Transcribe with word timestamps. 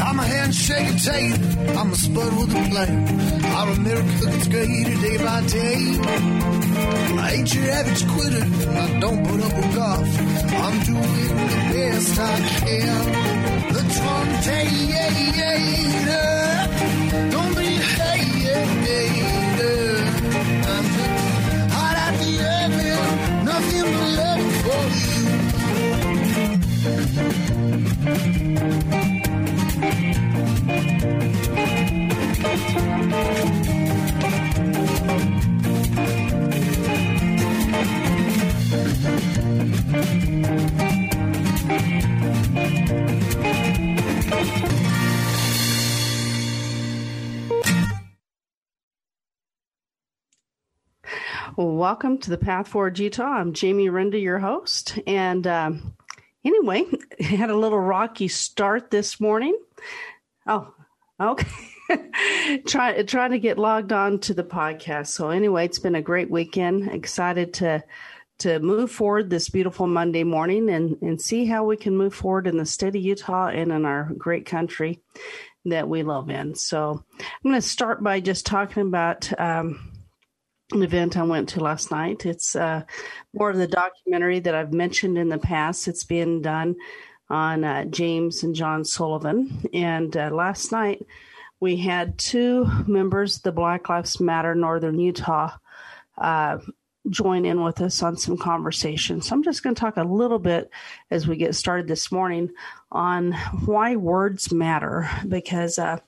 I'm 0.00 0.18
a 0.18 0.22
handshake 0.22 1.02
tape. 1.02 1.40
I'm 1.76 1.90
a 1.92 1.96
spud 1.96 2.32
with 2.38 2.54
a 2.54 2.62
flame. 2.70 3.04
Our 3.44 3.70
America 3.72 4.26
gets 4.26 4.48
greater 4.48 4.96
day 5.02 5.16
by 5.18 5.40
day. 5.46 5.98
I 7.18 7.32
ain't 7.34 7.54
your 7.54 7.70
average 7.70 8.06
quitter. 8.08 8.44
I 8.82 9.00
don't 9.00 9.26
put 9.26 9.40
up 9.46 9.54
with 9.56 9.74
golf. 9.74 10.08
I'm 10.64 10.78
doing 10.84 11.36
the 11.52 11.60
best 11.72 12.18
I 12.18 12.36
can. 12.60 13.04
The 13.74 13.82
Trump 13.96 14.30
Don't 17.32 17.52
be 17.56 17.66
a 17.66 17.90
hater. 17.98 19.88
I'm 20.74 20.86
hot 21.74 21.96
at 22.06 22.14
the 22.20 22.32
oven. 22.62 23.00
Nothing 23.44 23.86
but 23.94 24.08
love 24.20 24.44
for 24.62 24.82
you. 28.92 28.97
Welcome 51.58 52.18
to 52.18 52.30
the 52.30 52.38
Path 52.38 52.68
Forward 52.68 53.00
Utah. 53.00 53.24
I'm 53.24 53.52
Jamie 53.52 53.88
Renda, 53.88 54.22
your 54.22 54.38
host. 54.38 54.96
And 55.08 55.44
um, 55.44 55.96
anyway, 56.44 56.84
had 57.20 57.50
a 57.50 57.56
little 57.56 57.80
rocky 57.80 58.28
start 58.28 58.92
this 58.92 59.18
morning. 59.18 59.58
Oh, 60.46 60.72
okay. 61.20 61.48
Try, 62.68 63.02
trying 63.02 63.32
to 63.32 63.40
get 63.40 63.58
logged 63.58 63.92
on 63.92 64.20
to 64.20 64.34
the 64.34 64.44
podcast. 64.44 65.08
So 65.08 65.30
anyway, 65.30 65.64
it's 65.64 65.80
been 65.80 65.96
a 65.96 66.00
great 66.00 66.30
weekend. 66.30 66.92
Excited 66.92 67.54
to 67.54 67.82
to 68.38 68.60
move 68.60 68.92
forward 68.92 69.28
this 69.28 69.48
beautiful 69.48 69.88
Monday 69.88 70.22
morning 70.22 70.70
and, 70.70 70.96
and 71.02 71.20
see 71.20 71.44
how 71.44 71.64
we 71.64 71.76
can 71.76 71.96
move 71.96 72.14
forward 72.14 72.46
in 72.46 72.56
the 72.56 72.66
state 72.66 72.94
of 72.94 73.02
Utah 73.02 73.48
and 73.48 73.72
in 73.72 73.84
our 73.84 74.12
great 74.16 74.46
country 74.46 75.00
that 75.64 75.88
we 75.88 76.04
love 76.04 76.30
in. 76.30 76.54
So 76.54 77.04
I'm 77.18 77.26
going 77.42 77.56
to 77.56 77.60
start 77.60 78.00
by 78.00 78.20
just 78.20 78.46
talking 78.46 78.86
about 78.86 79.28
um, 79.40 79.97
an 80.72 80.82
event 80.82 81.16
I 81.16 81.22
went 81.22 81.48
to 81.50 81.60
last 81.60 81.90
night. 81.90 82.26
It's 82.26 82.54
uh, 82.54 82.82
more 83.32 83.50
of 83.50 83.56
the 83.56 83.66
documentary 83.66 84.40
that 84.40 84.54
I've 84.54 84.72
mentioned 84.72 85.16
in 85.16 85.28
the 85.28 85.38
past. 85.38 85.88
It's 85.88 86.04
being 86.04 86.42
done 86.42 86.76
on 87.30 87.64
uh, 87.64 87.84
James 87.86 88.42
and 88.42 88.54
John 88.54 88.84
Sullivan. 88.84 89.66
And 89.72 90.16
uh, 90.16 90.30
last 90.30 90.72
night 90.72 91.04
we 91.60 91.76
had 91.76 92.18
two 92.18 92.66
members 92.86 93.40
the 93.40 93.52
Black 93.52 93.88
Lives 93.88 94.20
Matter 94.20 94.54
Northern 94.54 94.98
Utah 94.98 95.56
uh, 96.18 96.58
join 97.10 97.44
in 97.44 97.62
with 97.62 97.80
us 97.80 98.02
on 98.02 98.16
some 98.16 98.36
conversation. 98.36 99.22
So 99.22 99.34
I'm 99.34 99.42
just 99.42 99.62
going 99.62 99.74
to 99.74 99.80
talk 99.80 99.96
a 99.96 100.02
little 100.02 100.38
bit 100.38 100.70
as 101.10 101.26
we 101.26 101.36
get 101.36 101.54
started 101.54 101.88
this 101.88 102.12
morning 102.12 102.50
on 102.92 103.32
why 103.64 103.96
words 103.96 104.52
matter 104.52 105.08
because 105.26 105.78
uh, 105.78 105.98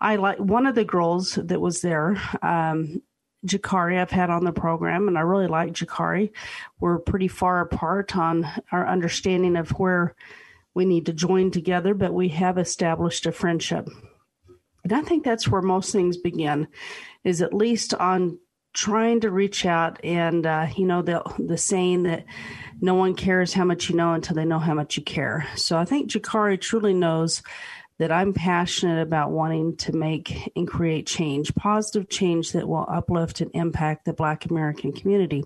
I 0.00 0.16
like 0.16 0.38
one 0.38 0.66
of 0.66 0.74
the 0.74 0.84
girls 0.84 1.34
that 1.34 1.60
was 1.60 1.82
there. 1.82 2.20
Um, 2.42 3.02
Jakari 3.46 3.98
I've 3.98 4.10
had 4.10 4.30
on 4.30 4.44
the 4.44 4.52
program, 4.52 5.08
and 5.08 5.16
I 5.16 5.22
really 5.22 5.46
like 5.46 5.72
Jakari. 5.72 6.30
We're 6.78 6.98
pretty 6.98 7.28
far 7.28 7.60
apart 7.60 8.16
on 8.16 8.46
our 8.70 8.86
understanding 8.86 9.56
of 9.56 9.70
where 9.70 10.14
we 10.74 10.84
need 10.84 11.06
to 11.06 11.12
join 11.12 11.50
together, 11.50 11.94
but 11.94 12.14
we 12.14 12.28
have 12.28 12.58
established 12.58 13.26
a 13.26 13.32
friendship. 13.32 13.88
And 14.84 14.92
I 14.92 15.02
think 15.02 15.24
that's 15.24 15.48
where 15.48 15.62
most 15.62 15.92
things 15.92 16.16
begin, 16.16 16.68
is 17.24 17.42
at 17.42 17.54
least 17.54 17.94
on 17.94 18.38
trying 18.72 19.20
to 19.20 19.30
reach 19.30 19.66
out 19.66 20.02
and 20.04 20.46
uh, 20.46 20.68
you 20.76 20.86
know 20.86 21.02
the 21.02 21.22
the 21.38 21.58
saying 21.58 22.04
that 22.04 22.24
no 22.80 22.94
one 22.94 23.14
cares 23.14 23.52
how 23.52 23.64
much 23.64 23.90
you 23.90 23.96
know 23.96 24.12
until 24.12 24.36
they 24.36 24.44
know 24.44 24.60
how 24.60 24.74
much 24.74 24.96
you 24.96 25.02
care. 25.02 25.46
So 25.56 25.76
I 25.76 25.84
think 25.84 26.10
Jakari 26.10 26.60
truly 26.60 26.94
knows 26.94 27.42
that 28.00 28.10
I'm 28.10 28.32
passionate 28.32 29.02
about 29.02 29.30
wanting 29.30 29.76
to 29.76 29.92
make 29.92 30.50
and 30.56 30.66
create 30.66 31.06
change, 31.06 31.54
positive 31.54 32.08
change 32.08 32.52
that 32.52 32.66
will 32.66 32.86
uplift 32.90 33.42
and 33.42 33.50
impact 33.52 34.06
the 34.06 34.14
Black 34.14 34.46
American 34.46 34.90
community. 34.90 35.44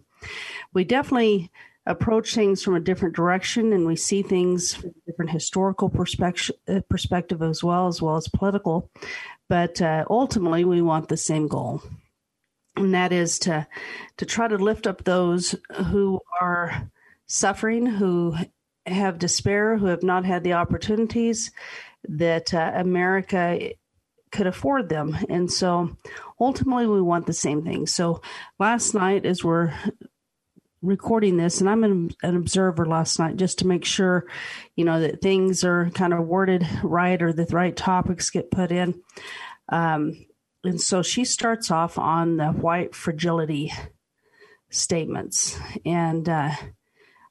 We 0.72 0.84
definitely 0.84 1.50
approach 1.84 2.32
things 2.32 2.62
from 2.62 2.76
a 2.76 2.80
different 2.80 3.16
direction 3.16 3.72
and 3.72 3.84
we 3.84 3.96
see 3.96 4.22
things 4.22 4.72
from 4.72 4.90
a 4.90 5.10
different 5.10 5.32
historical 5.32 5.88
perspective, 5.88 6.54
perspective 6.88 7.42
as 7.42 7.64
well, 7.64 7.88
as 7.88 8.00
well 8.00 8.14
as 8.14 8.28
political. 8.28 8.88
But 9.48 9.82
uh, 9.82 10.04
ultimately, 10.08 10.64
we 10.64 10.80
want 10.80 11.08
the 11.08 11.16
same 11.16 11.48
goal. 11.48 11.82
And 12.76 12.94
that 12.94 13.12
is 13.12 13.40
to 13.40 13.66
to 14.18 14.26
try 14.26 14.46
to 14.46 14.58
lift 14.58 14.86
up 14.86 15.02
those 15.02 15.56
who 15.86 16.20
are 16.40 16.88
suffering, 17.26 17.84
who 17.84 18.36
have 18.86 19.18
despair, 19.18 19.76
who 19.76 19.86
have 19.86 20.04
not 20.04 20.24
had 20.24 20.44
the 20.44 20.52
opportunities, 20.52 21.50
that 22.08 22.52
uh, 22.54 22.72
America 22.74 23.72
could 24.34 24.46
afford 24.46 24.88
them. 24.88 25.16
And 25.28 25.50
so 25.50 25.96
ultimately, 26.40 26.86
we 26.86 27.00
want 27.00 27.26
the 27.26 27.32
same 27.32 27.62
thing. 27.62 27.86
So 27.86 28.20
last 28.58 28.94
night, 28.94 29.24
as 29.24 29.44
we're 29.44 29.72
recording 30.82 31.36
this, 31.36 31.60
and 31.60 31.70
I'm 31.70 31.84
an, 31.84 32.10
an, 32.22 32.36
observer 32.36 32.84
last 32.84 33.18
night 33.18 33.36
just 33.36 33.60
to 33.60 33.66
make 33.66 33.84
sure, 33.84 34.26
you 34.76 34.84
know, 34.84 35.00
that 35.00 35.22
things 35.22 35.64
are 35.64 35.90
kind 35.90 36.12
of 36.12 36.26
worded 36.26 36.66
right 36.82 37.20
or 37.22 37.32
that 37.32 37.48
the 37.48 37.56
right 37.56 37.74
topics 37.74 38.30
get 38.30 38.50
put 38.50 38.70
in. 38.70 39.00
Um, 39.70 40.26
and 40.62 40.80
so 40.80 41.02
she 41.02 41.24
starts 41.24 41.70
off 41.70 41.98
on 41.98 42.36
the 42.36 42.48
white 42.48 42.94
fragility 42.94 43.72
statements. 44.70 45.58
And, 45.86 46.28
uh, 46.28 46.50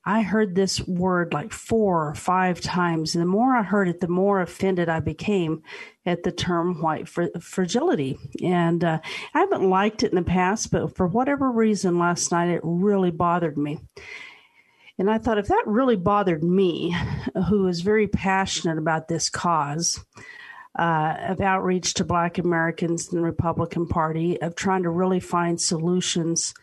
I 0.06 0.22
heard 0.22 0.53
this 0.53 0.86
word 0.86 1.34
like 1.34 1.53
four 1.53 2.09
or 2.09 2.16
five 2.16 2.59
times. 2.59 3.16
And 3.16 3.22
the 3.22 3.28
more 3.28 3.56
I 3.56 3.64
heard 3.64 3.88
it, 3.88 4.02
the 4.02 4.08
more 4.09 4.41
offended 4.41 4.90
I 4.90 5.00
became 5.00 5.64
at 6.06 6.24
the 6.24 6.31
term 6.31 6.81
white 6.81 7.08
fr- 7.08 7.38
fragility. 7.40 8.18
And 8.44 8.84
uh, 8.84 9.00
I 9.34 9.40
haven't 9.40 9.69
liked 9.69 10.03
it 10.03 10.12
in 10.12 10.18
the 10.18 10.24
past, 10.24 10.72
but 10.72 10.96
for 10.96 11.08
whatever 11.08 11.50
reason 11.50 12.00
last 12.00 12.31
night, 12.31 12.50
it 12.50 12.62
really 12.64 13.12
bothered 13.12 13.58
me. 13.58 13.80
And 15.00 15.09
I 15.09 15.18
thought 15.18 15.38
if 15.38 15.47
that 15.47 15.64
really 15.66 15.96
bothered 15.96 16.44
me, 16.44 16.96
who 17.47 17.68
is 17.68 17.81
very 17.81 18.08
passionate 18.08 18.78
about 18.78 19.08
this 19.08 19.30
cause, 19.30 20.06
uh, 20.78 21.16
of 21.30 21.40
outreach 21.40 21.94
to 21.96 22.03
Black 22.03 22.38
Americans 22.38 23.12
in 23.12 23.18
the 23.18 23.24
Republican 23.24 23.88
Party, 23.88 24.40
of 24.41 24.56
trying 24.56 24.84
to 24.84 24.90
really 24.90 25.20
find 25.20 25.59
solutions 25.59 26.53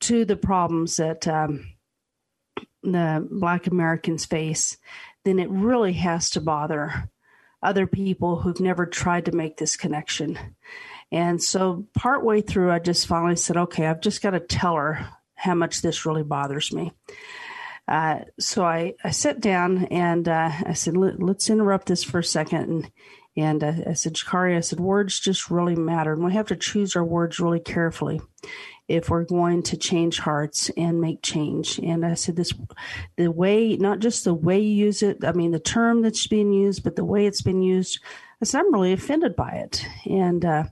to 0.00 0.24
the 0.24 0.36
problems 0.36 0.96
that 0.96 1.26
um, 1.26 1.75
the 2.92 3.26
Black 3.30 3.66
Americans 3.66 4.24
face, 4.24 4.76
then 5.24 5.38
it 5.38 5.50
really 5.50 5.94
has 5.94 6.30
to 6.30 6.40
bother 6.40 7.10
other 7.62 7.86
people 7.86 8.36
who've 8.40 8.60
never 8.60 8.86
tried 8.86 9.24
to 9.26 9.32
make 9.32 9.56
this 9.56 9.76
connection. 9.76 10.38
And 11.10 11.42
so, 11.42 11.86
partway 11.94 12.40
through, 12.40 12.70
I 12.70 12.78
just 12.78 13.06
finally 13.06 13.36
said, 13.36 13.56
okay, 13.56 13.86
I've 13.86 14.00
just 14.00 14.22
got 14.22 14.30
to 14.30 14.40
tell 14.40 14.74
her 14.74 15.08
how 15.34 15.54
much 15.54 15.82
this 15.82 16.04
really 16.04 16.22
bothers 16.22 16.72
me. 16.72 16.92
Uh, 17.88 18.20
so 18.40 18.64
I, 18.64 18.94
I 19.04 19.10
sat 19.10 19.40
down 19.40 19.84
and 19.86 20.28
uh, 20.28 20.50
I 20.66 20.72
said, 20.72 20.96
Let, 20.96 21.22
us 21.22 21.50
interrupt 21.50 21.86
this 21.86 22.02
for 22.02 22.18
a 22.18 22.24
second. 22.24 22.60
And, 22.62 22.90
and 23.36 23.64
uh, 23.64 23.90
I 23.90 23.92
said, 23.92 24.14
Jakari, 24.14 24.56
I 24.56 24.60
said, 24.60 24.80
words 24.80 25.20
just 25.20 25.50
really 25.50 25.76
matter. 25.76 26.12
And 26.12 26.24
we 26.24 26.32
have 26.32 26.48
to 26.48 26.56
choose 26.56 26.96
our 26.96 27.04
words 27.04 27.38
really 27.38 27.60
carefully 27.60 28.20
if 28.88 29.10
we're 29.10 29.24
going 29.24 29.62
to 29.64 29.76
change 29.76 30.20
hearts 30.20 30.70
and 30.76 31.00
make 31.00 31.22
change. 31.22 31.78
And 31.78 32.04
I 32.04 32.14
said 32.14 32.36
this, 32.36 32.52
the 33.16 33.30
way, 33.30 33.76
not 33.76 33.98
just 33.98 34.24
the 34.24 34.34
way 34.34 34.60
you 34.60 34.86
use 34.86 35.02
it, 35.02 35.24
I 35.24 35.32
mean, 35.32 35.50
the 35.50 35.58
term 35.58 36.02
that's 36.02 36.26
being 36.26 36.52
used, 36.52 36.84
but 36.84 36.96
the 36.96 37.04
way 37.04 37.26
it's 37.26 37.42
been 37.42 37.62
used, 37.62 38.00
I 38.40 38.44
said, 38.44 38.60
I'm 38.60 38.72
really 38.72 38.92
offended 38.92 39.34
by 39.34 39.50
it. 39.50 39.84
And, 40.04 40.44
uh, 40.44 40.64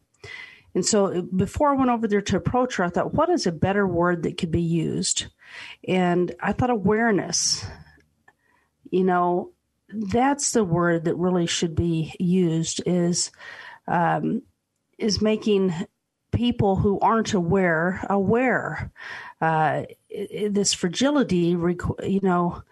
and 0.75 0.84
so 0.84 1.22
before 1.22 1.70
I 1.70 1.76
went 1.76 1.90
over 1.90 2.06
there 2.06 2.22
to 2.22 2.37
approach 2.37 2.76
her, 2.76 2.84
I 2.84 2.88
thought, 2.88 3.14
what 3.14 3.31
is 3.31 3.46
a 3.46 3.52
better 3.52 3.87
word 3.87 4.22
that 4.25 4.38
could 4.38 4.50
be 4.50 4.62
used? 4.62 5.26
And 5.87 6.34
I 6.40 6.52
thought 6.52 6.70
awareness. 6.70 7.64
You 8.90 9.05
know, 9.05 9.52
that's 9.88 10.52
the 10.52 10.64
word 10.64 11.05
that 11.05 11.17
really 11.17 11.46
should 11.46 11.75
be 11.75 12.14
used 12.19 12.82
is 12.87 13.31
um, 13.87 14.43
is 14.99 15.20
making 15.20 15.75
people 16.34 16.76
who 16.76 16.98
aren't 17.00 17.32
aware 17.34 18.04
aware. 18.10 18.90
Uh, 19.40 19.84
this 20.48 20.72
fragility, 20.72 21.56
you 22.02 22.20
know, 22.22 22.62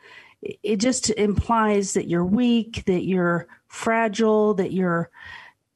it 0.43 0.77
just 0.79 1.11
implies 1.11 1.93
that 1.93 2.09
you're 2.09 2.25
weak, 2.25 2.85
that 2.87 3.05
you're 3.05 3.47
fragile, 3.69 4.55
that 4.55 4.73
you're 4.73 5.11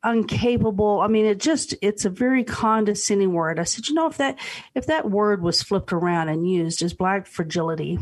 incapable. 0.05 1.00
I 1.00 1.09
mean, 1.09 1.27
it 1.27 1.38
just 1.38 1.75
it's 1.83 2.05
a 2.05 2.11
very 2.11 2.44
condescending 2.44 3.33
word. 3.33 3.59
I 3.59 3.65
said, 3.65 3.88
you 3.88 3.94
know, 3.94 4.06
if 4.06 4.17
that 4.19 4.38
if 4.75 4.87
that 4.87 5.11
word 5.11 5.43
was 5.43 5.62
flipped 5.62 5.93
around 5.93 6.29
and 6.29 6.49
used 6.49 6.83
as 6.83 6.94
black 6.94 7.27
fragility, 7.27 7.99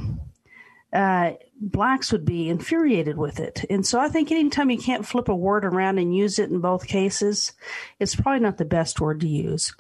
uh, 0.93 1.33
blacks 1.61 2.13
would 2.13 2.25
be 2.25 2.49
infuriated 2.49 3.17
with 3.17 3.41
it. 3.41 3.65
And 3.71 3.87
so 3.87 4.01
I 4.01 4.09
think 4.09 4.31
anytime 4.31 4.71
you 4.71 4.79
can't 4.79 5.07
flip 5.07 5.29
a 5.29 5.35
word 5.35 5.65
around 5.65 5.99
and 5.99 6.15
use 6.15 6.39
it 6.39 6.51
in 6.51 6.61
both 6.61 6.87
cases, 6.87 7.53
it's 7.99 8.15
probably 8.15 8.41
not 8.41 8.59
the 8.59 8.65
best 8.65 9.01
word 9.01 9.21
to 9.21 9.29
use. 9.29 9.75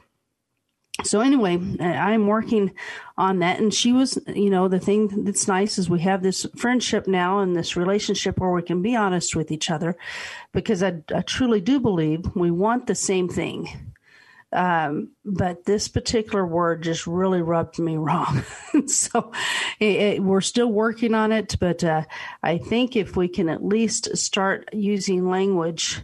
So 1.03 1.21
anyway, 1.21 1.59
I'm 1.81 2.29
working 2.29 2.73
on 3.19 3.41
that. 3.41 3.59
And 3.59 3.75
she 3.75 3.93
was, 3.93 4.17
you 4.29 4.49
know, 4.49 4.69
the 4.69 4.79
thing 4.79 5.25
that's 5.25 5.49
nice 5.49 5.76
is 5.76 5.91
we 5.91 6.00
have 6.03 6.23
this 6.23 6.47
friendship 6.56 7.09
now 7.09 7.41
and 7.41 7.56
this 7.56 7.77
relationship 7.77 8.38
where 8.38 8.53
we 8.53 8.62
can 8.62 8.81
be 8.81 8.94
honest 8.94 9.35
with 9.35 9.50
each 9.50 9.70
other 9.70 9.97
because 10.53 10.85
I, 10.85 11.03
I 11.12 11.23
truly 11.23 11.61
do 11.61 11.81
believe 11.81 12.37
we 12.37 12.53
want 12.53 12.87
the 12.87 12.94
same 12.94 13.29
thing 13.29 13.94
um, 14.55 15.11
but 15.25 15.65
this 15.65 15.89
particular 15.89 16.47
word 16.47 16.83
just 16.83 17.06
really 17.06 17.43
rubbed 17.43 17.79
me 17.79 17.97
wrong. 17.97 18.45
so 18.87 19.33
it, 19.81 19.97
it, 19.97 20.23
we're 20.23 20.41
still 20.41 20.71
working 20.71 21.12
on 21.12 21.33
it, 21.33 21.56
but 21.59 21.83
uh, 21.83 22.05
I 22.43 22.59
think 22.59 22.95
if 22.95 23.17
we 23.17 23.29
can 23.29 23.49
at 23.49 23.65
least 23.65 24.17
start 24.17 24.69
using 24.73 25.29
language 25.29 26.01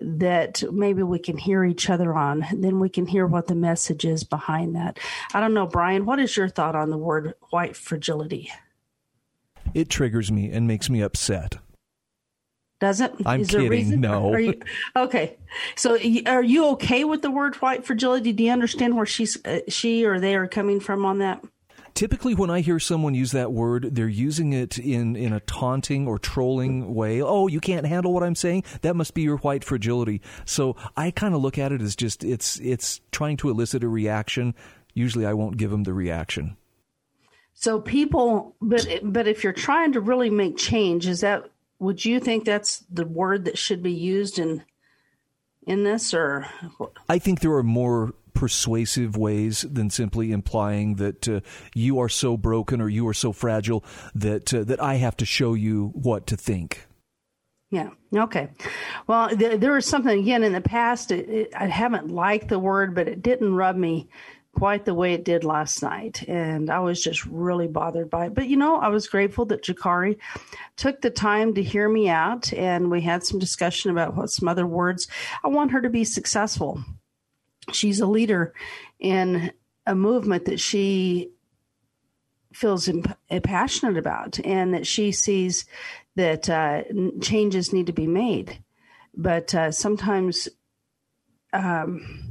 that 0.00 0.62
maybe 0.70 1.02
we 1.02 1.18
can 1.18 1.38
hear 1.38 1.64
each 1.64 1.88
other 1.88 2.14
on, 2.14 2.46
then 2.52 2.78
we 2.78 2.90
can 2.90 3.06
hear 3.06 3.26
what 3.26 3.46
the 3.46 3.54
message 3.54 4.04
is 4.04 4.22
behind 4.22 4.76
that. 4.76 4.98
I 5.32 5.40
don't 5.40 5.54
know, 5.54 5.66
Brian, 5.66 6.04
what 6.04 6.20
is 6.20 6.36
your 6.36 6.48
thought 6.48 6.76
on 6.76 6.90
the 6.90 6.98
word 6.98 7.34
white 7.50 7.74
fragility? 7.74 8.52
It 9.74 9.88
triggers 9.88 10.30
me 10.30 10.50
and 10.50 10.66
makes 10.66 10.88
me 10.88 11.00
upset. 11.00 11.56
Does 12.80 13.00
it? 13.00 13.12
I'm 13.26 13.40
Is 13.40 13.50
kidding. 13.50 14.00
No. 14.00 14.36
You, 14.36 14.60
okay. 14.96 15.36
So, 15.74 15.98
are 16.26 16.42
you 16.42 16.66
okay 16.70 17.04
with 17.04 17.22
the 17.22 17.30
word 17.30 17.56
white 17.56 17.84
fragility? 17.84 18.32
Do 18.32 18.44
you 18.44 18.52
understand 18.52 18.96
where 18.96 19.06
she's 19.06 19.44
uh, 19.44 19.60
she 19.68 20.04
or 20.04 20.20
they 20.20 20.36
are 20.36 20.46
coming 20.46 20.78
from 20.78 21.04
on 21.04 21.18
that? 21.18 21.42
Typically, 21.94 22.32
when 22.32 22.50
I 22.50 22.60
hear 22.60 22.78
someone 22.78 23.14
use 23.14 23.32
that 23.32 23.50
word, 23.50 23.96
they're 23.96 24.06
using 24.06 24.52
it 24.52 24.78
in, 24.78 25.16
in 25.16 25.32
a 25.32 25.40
taunting 25.40 26.06
or 26.06 26.16
trolling 26.16 26.94
way. 26.94 27.20
Oh, 27.20 27.48
you 27.48 27.58
can't 27.58 27.84
handle 27.84 28.12
what 28.12 28.22
I'm 28.22 28.36
saying? 28.36 28.62
That 28.82 28.94
must 28.94 29.14
be 29.14 29.22
your 29.22 29.38
white 29.38 29.64
fragility. 29.64 30.22
So 30.44 30.76
I 30.96 31.10
kind 31.10 31.34
of 31.34 31.40
look 31.40 31.58
at 31.58 31.72
it 31.72 31.82
as 31.82 31.96
just 31.96 32.22
it's 32.22 32.60
it's 32.60 33.00
trying 33.10 33.36
to 33.38 33.50
elicit 33.50 33.82
a 33.82 33.88
reaction. 33.88 34.54
Usually, 34.94 35.26
I 35.26 35.32
won't 35.32 35.56
give 35.56 35.72
them 35.72 35.82
the 35.82 35.92
reaction. 35.92 36.56
So 37.54 37.80
people, 37.80 38.54
but 38.60 38.86
but 39.02 39.26
if 39.26 39.42
you're 39.42 39.52
trying 39.52 39.94
to 39.94 40.00
really 40.00 40.30
make 40.30 40.56
change, 40.56 41.08
is 41.08 41.22
that 41.22 41.50
would 41.78 42.04
you 42.04 42.20
think 42.20 42.44
that's 42.44 42.78
the 42.90 43.06
word 43.06 43.44
that 43.44 43.58
should 43.58 43.82
be 43.82 43.92
used 43.92 44.38
in 44.38 44.64
in 45.66 45.84
this 45.84 46.14
or 46.14 46.46
I 47.08 47.18
think 47.18 47.40
there 47.40 47.52
are 47.52 47.62
more 47.62 48.14
persuasive 48.32 49.16
ways 49.16 49.66
than 49.68 49.90
simply 49.90 50.30
implying 50.30 50.94
that 50.94 51.28
uh, 51.28 51.40
you 51.74 51.98
are 51.98 52.08
so 52.08 52.36
broken 52.36 52.80
or 52.80 52.88
you 52.88 53.06
are 53.08 53.14
so 53.14 53.32
fragile 53.32 53.84
that 54.14 54.54
uh, 54.54 54.64
that 54.64 54.80
I 54.80 54.94
have 54.94 55.16
to 55.18 55.26
show 55.26 55.54
you 55.54 55.90
what 55.94 56.26
to 56.28 56.36
think. 56.36 56.86
Yeah. 57.70 57.90
Okay. 58.14 58.48
Well, 59.06 59.34
there, 59.36 59.58
there 59.58 59.72
was 59.72 59.84
something 59.84 60.20
again 60.20 60.42
in 60.42 60.52
the 60.52 60.60
past. 60.60 61.10
It, 61.10 61.28
it, 61.28 61.50
I 61.54 61.66
haven't 61.66 62.08
liked 62.08 62.48
the 62.48 62.58
word, 62.58 62.94
but 62.94 63.08
it 63.08 63.22
didn't 63.22 63.54
rub 63.54 63.76
me 63.76 64.08
quite 64.58 64.84
the 64.84 64.94
way 64.94 65.14
it 65.14 65.24
did 65.24 65.44
last 65.44 65.82
night. 65.82 66.28
And 66.28 66.68
I 66.68 66.80
was 66.80 67.02
just 67.02 67.24
really 67.26 67.68
bothered 67.68 68.10
by 68.10 68.26
it. 68.26 68.34
But, 68.34 68.48
you 68.48 68.56
know, 68.56 68.76
I 68.76 68.88
was 68.88 69.06
grateful 69.06 69.44
that 69.46 69.62
Jakari 69.62 70.18
took 70.76 71.00
the 71.00 71.10
time 71.10 71.54
to 71.54 71.62
hear 71.62 71.88
me 71.88 72.08
out 72.08 72.52
and 72.52 72.90
we 72.90 73.00
had 73.00 73.22
some 73.22 73.38
discussion 73.38 73.90
about 73.92 74.16
what 74.16 74.30
some 74.30 74.48
other 74.48 74.66
words. 74.66 75.06
I 75.44 75.48
want 75.48 75.70
her 75.70 75.80
to 75.80 75.88
be 75.88 76.04
successful. 76.04 76.82
She's 77.72 78.00
a 78.00 78.06
leader 78.06 78.52
in 78.98 79.52
a 79.86 79.94
movement 79.94 80.46
that 80.46 80.58
she 80.58 81.30
feels 82.52 82.88
imp- 82.88 83.16
passionate 83.44 83.96
about 83.96 84.40
and 84.44 84.74
that 84.74 84.86
she 84.86 85.12
sees 85.12 85.66
that 86.16 86.50
uh, 86.50 86.82
changes 87.20 87.72
need 87.72 87.86
to 87.86 87.92
be 87.92 88.08
made. 88.08 88.62
But 89.14 89.54
uh, 89.54 89.70
sometimes, 89.70 90.48
um, 91.52 92.27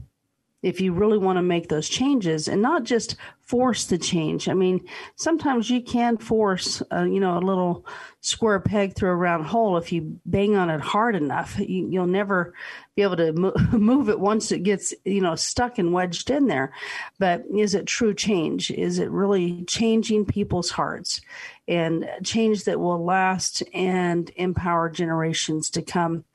if 0.67 0.81
you 0.81 0.91
really 0.91 1.17
want 1.17 1.37
to 1.37 1.41
make 1.41 1.69
those 1.69 1.87
changes 1.87 2.49
and 2.49 2.61
not 2.61 2.83
just 2.83 3.15
force 3.39 3.85
the 3.85 3.97
change. 3.97 4.49
I 4.49 4.53
mean, 4.53 4.85
sometimes 5.15 5.69
you 5.69 5.81
can 5.81 6.17
force, 6.17 6.83
uh, 6.91 7.03
you 7.03 7.21
know, 7.21 7.37
a 7.37 7.39
little 7.39 7.85
square 8.19 8.59
peg 8.59 8.93
through 8.93 9.11
a 9.11 9.15
round 9.15 9.45
hole. 9.45 9.77
If 9.77 9.93
you 9.93 10.19
bang 10.25 10.57
on 10.57 10.69
it 10.69 10.81
hard 10.81 11.15
enough, 11.15 11.57
you, 11.57 11.87
will 11.87 12.05
never 12.05 12.53
be 12.97 13.03
able 13.03 13.15
to 13.15 13.31
mo- 13.31 13.53
move 13.71 14.09
it 14.09 14.19
once 14.19 14.51
it 14.51 14.63
gets, 14.63 14.93
you 15.05 15.21
know, 15.21 15.35
stuck 15.35 15.77
and 15.77 15.93
wedged 15.93 16.29
in 16.29 16.47
there. 16.47 16.73
But 17.17 17.45
is 17.55 17.73
it 17.73 17.85
true 17.85 18.13
change? 18.13 18.69
Is 18.69 18.99
it 18.99 19.09
really 19.09 19.63
changing 19.63 20.25
people's 20.25 20.71
hearts 20.71 21.21
and 21.65 22.09
change 22.25 22.65
that 22.65 22.81
will 22.81 23.03
last 23.03 23.63
and 23.73 24.29
empower 24.35 24.89
generations 24.89 25.69
to 25.69 25.81
come? 25.81 26.25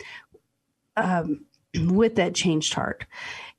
Um, 0.96 1.44
with 1.88 2.16
that 2.16 2.34
changed 2.34 2.74
heart. 2.74 3.06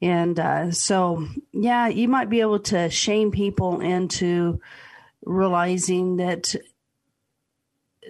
And 0.03 0.37
uh, 0.37 0.71
so, 0.71 1.25
yeah, 1.53 1.87
you 1.87 2.09
might 2.09 2.29
be 2.29 2.41
able 2.41 2.59
to 2.59 2.89
shame 2.89 3.31
people 3.31 3.79
into 3.79 4.59
realizing 5.23 6.17
that 6.17 6.53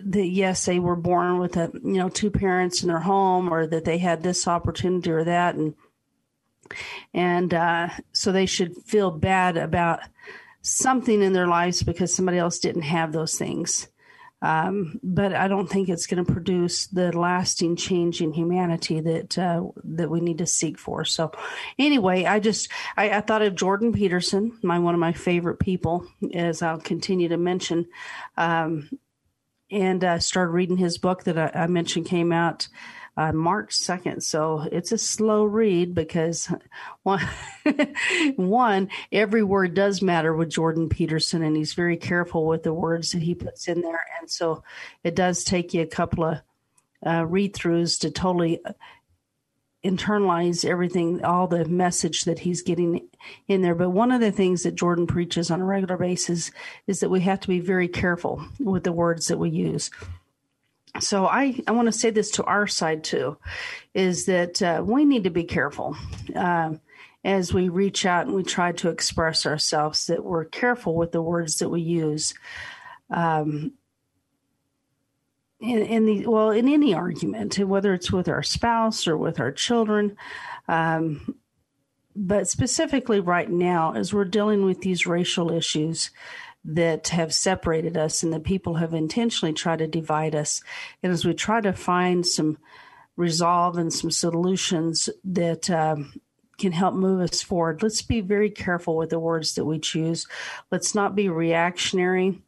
that 0.03 0.25
yes, 0.25 0.65
they 0.65 0.79
were 0.79 0.95
born 0.95 1.37
with 1.37 1.55
a 1.55 1.69
you 1.83 1.93
know 1.93 2.09
two 2.09 2.31
parents 2.31 2.81
in 2.81 2.87
their 2.87 3.01
home, 3.01 3.53
or 3.53 3.67
that 3.67 3.85
they 3.85 3.99
had 3.99 4.23
this 4.23 4.47
opportunity 4.47 5.11
or 5.11 5.23
that, 5.23 5.53
and 5.53 5.75
and 7.13 7.53
uh, 7.53 7.89
so 8.11 8.31
they 8.31 8.47
should 8.47 8.75
feel 8.75 9.11
bad 9.11 9.55
about 9.55 9.99
something 10.63 11.21
in 11.21 11.33
their 11.33 11.47
lives 11.47 11.83
because 11.83 12.11
somebody 12.11 12.39
else 12.39 12.57
didn't 12.57 12.81
have 12.81 13.11
those 13.11 13.37
things. 13.37 13.87
Um, 14.43 14.99
but 15.01 15.33
I 15.33 15.47
don't 15.47 15.69
think 15.69 15.87
it's 15.87 16.05
going 16.05 16.23
to 16.23 16.31
produce 16.31 16.87
the 16.87 17.17
lasting 17.17 17.77
change 17.77 18.21
in 18.21 18.33
humanity 18.33 18.99
that 18.99 19.37
uh, 19.37 19.63
that 19.85 20.09
we 20.09 20.19
need 20.19 20.39
to 20.39 20.45
seek 20.45 20.77
for. 20.77 21.05
So, 21.05 21.31
anyway, 21.79 22.25
I 22.25 22.41
just 22.41 22.69
I, 22.97 23.11
I, 23.11 23.21
thought 23.21 23.41
of 23.41 23.55
Jordan 23.55 23.93
Peterson, 23.93 24.59
my 24.61 24.79
one 24.79 24.93
of 24.95 24.99
my 24.99 25.13
favorite 25.13 25.59
people, 25.59 26.05
as 26.33 26.61
I'll 26.61 26.81
continue 26.81 27.29
to 27.29 27.37
mention, 27.37 27.87
um, 28.35 28.89
and 29.71 30.03
uh, 30.03 30.19
started 30.19 30.51
reading 30.51 30.75
his 30.75 30.97
book 30.97 31.23
that 31.23 31.37
I, 31.37 31.63
I 31.63 31.67
mentioned 31.67 32.07
came 32.07 32.33
out 32.33 32.67
uh, 33.15 33.31
March 33.31 33.77
2nd. 33.77 34.23
So 34.23 34.67
it's 34.71 34.91
a 34.91 34.97
slow 34.97 35.45
read 35.45 35.93
because 35.93 36.51
one, 37.03 37.27
one, 38.35 38.89
every 39.11 39.43
word 39.43 39.73
does 39.73 40.01
matter 40.01 40.33
with 40.33 40.49
Jordan 40.49 40.89
Peterson, 40.89 41.43
and 41.43 41.55
he's 41.55 41.73
very 41.73 41.97
careful 41.97 42.47
with 42.47 42.63
the 42.63 42.73
words 42.73 43.11
that 43.11 43.21
he 43.21 43.35
puts 43.35 43.67
in 43.67 43.81
there. 43.81 44.01
And 44.19 44.29
so 44.29 44.63
it 45.03 45.15
does 45.15 45.43
take 45.43 45.73
you 45.73 45.81
a 45.81 45.87
couple 45.87 46.25
of 46.25 46.41
uh, 47.05 47.25
read 47.25 47.53
throughs 47.53 47.99
to 47.99 48.09
totally 48.09 48.61
internalize 49.83 50.63
everything, 50.63 51.23
all 51.25 51.45
the 51.45 51.65
message 51.65 52.23
that 52.23 52.39
he's 52.39 52.61
getting 52.61 53.09
in 53.49 53.61
there. 53.61 53.75
But 53.75 53.89
one 53.89 54.11
of 54.11 54.21
the 54.21 54.31
things 54.31 54.63
that 54.63 54.75
Jordan 54.75 55.07
preaches 55.07 55.51
on 55.51 55.59
a 55.59 55.65
regular 55.65 55.97
basis 55.97 56.51
is 56.87 57.01
that 57.01 57.09
we 57.09 57.19
have 57.21 57.41
to 57.41 57.49
be 57.49 57.59
very 57.59 57.89
careful 57.89 58.45
with 58.59 58.85
the 58.85 58.93
words 58.93 59.27
that 59.27 59.37
we 59.37 59.49
use 59.49 59.91
so 60.99 61.25
I, 61.25 61.59
I 61.67 61.71
want 61.71 61.87
to 61.87 61.91
say 61.91 62.11
this 62.11 62.31
to 62.31 62.43
our 62.43 62.67
side 62.67 63.03
too, 63.03 63.37
is 63.93 64.25
that 64.25 64.61
uh, 64.61 64.83
we 64.85 65.05
need 65.05 65.23
to 65.23 65.29
be 65.29 65.43
careful 65.43 65.97
uh, 66.35 66.73
as 67.23 67.53
we 67.53 67.69
reach 67.69 68.05
out 68.05 68.27
and 68.27 68.35
we 68.35 68.43
try 68.43 68.71
to 68.73 68.89
express 68.89 69.45
ourselves 69.45 70.07
that 70.07 70.23
we're 70.23 70.45
careful 70.45 70.95
with 70.95 71.11
the 71.11 71.21
words 71.21 71.59
that 71.59 71.69
we 71.69 71.81
use. 71.81 72.33
Um, 73.09 73.73
in, 75.59 75.79
in 75.79 76.05
the 76.05 76.27
well, 76.27 76.51
in 76.51 76.67
any 76.67 76.93
argument, 76.93 77.57
whether 77.57 77.93
it's 77.93 78.11
with 78.11 78.27
our 78.27 78.43
spouse 78.43 79.07
or 79.07 79.17
with 79.17 79.39
our 79.39 79.51
children, 79.51 80.17
um, 80.67 81.35
but 82.15 82.49
specifically 82.49 83.19
right 83.19 83.49
now, 83.49 83.93
as 83.93 84.13
we're 84.13 84.25
dealing 84.25 84.65
with 84.65 84.81
these 84.81 85.07
racial 85.07 85.51
issues, 85.51 86.11
that 86.65 87.09
have 87.09 87.33
separated 87.33 87.97
us 87.97 88.23
and 88.23 88.31
the 88.31 88.39
people 88.39 88.75
have 88.75 88.93
intentionally 88.93 89.53
tried 89.53 89.79
to 89.79 89.87
divide 89.87 90.35
us. 90.35 90.61
And 91.01 91.11
as 91.11 91.25
we 91.25 91.33
try 91.33 91.61
to 91.61 91.73
find 91.73 92.25
some 92.25 92.57
resolve 93.15 93.77
and 93.77 93.91
some 93.93 94.11
solutions 94.11 95.09
that 95.25 95.69
um, 95.69 96.13
can 96.57 96.71
help 96.71 96.95
move 96.95 97.21
us 97.21 97.41
forward, 97.41 97.83
let's 97.83 98.01
be 98.01 98.21
very 98.21 98.49
careful 98.49 98.95
with 98.95 99.09
the 99.09 99.19
words 99.19 99.55
that 99.55 99.65
we 99.65 99.79
choose. 99.79 100.27
Let's 100.71 100.95
not 100.95 101.15
be 101.15 101.27
reactionary. 101.27 102.41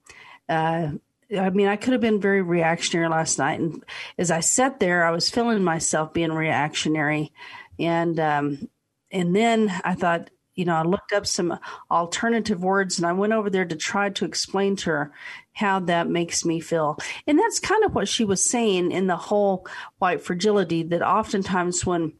Uh, 0.47 0.91
I 1.37 1.49
mean, 1.49 1.67
I 1.67 1.75
could 1.75 1.93
have 1.93 2.01
been 2.01 2.21
very 2.21 2.41
reactionary 2.41 3.09
last 3.09 3.37
night. 3.37 3.59
And 3.59 3.83
as 4.17 4.31
I 4.31 4.39
sat 4.39 4.79
there, 4.79 5.05
I 5.05 5.11
was 5.11 5.29
feeling 5.29 5.63
myself 5.63 6.13
being 6.13 6.31
reactionary. 6.31 7.33
And, 7.79 8.19
um, 8.19 8.69
and 9.11 9.35
then 9.35 9.73
I 9.83 9.95
thought, 9.95 10.29
you 10.55 10.65
know, 10.65 10.75
I 10.75 10.83
looked 10.83 11.11
up 11.11 11.27
some 11.27 11.59
alternative 11.91 12.63
words 12.63 12.97
and 12.97 13.05
I 13.05 13.11
went 13.11 13.33
over 13.33 13.49
there 13.49 13.65
to 13.65 13.75
try 13.75 14.09
to 14.09 14.25
explain 14.25 14.75
to 14.77 14.89
her 14.89 15.11
how 15.53 15.79
that 15.81 16.09
makes 16.09 16.45
me 16.45 16.59
feel. 16.59 16.97
And 17.27 17.37
that's 17.37 17.59
kind 17.59 17.83
of 17.83 17.93
what 17.93 18.07
she 18.07 18.25
was 18.25 18.43
saying 18.43 18.91
in 18.91 19.07
the 19.07 19.17
whole 19.17 19.67
white 19.99 20.21
fragility 20.21 20.83
that 20.83 21.01
oftentimes 21.01 21.85
when 21.85 22.13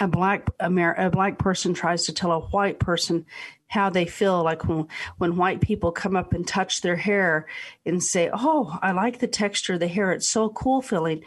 a 0.00 0.08
black 0.08 0.48
Amer- 0.60 0.94
a 0.94 1.10
black 1.10 1.38
person 1.38 1.72
tries 1.72 2.06
to 2.06 2.12
tell 2.12 2.32
a 2.32 2.40
white 2.40 2.80
person 2.80 3.26
how 3.68 3.90
they 3.90 4.06
feel 4.06 4.42
like 4.42 4.66
when 4.66 4.88
when 5.18 5.36
white 5.36 5.60
people 5.60 5.92
come 5.92 6.16
up 6.16 6.32
and 6.32 6.46
touch 6.46 6.80
their 6.80 6.96
hair 6.96 7.46
and 7.86 8.02
say 8.02 8.28
oh 8.32 8.76
i 8.82 8.90
like 8.90 9.20
the 9.20 9.28
texture 9.28 9.74
of 9.74 9.80
the 9.80 9.86
hair 9.86 10.10
it's 10.10 10.28
so 10.28 10.48
cool 10.48 10.82
feeling 10.82 11.22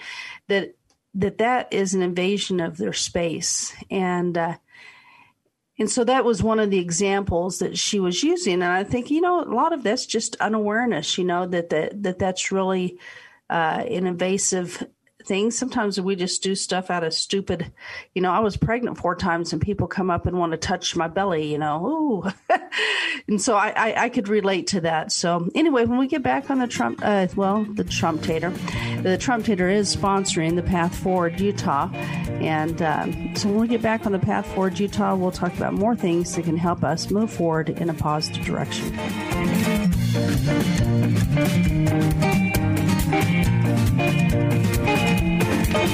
that 0.48 0.75
that 1.13 1.38
that 1.38 1.72
is 1.72 1.93
an 1.93 2.01
invasion 2.01 2.60
of 2.60 2.77
their 2.77 2.93
space 2.93 3.74
and 3.89 4.38
uh, 4.38 4.55
and 5.79 5.89
so 5.89 6.03
that 6.03 6.25
was 6.25 6.41
one 6.41 6.60
of 6.60 6.72
the 6.72 6.79
examples 6.79 7.60
that 7.60 7.77
she 7.77 8.00
was 8.00 8.24
using. 8.24 8.55
And 8.55 8.63
i 8.65 8.84
think 8.84 9.12
you 9.12 9.22
know 9.22 9.41
a 9.41 9.53
lot 9.53 9.74
of 9.74 9.84
that's 9.84 10.05
just 10.05 10.36
unawareness 10.38 11.17
you 11.17 11.24
know 11.24 11.46
that 11.48 11.69
that, 11.69 12.03
that 12.03 12.19
that's 12.19 12.51
really 12.51 12.98
uh, 13.50 13.84
an 13.88 14.05
invasive 14.07 14.86
things. 15.27 15.57
Sometimes 15.57 16.00
we 16.00 16.15
just 16.15 16.41
do 16.41 16.55
stuff 16.55 16.89
out 16.89 17.03
of 17.03 17.13
stupid, 17.13 17.72
you 18.15 18.22
know, 18.22 18.31
I 18.31 18.39
was 18.39 18.57
pregnant 18.57 18.98
four 18.98 19.15
times 19.15 19.53
and 19.53 19.62
people 19.62 19.88
come 19.88 20.10
up 20.10 20.25
and 20.25 20.38
want 20.38 20.53
to 20.53 20.57
touch 20.57 20.96
my 20.96 21.07
belly, 21.07 21.51
you 21.51 21.57
know, 21.57 21.86
ooh. 21.86 22.55
and 23.27 23.41
so 23.41 23.55
I, 23.55 23.74
I, 23.75 24.03
I, 24.03 24.10
could 24.10 24.27
relate 24.27 24.67
to 24.67 24.81
that. 24.81 25.12
So 25.12 25.50
anyway, 25.53 25.86
when 25.86 26.00
we 26.00 26.07
get 26.07 26.24
back 26.24 26.50
on 26.50 26.60
the 26.60 26.67
Trump, 26.67 27.00
uh, 27.03 27.27
well, 27.36 27.63
the 27.63 27.84
Trump 27.84 28.24
Tater, 28.24 28.51
the 29.01 29.17
Trump 29.17 29.46
Tater 29.46 29.69
is 29.69 29.96
sponsoring 29.96 30.55
the 30.55 30.63
Path 30.63 30.96
Forward 30.96 31.39
Utah. 31.39 31.89
And 31.93 32.81
um, 32.81 33.36
so 33.36 33.50
when 33.50 33.60
we 33.60 33.67
get 33.67 33.81
back 33.81 34.05
on 34.05 34.12
the 34.12 34.19
Path 34.19 34.48
Forward 34.53 34.79
Utah, 34.79 35.15
we'll 35.15 35.31
talk 35.31 35.53
about 35.55 35.74
more 35.74 35.96
things 35.96 36.36
that 36.36 36.46
can 36.46 36.57
help 36.57 36.84
us 36.84 37.12
move 37.12 37.31
forward 37.31 37.69
in 37.69 37.89
a 37.89 37.93
positive 37.93 38.46
direction. 38.46 38.93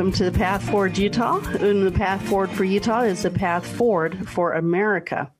Welcome 0.00 0.16
to 0.16 0.30
the 0.30 0.38
Path 0.38 0.62
Forward 0.70 0.96
Utah. 0.96 1.40
And 1.58 1.86
the 1.86 1.92
Path 1.92 2.26
Forward 2.26 2.48
for 2.48 2.64
Utah 2.64 3.02
is 3.02 3.24
the 3.24 3.30
Path 3.30 3.66
Forward 3.66 4.30
for 4.30 4.54
America. 4.54 5.30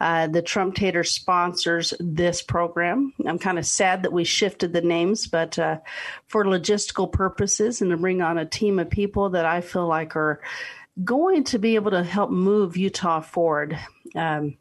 Uh, 0.00 0.26
the 0.26 0.42
Trump 0.42 0.74
Tater 0.74 1.04
sponsors 1.04 1.94
this 2.00 2.42
program. 2.42 3.14
I'm 3.24 3.38
kind 3.38 3.56
of 3.56 3.64
sad 3.64 4.02
that 4.02 4.12
we 4.12 4.24
shifted 4.24 4.72
the 4.72 4.80
names, 4.80 5.28
but 5.28 5.56
uh, 5.60 5.78
for 6.26 6.44
logistical 6.44 7.12
purposes 7.12 7.82
and 7.82 7.92
to 7.92 7.96
bring 7.96 8.20
on 8.20 8.36
a 8.36 8.44
team 8.44 8.80
of 8.80 8.90
people 8.90 9.30
that 9.30 9.44
I 9.44 9.60
feel 9.60 9.86
like 9.86 10.16
are 10.16 10.40
going 11.04 11.44
to 11.44 11.60
be 11.60 11.76
able 11.76 11.92
to 11.92 12.02
help 12.02 12.32
move 12.32 12.76
Utah 12.76 13.20
forward. 13.20 13.78
Um, 14.16 14.56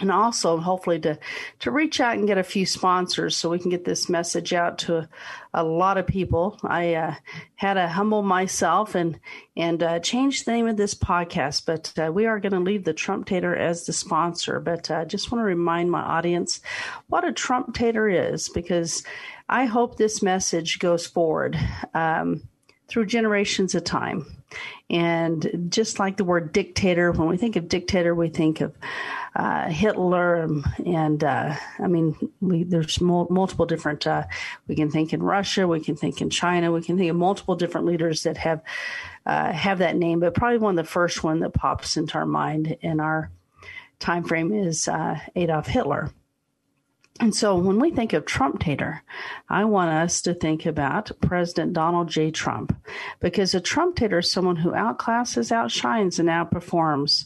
and 0.00 0.10
also 0.10 0.56
hopefully 0.56 0.98
to 0.98 1.18
to 1.58 1.70
reach 1.70 2.00
out 2.00 2.16
and 2.16 2.26
get 2.26 2.38
a 2.38 2.42
few 2.42 2.64
sponsors 2.64 3.36
so 3.36 3.50
we 3.50 3.58
can 3.58 3.70
get 3.70 3.84
this 3.84 4.08
message 4.08 4.52
out 4.54 4.78
to 4.78 5.08
a 5.52 5.62
lot 5.62 5.98
of 5.98 6.06
people. 6.06 6.58
I 6.62 6.94
uh, 6.94 7.14
had 7.56 7.74
to 7.74 7.86
humble 7.86 8.22
myself 8.22 8.94
and 8.94 9.20
and 9.56 9.82
uh, 9.82 10.00
change 10.00 10.44
the 10.44 10.52
name 10.52 10.66
of 10.66 10.78
this 10.78 10.94
podcast, 10.94 11.66
but 11.66 11.92
uh, 11.98 12.10
we 12.10 12.26
are 12.26 12.40
going 12.40 12.52
to 12.52 12.60
leave 12.60 12.84
the 12.84 12.94
Trump 12.94 13.26
Tater 13.26 13.54
as 13.54 13.84
the 13.84 13.92
sponsor. 13.92 14.60
But 14.60 14.90
I 14.90 15.02
uh, 15.02 15.04
just 15.04 15.30
want 15.30 15.40
to 15.40 15.46
remind 15.46 15.90
my 15.90 16.02
audience 16.02 16.60
what 17.08 17.26
a 17.26 17.32
Trump 17.32 17.74
Tater 17.74 18.08
is 18.08 18.48
because 18.48 19.02
I 19.48 19.66
hope 19.66 19.96
this 19.96 20.22
message 20.22 20.78
goes 20.78 21.06
forward 21.06 21.58
um, 21.92 22.48
through 22.88 23.06
generations 23.06 23.74
of 23.74 23.84
time. 23.84 24.41
And 24.92 25.68
just 25.70 25.98
like 25.98 26.18
the 26.18 26.24
word 26.24 26.52
dictator, 26.52 27.12
when 27.12 27.26
we 27.26 27.38
think 27.38 27.56
of 27.56 27.66
dictator, 27.66 28.14
we 28.14 28.28
think 28.28 28.60
of 28.60 28.74
uh, 29.34 29.70
Hitler, 29.70 30.46
and 30.84 31.24
uh, 31.24 31.54
I 31.78 31.86
mean, 31.86 32.14
we, 32.42 32.64
there's 32.64 33.00
mul- 33.00 33.28
multiple 33.30 33.64
different. 33.64 34.06
Uh, 34.06 34.24
we 34.68 34.74
can 34.76 34.90
think 34.90 35.14
in 35.14 35.22
Russia, 35.22 35.66
we 35.66 35.80
can 35.80 35.96
think 35.96 36.20
in 36.20 36.28
China, 36.28 36.70
we 36.70 36.82
can 36.82 36.98
think 36.98 37.10
of 37.10 37.16
multiple 37.16 37.56
different 37.56 37.86
leaders 37.86 38.24
that 38.24 38.36
have 38.36 38.62
uh, 39.24 39.50
have 39.52 39.78
that 39.78 39.96
name. 39.96 40.20
But 40.20 40.34
probably 40.34 40.58
one 40.58 40.78
of 40.78 40.84
the 40.84 40.90
first 40.90 41.24
one 41.24 41.40
that 41.40 41.54
pops 41.54 41.96
into 41.96 42.18
our 42.18 42.26
mind 42.26 42.76
in 42.82 43.00
our 43.00 43.30
time 43.98 44.24
frame 44.24 44.52
is 44.52 44.88
uh, 44.88 45.18
Adolf 45.34 45.66
Hitler. 45.66 46.12
And 47.22 47.32
so 47.32 47.54
when 47.54 47.78
we 47.78 47.92
think 47.92 48.14
of 48.14 48.26
Trump 48.26 48.58
tater, 48.58 49.04
I 49.48 49.64
want 49.64 49.92
us 49.92 50.22
to 50.22 50.34
think 50.34 50.66
about 50.66 51.12
President 51.20 51.72
Donald 51.72 52.08
J. 52.08 52.32
Trump 52.32 52.76
because 53.20 53.54
a 53.54 53.60
Trump 53.60 53.94
tater 53.94 54.18
is 54.18 54.28
someone 54.28 54.56
who 54.56 54.72
outclasses, 54.72 55.52
outshines, 55.52 56.18
and 56.18 56.28
outperforms, 56.28 57.24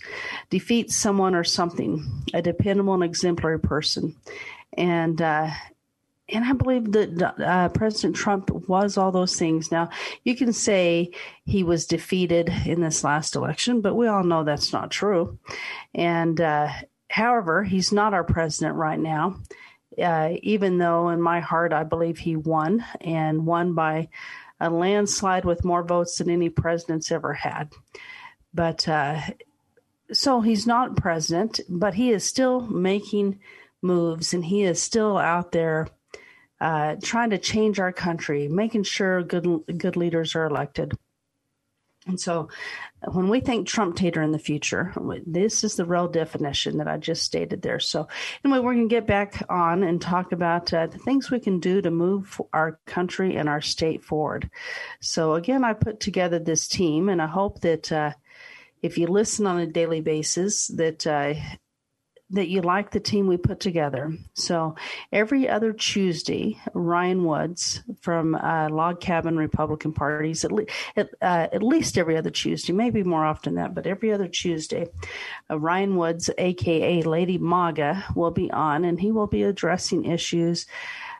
defeats 0.51 0.95
someone 0.95 1.35
or 1.35 1.45
something, 1.45 2.07
a 2.35 2.43
dependable 2.43 2.93
and 2.93 3.05
exemplary 3.05 3.59
person. 3.59 4.15
And, 4.75 5.23
uh, 5.23 5.49
and 6.29 6.45
I 6.45 6.53
believe 6.53 6.93
that 6.93 7.41
uh, 7.41 7.71
President 7.71 8.17
Trump 8.17 8.51
was 8.69 8.99
all 8.99 9.13
those 9.13 9.39
things. 9.39 9.73
Now, 9.73 9.89
you 10.25 10.37
can 10.37 10.53
say 10.53 11.11
he 11.47 11.63
was 11.63 11.87
defeated 11.87 12.53
in 12.67 12.83
this 12.83 13.03
last 13.03 13.35
election, 13.35 13.81
but 13.81 13.95
we 13.95 14.09
all 14.09 14.25
know 14.25 14.45
that's 14.45 14.75
not 14.75 14.91
true. 14.91 15.39
And, 15.95 16.39
uh, 16.39 16.69
however, 17.09 17.65
he's 17.65 17.93
not 17.93 18.13
our 18.13 18.25
president 18.25 18.77
right 18.77 19.01
now 19.01 19.37
uh, 20.03 20.35
even 20.43 20.79
though 20.79 21.09
in 21.09 21.21
my 21.21 21.41
heart 21.41 21.73
I 21.73 21.85
believe 21.85 22.19
he 22.19 22.37
won 22.37 22.85
and 23.01 23.47
won 23.47 23.75
by 23.75 24.09
a 24.61 24.71
landslide 24.71 25.45
with 25.45 25.65
more 25.65 25.83
votes 25.83 26.19
than 26.19 26.31
any 26.31 26.49
president's 26.49 27.13
ever 27.13 27.33
had. 27.35 27.73
But 28.55 28.89
uh, 28.89 29.21
so 30.13 30.41
he's 30.41 30.67
not 30.67 30.97
president, 30.97 31.61
but 31.69 31.95
he 31.95 32.11
is 32.11 32.25
still 32.25 32.61
making 32.61 33.41
moves 33.83 34.33
and 34.33 34.45
he 34.45 34.63
is 34.63 34.83
still 34.83 35.19
out 35.19 35.53
there 35.53 35.89
uh, 36.61 36.97
trying 37.03 37.31
to 37.31 37.39
change 37.39 37.79
our 37.79 37.93
country, 37.93 38.49
making 38.49 38.83
sure 38.85 39.23
good 39.23 39.47
good 39.77 39.97
leaders 39.97 40.35
are 40.35 40.47
elected. 40.47 40.97
And 42.07 42.21
so 42.21 42.49
when 43.03 43.29
we 43.29 43.41
think 43.41 43.67
Trump 43.67 43.97
tater 43.97 44.23
in 44.23 44.33
the 44.33 44.39
future, 44.39 44.93
this 45.27 45.63
is 45.65 45.77
the 45.77 45.85
real 45.85 46.09
definition 46.09 46.79
that 46.79 46.89
I 46.89 46.97
just 46.97 47.25
stated 47.25 47.63
there. 47.63 47.79
So, 47.79 48.09
anyway, 48.45 48.61
we're 48.61 48.75
going 48.75 48.89
to 48.89 48.95
get 48.95 49.07
back 49.07 49.45
on 49.49 49.83
and 49.83 50.01
talk 50.01 50.33
about 50.33 50.73
uh, 50.73 50.87
the 50.87 50.99
things 50.99 51.31
we 51.31 51.39
can 51.39 51.61
do 51.61 51.83
to 51.83 51.91
move 51.91 52.41
our 52.53 52.81
country 52.87 53.37
and 53.37 53.49
our 53.49 53.61
state 53.61 54.03
forward. 54.03 54.51
So, 55.01 55.35
again, 55.35 55.63
I 55.63 55.75
put 55.75 56.01
together 56.01 56.39
this 56.39 56.67
team, 56.67 57.09
and 57.09 57.21
I 57.21 57.27
hope 57.27 57.61
that 57.61 57.93
uh, 57.93 58.13
if 58.83 58.97
you 58.99 59.07
listen 59.07 59.47
on 59.47 59.61
a 59.61 59.67
daily 59.67 60.01
basis, 60.01 60.69
that 60.69 61.07
uh, 61.07 61.35
that 62.31 62.49
you 62.49 62.61
like 62.61 62.91
the 62.91 63.01
team 63.01 63.29
we 63.29 63.37
put 63.37 63.61
together. 63.61 64.13
So 64.35 64.75
every 65.13 65.49
other 65.49 65.73
Tuesday, 65.73 66.61
Ryan 66.75 67.25
Woods 67.25 67.83
from 68.01 68.35
uh, 68.35 68.69
Log 68.69 69.01
Cabin 69.01 69.37
Republican 69.37 69.93
Parties, 69.93 70.45
at, 70.45 70.51
le- 70.51 70.67
at, 70.97 71.11
uh, 71.23 71.47
at, 71.53 71.63
least 71.63 71.97
every 71.97 72.17
other 72.17 72.31
Tuesday, 72.31 72.73
maybe 72.73 73.05
more 73.05 73.25
often 73.25 73.55
than 73.55 73.63
that, 73.63 73.75
but 73.75 73.87
every 73.87 74.13
other 74.13 74.27
Tuesday, 74.27 74.89
uh, 75.51 75.59
Ryan 75.59 75.97
Woods, 75.97 76.29
aka 76.37 77.03
Lady 77.03 77.39
MAGA, 77.39 78.05
will 78.17 78.33
be 78.33 78.51
on, 78.51 78.85
and 78.85 79.01
he 79.01 79.13
will 79.13 79.29
be 79.29 79.45
addressing 79.45 80.05
issues. 80.05 80.67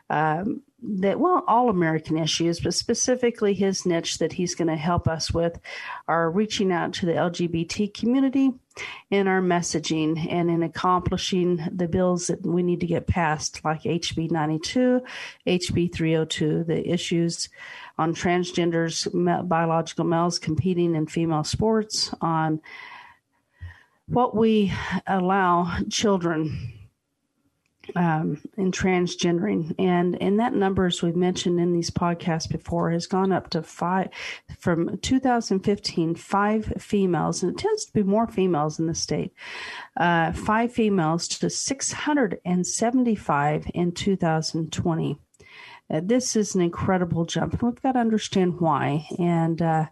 Um, 0.09 0.63
that 0.79 1.19
well 1.19 1.43
all 1.47 1.69
american 1.69 2.19
issues 2.19 2.59
but 2.59 2.73
specifically 2.73 3.55
his 3.55 3.85
niche 3.85 4.19
that 4.19 4.33
he's 4.33 4.53
going 4.53 4.67
to 4.67 4.75
help 4.75 5.07
us 5.07 5.33
with 5.33 5.59
are 6.07 6.29
reaching 6.29 6.71
out 6.71 6.93
to 6.93 7.07
the 7.07 7.13
lgbt 7.13 7.91
community 7.95 8.51
in 9.09 9.27
our 9.27 9.41
messaging 9.41 10.31
and 10.31 10.51
in 10.51 10.61
accomplishing 10.61 11.59
the 11.71 11.87
bills 11.87 12.27
that 12.27 12.45
we 12.45 12.61
need 12.61 12.79
to 12.79 12.85
get 12.85 13.07
passed 13.07 13.65
like 13.65 13.81
hb 13.83 14.29
92 14.29 15.01
hb 15.47 15.93
302 15.93 16.63
the 16.65 16.87
issues 16.87 17.49
on 17.97 18.13
transgenders 18.13 19.07
biological 19.47 20.05
males 20.05 20.37
competing 20.37 20.93
in 20.93 21.07
female 21.07 21.43
sports 21.43 22.13
on 22.21 22.61
what 24.05 24.35
we 24.35 24.71
allow 25.07 25.75
children 25.89 26.76
um, 27.97 28.39
in 28.57 28.71
transgendering, 28.71 29.73
and 29.79 30.21
and 30.21 30.39
that 30.39 30.53
number, 30.53 30.85
as 30.85 31.01
we've 31.01 31.15
mentioned 31.15 31.59
in 31.59 31.73
these 31.73 31.89
podcasts 31.89 32.47
before, 32.47 32.91
has 32.91 33.07
gone 33.07 33.31
up 33.31 33.49
to 33.49 33.63
five 33.63 34.09
from 34.59 34.99
2015. 34.99 36.13
Five 36.13 36.73
females, 36.77 37.41
and 37.41 37.53
it 37.53 37.57
tends 37.57 37.85
to 37.85 37.93
be 37.93 38.03
more 38.03 38.27
females 38.27 38.77
in 38.77 38.85
the 38.85 38.93
state. 38.93 39.33
Uh, 39.95 40.31
five 40.31 40.71
females 40.71 41.27
to 41.27 41.49
675 41.49 43.71
in 43.73 43.91
2020. 43.91 45.17
Uh, 45.89 46.01
this 46.03 46.35
is 46.35 46.53
an 46.53 46.61
incredible 46.61 47.25
jump, 47.25 47.53
and 47.53 47.63
we've 47.63 47.81
got 47.81 47.93
to 47.93 47.99
understand 47.99 48.59
why. 48.59 49.07
And 49.17 49.59
uh, 49.59 49.87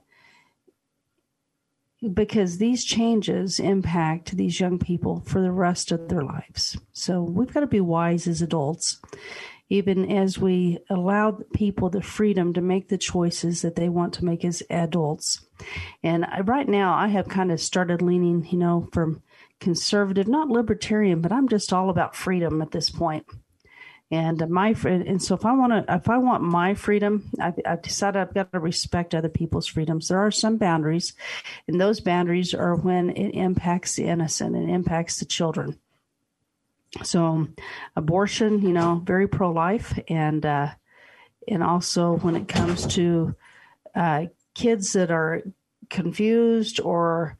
because 2.14 2.58
these 2.58 2.86
changes 2.86 3.60
impact 3.60 4.36
these 4.36 4.60
young 4.60 4.80
people 4.80 5.22
for 5.26 5.42
the 5.42 5.52
rest 5.52 5.92
of 5.92 6.08
their 6.08 6.24
lives. 6.24 6.78
So 6.92 7.22
we've 7.22 7.54
got 7.54 7.62
to 7.62 7.68
be 7.68 7.80
wise 7.80 8.28
as 8.28 8.42
adults, 8.42 9.02
even 9.70 10.12
as 10.12 10.38
we 10.38 10.80
allow 10.90 11.40
people 11.54 11.90
the 11.90 12.02
freedom 12.02 12.54
to 12.54 12.62
make 12.62 12.90
the 12.90 12.98
choices 12.98 13.62
that 13.62 13.76
they 13.76 13.90
want 13.90 14.14
to 14.16 14.26
make 14.26 14.46
as 14.46 14.62
adults. 14.70 15.46
And 16.04 16.26
right 16.44 16.68
now, 16.68 16.96
I 16.96 17.08
have 17.08 17.28
kind 17.28 17.52
of 17.52 17.60
started 17.60 18.02
leaning, 18.02 18.46
you 18.52 18.58
know, 18.58 18.88
from 18.92 19.22
conservative, 19.60 20.28
not 20.28 20.50
libertarian, 20.50 21.22
but 21.22 21.32
I'm 21.32 21.48
just 21.48 21.74
all 21.74 21.90
about 21.90 22.16
freedom 22.16 22.62
at 22.62 22.72
this 22.72 22.90
point 22.90 23.26
and 24.12 24.48
my 24.50 24.76
and 24.84 25.22
so 25.22 25.34
if 25.34 25.46
I 25.46 25.54
want 25.54 25.88
to 25.88 25.96
if 25.96 26.10
I 26.10 26.20
want 26.20 26.44
my 26.44 26.76
freedom, 26.76 27.30
I've, 27.40 27.56
I've, 27.66 27.82
decided 27.82 28.20
I've 28.20 28.34
got 28.36 28.52
to 28.52 28.60
respect 28.60 29.16
other 29.16 29.30
people's 29.30 29.66
freedoms. 29.66 30.08
There 30.08 30.20
are 30.20 30.32
some 30.32 30.58
boundaries, 30.58 31.14
and 31.68 31.82
those 31.82 32.02
boundaries 32.02 32.54
are 32.54 32.76
when 32.76 33.10
it 33.10 33.32
impacts 33.32 33.96
the 33.96 34.06
innocent 34.06 34.56
and 34.56 34.70
impacts 34.70 35.20
the 35.20 35.26
children. 35.26 35.80
So, 37.04 37.48
abortion, 37.96 38.62
you 38.62 38.74
know, 38.74 39.02
very 39.04 39.28
pro 39.28 39.52
life, 39.52 39.98
and 40.08 40.46
uh, 40.46 40.70
and 41.48 41.64
also 41.64 42.18
when 42.18 42.36
it 42.36 42.48
comes 42.48 42.86
to 42.96 43.36
uh, 43.96 44.26
kids 44.54 44.94
that 44.94 45.10
are 45.10 45.42
confused 45.90 46.80
or 46.80 47.38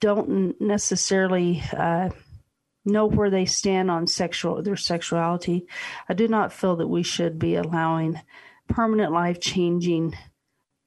don't 0.00 0.60
necessarily. 0.60 1.62
Uh, 1.72 2.10
know 2.84 3.06
where 3.06 3.30
they 3.30 3.44
stand 3.44 3.90
on 3.90 4.06
sexual 4.06 4.62
their 4.62 4.76
sexuality. 4.76 5.66
I 6.08 6.14
do 6.14 6.28
not 6.28 6.52
feel 6.52 6.76
that 6.76 6.88
we 6.88 7.02
should 7.02 7.38
be 7.38 7.54
allowing 7.54 8.20
permanent 8.68 9.12
life 9.12 9.40
changing 9.40 10.16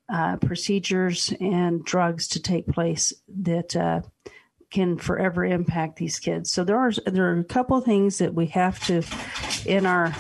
uh, 0.09 0.37
procedures 0.37 1.33
and 1.39 1.83
drugs 1.83 2.27
to 2.29 2.41
take 2.41 2.67
place 2.67 3.13
that 3.27 3.75
uh, 3.75 4.01
can 4.71 4.97
forever 4.97 5.45
impact 5.45 5.97
these 5.97 6.19
kids. 6.19 6.51
So 6.51 6.63
there 6.63 6.77
are 6.77 6.91
there 7.05 7.31
are 7.31 7.39
a 7.39 7.43
couple 7.43 7.77
of 7.77 7.85
things 7.85 8.17
that 8.17 8.33
we 8.33 8.47
have 8.47 8.79
to 8.87 9.03
in 9.65 9.85
our 9.85 10.13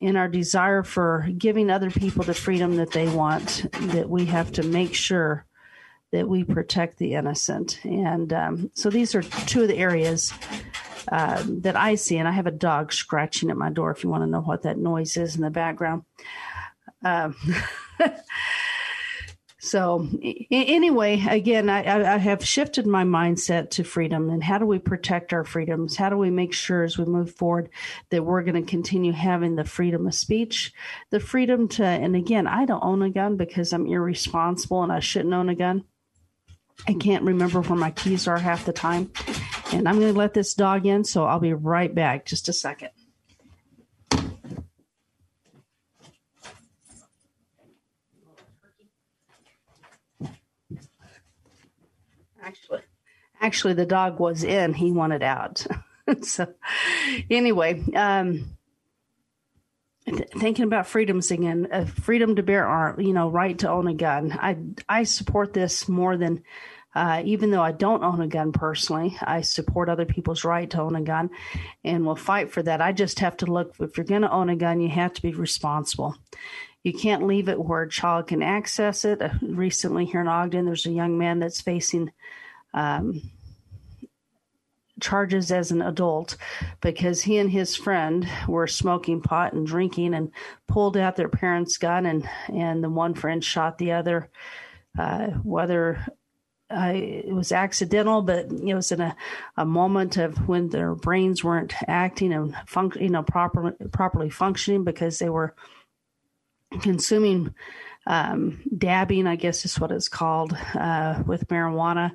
in 0.00 0.16
our 0.16 0.28
desire 0.28 0.82
for 0.82 1.28
giving 1.36 1.70
other 1.70 1.90
people 1.90 2.24
the 2.24 2.34
freedom 2.34 2.76
that 2.76 2.90
they 2.92 3.08
want 3.08 3.66
that 3.92 4.08
we 4.08 4.24
have 4.26 4.50
to 4.52 4.62
make 4.62 4.94
sure 4.94 5.46
that 6.12 6.28
we 6.28 6.42
protect 6.42 6.98
the 6.98 7.14
innocent. 7.14 7.80
And 7.84 8.32
um, 8.32 8.70
so 8.74 8.90
these 8.90 9.14
are 9.14 9.22
two 9.22 9.62
of 9.62 9.68
the 9.68 9.76
areas 9.76 10.32
uh, 11.08 11.42
that 11.46 11.76
I 11.76 11.94
see. 11.94 12.18
And 12.18 12.28
I 12.28 12.32
have 12.32 12.46
a 12.46 12.52
dog 12.52 12.92
scratching 12.92 13.50
at 13.50 13.56
my 13.56 13.70
door 13.70 13.90
if 13.90 14.04
you 14.04 14.10
want 14.10 14.22
to 14.22 14.30
know 14.30 14.40
what 14.40 14.62
that 14.62 14.78
noise 14.78 15.16
is 15.16 15.36
in 15.36 15.42
the 15.42 15.50
background. 15.50 16.02
Um, 17.02 17.36
so, 19.58 20.06
anyway, 20.50 21.24
again, 21.28 21.68
I, 21.68 22.14
I, 22.14 22.18
have 22.18 22.44
shifted 22.44 22.86
my 22.86 23.04
mindset 23.04 23.70
to 23.70 23.84
freedom 23.84 24.28
and 24.28 24.44
how 24.44 24.58
do 24.58 24.66
we 24.66 24.78
protect 24.78 25.32
our 25.32 25.44
freedoms? 25.44 25.96
How 25.96 26.10
do 26.10 26.18
we 26.18 26.30
make 26.30 26.52
sure 26.52 26.82
as 26.82 26.98
we 26.98 27.06
move 27.06 27.34
forward 27.34 27.70
that 28.10 28.24
we're 28.24 28.42
going 28.42 28.62
to 28.62 28.70
continue 28.70 29.12
having 29.12 29.56
the 29.56 29.64
freedom 29.64 30.06
of 30.06 30.14
speech, 30.14 30.74
the 31.10 31.20
freedom 31.20 31.68
to, 31.68 31.84
and 31.84 32.14
again, 32.14 32.46
I 32.46 32.66
don't 32.66 32.84
own 32.84 33.02
a 33.02 33.10
gun 33.10 33.36
because 33.36 33.72
I'm 33.72 33.86
irresponsible 33.86 34.82
and 34.82 34.92
I 34.92 35.00
shouldn't 35.00 35.34
own 35.34 35.48
a 35.48 35.54
gun. 35.54 35.84
I 36.86 36.94
can't 36.94 37.24
remember 37.24 37.60
where 37.60 37.78
my 37.78 37.90
keys 37.90 38.26
are 38.26 38.38
half 38.38 38.64
the 38.64 38.72
time. 38.72 39.10
And 39.72 39.88
I'm 39.88 40.00
going 40.00 40.12
to 40.12 40.18
let 40.18 40.34
this 40.34 40.54
dog 40.54 40.86
in, 40.86 41.04
so 41.04 41.24
I'll 41.24 41.40
be 41.40 41.52
right 41.52 41.94
back. 41.94 42.26
Just 42.26 42.48
a 42.48 42.52
second. 42.52 42.90
Actually, 52.42 52.80
actually, 53.40 53.74
the 53.74 53.86
dog 53.86 54.18
was 54.18 54.42
in. 54.42 54.74
He 54.74 54.90
wanted 54.90 55.22
out. 55.22 55.64
so, 56.22 56.52
anyway, 57.30 57.84
um, 57.94 58.56
thinking 60.06 60.64
about 60.64 60.86
freedoms 60.86 61.30
again, 61.30 61.68
uh, 61.70 61.84
freedom 61.84 62.36
to 62.36 62.42
bear 62.42 62.66
arm, 62.66 63.00
you 63.00 63.12
know, 63.12 63.28
right 63.28 63.58
to 63.58 63.70
own 63.70 63.86
a 63.86 63.94
gun. 63.94 64.32
I 64.32 64.56
I 64.88 65.04
support 65.04 65.52
this 65.52 65.88
more 65.88 66.16
than 66.16 66.42
uh, 66.94 67.22
even 67.24 67.50
though 67.50 67.62
I 67.62 67.72
don't 67.72 68.02
own 68.02 68.20
a 68.20 68.26
gun 68.26 68.52
personally, 68.52 69.16
I 69.20 69.42
support 69.42 69.88
other 69.88 70.04
people's 70.04 70.44
right 70.44 70.68
to 70.70 70.80
own 70.80 70.96
a 70.96 71.02
gun 71.02 71.30
and 71.84 72.04
will 72.04 72.16
fight 72.16 72.50
for 72.50 72.62
that. 72.64 72.80
I 72.80 72.92
just 72.92 73.20
have 73.20 73.36
to 73.38 73.46
look, 73.46 73.74
if 73.78 73.96
you're 73.96 74.04
going 74.04 74.22
to 74.22 74.32
own 74.32 74.50
a 74.50 74.56
gun, 74.56 74.80
you 74.80 74.88
have 74.88 75.12
to 75.14 75.22
be 75.22 75.32
responsible. 75.32 76.16
You 76.82 76.92
can't 76.92 77.26
leave 77.26 77.48
it 77.48 77.62
where 77.62 77.82
a 77.82 77.88
child 77.88 78.26
can 78.26 78.42
access 78.42 79.04
it. 79.04 79.22
Uh, 79.22 79.30
recently, 79.42 80.04
here 80.04 80.20
in 80.20 80.28
Ogden, 80.28 80.64
there's 80.64 80.86
a 80.86 80.90
young 80.90 81.16
man 81.16 81.38
that's 81.38 81.60
facing 81.60 82.10
um, 82.74 83.22
charges 85.00 85.52
as 85.52 85.70
an 85.70 85.82
adult 85.82 86.36
because 86.80 87.22
he 87.22 87.38
and 87.38 87.50
his 87.50 87.76
friend 87.76 88.28
were 88.48 88.66
smoking 88.66 89.20
pot 89.20 89.52
and 89.52 89.66
drinking 89.66 90.14
and 90.14 90.32
pulled 90.66 90.96
out 90.96 91.16
their 91.16 91.28
parents' 91.28 91.78
gun 91.78 92.06
and 92.06 92.28
and 92.48 92.82
the 92.82 92.90
one 92.90 93.14
friend 93.14 93.44
shot 93.44 93.78
the 93.78 93.92
other. 93.92 94.28
Uh, 94.98 95.28
whether 95.44 96.04
uh, 96.70 96.92
it 96.94 97.32
was 97.32 97.52
accidental, 97.52 98.22
but 98.22 98.46
it 98.50 98.74
was 98.74 98.92
in 98.92 99.00
a, 99.00 99.16
a 99.56 99.64
moment 99.64 100.16
of 100.16 100.48
when 100.48 100.68
their 100.68 100.94
brains 100.94 101.42
weren't 101.42 101.74
acting 101.88 102.32
and 102.32 102.54
func- 102.66 103.00
you 103.00 103.08
know 103.08 103.22
properly 103.22 103.72
properly 103.92 104.30
functioning 104.30 104.84
because 104.84 105.18
they 105.18 105.28
were 105.28 105.54
consuming 106.82 107.54
um, 108.06 108.60
dabbing, 108.76 109.26
I 109.26 109.36
guess 109.36 109.64
is 109.64 109.78
what 109.78 109.90
it's 109.90 110.08
called, 110.08 110.56
uh, 110.74 111.22
with 111.26 111.48
marijuana 111.48 112.12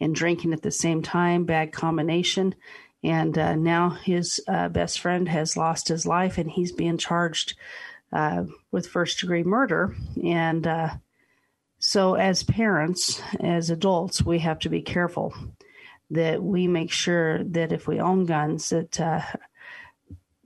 and 0.00 0.14
drinking 0.14 0.52
at 0.52 0.62
the 0.62 0.70
same 0.70 1.02
time. 1.02 1.44
Bad 1.44 1.72
combination. 1.72 2.54
And 3.02 3.36
uh, 3.36 3.54
now 3.54 3.90
his 3.90 4.40
uh, 4.48 4.68
best 4.68 5.00
friend 5.00 5.28
has 5.28 5.56
lost 5.56 5.88
his 5.88 6.06
life, 6.06 6.38
and 6.38 6.50
he's 6.50 6.72
being 6.72 6.96
charged 6.96 7.54
uh, 8.12 8.44
with 8.70 8.86
first 8.86 9.20
degree 9.20 9.42
murder. 9.42 9.94
And 10.22 10.66
uh, 10.66 10.90
so, 11.86 12.14
as 12.14 12.42
parents, 12.42 13.20
as 13.40 13.68
adults, 13.68 14.24
we 14.24 14.38
have 14.38 14.58
to 14.60 14.70
be 14.70 14.80
careful 14.80 15.34
that 16.10 16.42
we 16.42 16.66
make 16.66 16.90
sure 16.90 17.44
that 17.44 17.72
if 17.72 17.86
we 17.86 18.00
own 18.00 18.24
guns, 18.24 18.70
that 18.70 18.98
uh, 18.98 19.20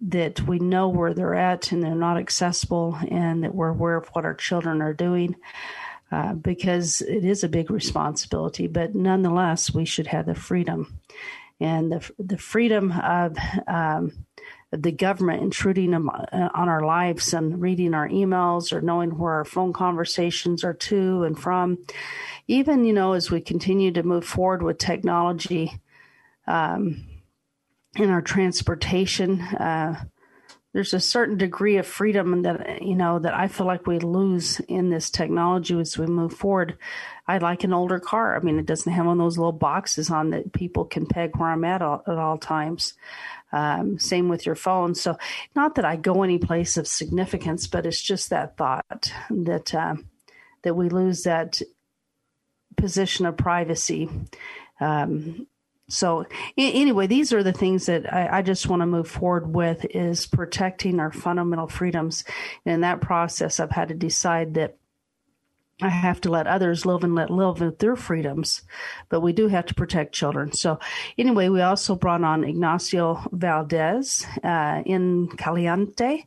that 0.00 0.40
we 0.48 0.58
know 0.58 0.88
where 0.88 1.14
they're 1.14 1.36
at 1.36 1.70
and 1.70 1.80
they're 1.80 1.94
not 1.94 2.18
accessible, 2.18 2.98
and 3.08 3.44
that 3.44 3.54
we're 3.54 3.68
aware 3.68 3.96
of 3.96 4.08
what 4.08 4.24
our 4.24 4.34
children 4.34 4.82
are 4.82 4.92
doing, 4.92 5.36
uh, 6.10 6.34
because 6.34 7.02
it 7.02 7.24
is 7.24 7.44
a 7.44 7.48
big 7.48 7.70
responsibility. 7.70 8.66
But 8.66 8.96
nonetheless, 8.96 9.72
we 9.72 9.84
should 9.84 10.08
have 10.08 10.26
the 10.26 10.34
freedom 10.34 10.98
and 11.60 11.92
the 11.92 12.10
the 12.18 12.38
freedom 12.38 12.90
of 12.90 13.38
um, 13.68 14.26
the 14.70 14.92
government 14.92 15.42
intruding 15.42 15.94
uh, 15.94 16.48
on 16.54 16.68
our 16.68 16.84
lives 16.84 17.32
and 17.32 17.60
reading 17.60 17.94
our 17.94 18.08
emails 18.08 18.72
or 18.72 18.80
knowing 18.80 19.16
where 19.16 19.34
our 19.34 19.44
phone 19.44 19.72
conversations 19.72 20.62
are 20.62 20.74
to 20.74 21.22
and 21.24 21.38
from. 21.38 21.78
Even, 22.46 22.84
you 22.84 22.92
know, 22.92 23.12
as 23.14 23.30
we 23.30 23.40
continue 23.40 23.90
to 23.92 24.02
move 24.02 24.24
forward 24.24 24.62
with 24.62 24.78
technology 24.78 25.80
um, 26.46 27.06
in 27.96 28.10
our 28.10 28.22
transportation, 28.22 29.40
uh, 29.40 30.04
there's 30.74 30.92
a 30.92 31.00
certain 31.00 31.38
degree 31.38 31.78
of 31.78 31.86
freedom 31.86 32.42
that 32.42 32.82
you 32.82 32.94
know 32.94 33.18
that 33.18 33.34
I 33.34 33.48
feel 33.48 33.66
like 33.66 33.86
we 33.86 33.98
lose 33.98 34.60
in 34.60 34.90
this 34.90 35.10
technology 35.10 35.78
as 35.80 35.96
we 35.96 36.06
move 36.06 36.34
forward. 36.34 36.76
I 37.26 37.38
like 37.38 37.64
an 37.64 37.72
older 37.72 37.98
car. 37.98 38.36
I 38.36 38.40
mean, 38.40 38.58
it 38.58 38.66
doesn't 38.66 38.92
have 38.92 39.06
one 39.06 39.18
of 39.18 39.24
those 39.24 39.38
little 39.38 39.52
boxes 39.52 40.10
on 40.10 40.30
that 40.30 40.52
people 40.52 40.84
can 40.84 41.06
peg 41.06 41.36
where 41.36 41.50
I'm 41.50 41.64
at 41.64 41.82
all, 41.82 42.02
at 42.06 42.18
all 42.18 42.38
times. 42.38 42.94
Um, 43.50 43.98
same 43.98 44.28
with 44.28 44.44
your 44.44 44.54
phone. 44.54 44.94
So, 44.94 45.16
not 45.56 45.76
that 45.76 45.84
I 45.84 45.96
go 45.96 46.22
any 46.22 46.38
place 46.38 46.76
of 46.76 46.86
significance, 46.86 47.66
but 47.66 47.86
it's 47.86 48.00
just 48.00 48.30
that 48.30 48.56
thought 48.56 49.12
that 49.30 49.74
uh, 49.74 49.96
that 50.62 50.74
we 50.74 50.88
lose 50.88 51.22
that 51.22 51.62
position 52.76 53.26
of 53.26 53.36
privacy. 53.36 54.08
Um, 54.80 55.46
so 55.88 56.26
anyway, 56.56 57.06
these 57.06 57.32
are 57.32 57.42
the 57.42 57.52
things 57.52 57.86
that 57.86 58.12
I, 58.12 58.38
I 58.38 58.42
just 58.42 58.68
want 58.68 58.80
to 58.80 58.86
move 58.86 59.08
forward 59.08 59.54
with 59.54 59.86
is 59.86 60.26
protecting 60.26 61.00
our 61.00 61.10
fundamental 61.10 61.66
freedoms. 61.66 62.24
And 62.64 62.74
in 62.74 62.80
that 62.82 63.00
process, 63.00 63.58
I've 63.58 63.70
had 63.70 63.88
to 63.88 63.94
decide 63.94 64.54
that 64.54 64.76
I 65.80 65.90
have 65.90 66.20
to 66.22 66.30
let 66.30 66.48
others 66.48 66.84
live 66.84 67.04
and 67.04 67.14
let 67.14 67.30
live 67.30 67.60
with 67.60 67.78
their 67.78 67.94
freedoms, 67.94 68.62
but 69.08 69.20
we 69.20 69.32
do 69.32 69.46
have 69.46 69.66
to 69.66 69.74
protect 69.74 70.12
children. 70.12 70.52
So, 70.52 70.80
anyway, 71.16 71.48
we 71.48 71.60
also 71.60 71.94
brought 71.94 72.24
on 72.24 72.42
Ignacio 72.42 73.24
Valdez 73.30 74.26
uh, 74.42 74.82
in 74.84 75.28
Caliente, 75.36 76.26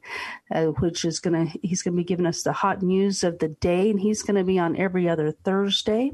uh, 0.51 0.67
which 0.67 1.03
is 1.03 1.19
going 1.19 1.47
to 1.47 1.59
he's 1.61 1.81
going 1.81 1.95
to 1.95 2.01
be 2.01 2.05
giving 2.05 2.25
us 2.25 2.43
the 2.43 2.53
hot 2.53 2.81
news 2.81 3.25
of 3.25 3.39
the 3.39 3.49
day, 3.49 3.89
and 3.89 3.99
he's 3.99 4.23
going 4.23 4.37
to 4.37 4.45
be 4.45 4.57
on 4.57 4.77
every 4.77 5.09
other 5.09 5.31
Thursday. 5.31 6.13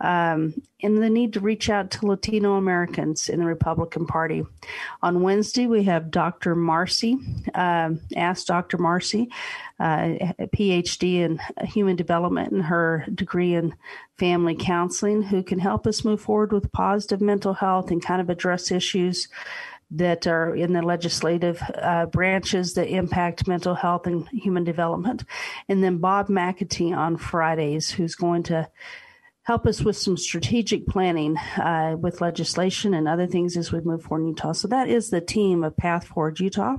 Um, 0.00 0.54
and 0.82 1.02
the 1.02 1.10
need 1.10 1.34
to 1.34 1.40
reach 1.40 1.68
out 1.68 1.90
to 1.90 2.06
Latino 2.06 2.54
Americans 2.54 3.28
in 3.28 3.40
the 3.40 3.46
Republican 3.46 4.06
Party. 4.06 4.44
On 5.02 5.22
Wednesday, 5.22 5.66
we 5.66 5.84
have 5.84 6.10
Dr. 6.10 6.54
Marcy, 6.54 7.18
uh, 7.54 7.90
Ask 8.16 8.46
Dr. 8.46 8.78
Marcy, 8.78 9.28
uh, 9.78 10.14
a 10.38 10.46
PhD 10.46 11.16
in 11.16 11.40
human 11.66 11.96
development 11.96 12.52
and 12.52 12.64
her 12.64 13.04
degree 13.14 13.54
in 13.54 13.74
family 14.18 14.56
counseling, 14.58 15.22
who 15.22 15.42
can 15.42 15.58
help 15.58 15.86
us 15.86 16.04
move 16.04 16.20
forward 16.20 16.52
with 16.52 16.72
positive 16.72 17.20
mental 17.20 17.54
health 17.54 17.90
and 17.90 18.04
kind 18.04 18.20
of 18.20 18.30
address 18.30 18.70
issues 18.70 19.28
that 19.90 20.26
are 20.26 20.54
in 20.54 20.72
the 20.72 20.82
legislative 20.82 21.60
uh, 21.74 22.06
branches 22.06 22.74
that 22.74 22.88
impact 22.88 23.48
mental 23.48 23.74
health 23.74 24.06
and 24.06 24.28
human 24.28 24.62
development. 24.62 25.24
And 25.68 25.82
then 25.82 25.98
Bob 25.98 26.28
McAtee 26.28 26.96
on 26.96 27.16
Fridays, 27.16 27.90
who's 27.90 28.14
going 28.14 28.44
to 28.44 28.68
help 29.42 29.66
us 29.66 29.82
with 29.82 29.96
some 29.96 30.16
strategic 30.16 30.86
planning 30.86 31.36
uh, 31.56 31.96
with 31.98 32.20
legislation 32.20 32.94
and 32.94 33.08
other 33.08 33.26
things 33.26 33.56
as 33.56 33.72
we 33.72 33.80
move 33.80 34.02
forward 34.02 34.22
in 34.22 34.28
Utah. 34.28 34.52
So 34.52 34.68
that 34.68 34.88
is 34.88 35.10
the 35.10 35.20
team 35.20 35.64
of 35.64 35.76
Path 35.76 36.06
Forward 36.06 36.40
Utah. 36.40 36.76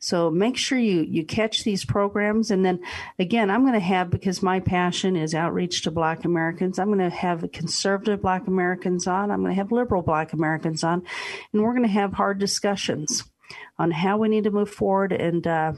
So 0.00 0.30
make 0.30 0.56
sure 0.56 0.78
you 0.78 1.00
you 1.00 1.24
catch 1.24 1.64
these 1.64 1.84
programs, 1.84 2.52
and 2.52 2.64
then 2.64 2.80
again, 3.18 3.50
I'm 3.50 3.62
going 3.62 3.72
to 3.72 3.80
have 3.80 4.10
because 4.10 4.42
my 4.42 4.60
passion 4.60 5.16
is 5.16 5.34
outreach 5.34 5.82
to 5.82 5.90
Black 5.90 6.24
Americans. 6.24 6.78
I'm 6.78 6.86
going 6.86 7.10
to 7.10 7.16
have 7.16 7.50
conservative 7.52 8.22
Black 8.22 8.46
Americans 8.46 9.08
on. 9.08 9.32
I'm 9.32 9.40
going 9.40 9.50
to 9.50 9.60
have 9.60 9.72
liberal 9.72 10.02
Black 10.02 10.32
Americans 10.32 10.84
on, 10.84 11.02
and 11.52 11.62
we're 11.62 11.72
going 11.72 11.82
to 11.82 11.88
have 11.88 12.12
hard 12.12 12.38
discussions 12.38 13.24
on 13.76 13.90
how 13.90 14.18
we 14.18 14.28
need 14.28 14.44
to 14.44 14.50
move 14.50 14.70
forward 14.70 15.12
and. 15.12 15.46
Uh, 15.46 15.72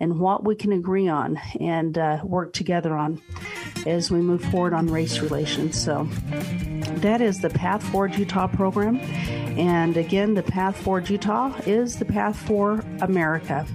and 0.00 0.18
what 0.18 0.44
we 0.44 0.54
can 0.54 0.72
agree 0.72 1.08
on 1.08 1.38
and 1.60 1.96
uh, 1.96 2.20
work 2.24 2.52
together 2.52 2.96
on 2.96 3.20
as 3.86 4.10
we 4.10 4.20
move 4.20 4.42
forward 4.44 4.72
on 4.72 4.86
race 4.88 5.20
relations. 5.20 5.80
So 5.80 6.08
that 6.96 7.20
is 7.20 7.40
the 7.40 7.50
Path 7.50 7.82
Forward 7.82 8.14
Utah 8.16 8.46
program. 8.46 8.96
And 9.58 9.96
again, 9.96 10.34
the 10.34 10.42
Path 10.42 10.76
Forward 10.76 11.08
Utah 11.08 11.54
is 11.66 11.98
the 11.98 12.04
path 12.04 12.36
for 12.36 12.84
America. 13.00 13.66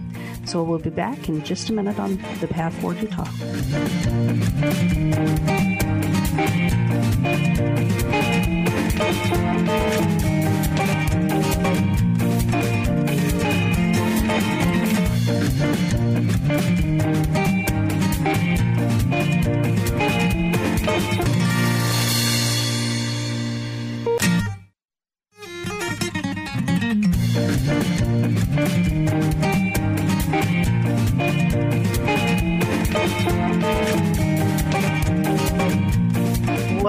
So 0.45 0.63
we'll 0.63 0.79
be 0.79 0.89
back 0.89 1.29
in 1.29 1.43
just 1.43 1.69
a 1.69 1.73
minute 1.73 1.99
on 1.99 2.17
the 2.39 2.47
Path 2.47 2.73
Forward 2.79 3.01
Utah. 3.01 3.25
Bye. 17.09 17.48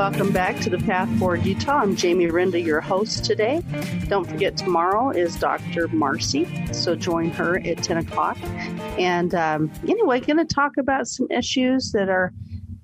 Welcome 0.01 0.33
back 0.33 0.59
to 0.61 0.71
the 0.71 0.79
Path 0.79 1.11
Forward 1.19 1.45
Utah. 1.45 1.81
I'm 1.83 1.95
Jamie 1.95 2.29
Rinda, 2.29 2.59
your 2.59 2.81
host 2.81 3.23
today. 3.23 3.63
Don't 4.09 4.27
forget, 4.27 4.57
tomorrow 4.57 5.11
is 5.11 5.37
Dr. 5.37 5.89
Marcy, 5.89 6.49
so 6.73 6.95
join 6.95 7.29
her 7.33 7.59
at 7.59 7.83
10 7.83 7.99
o'clock. 7.99 8.39
And 8.99 9.35
um, 9.35 9.71
anyway, 9.87 10.21
going 10.21 10.39
to 10.39 10.47
talk 10.47 10.79
about 10.79 11.07
some 11.07 11.27
issues 11.31 11.93
that 11.93 12.09
are 12.09 12.33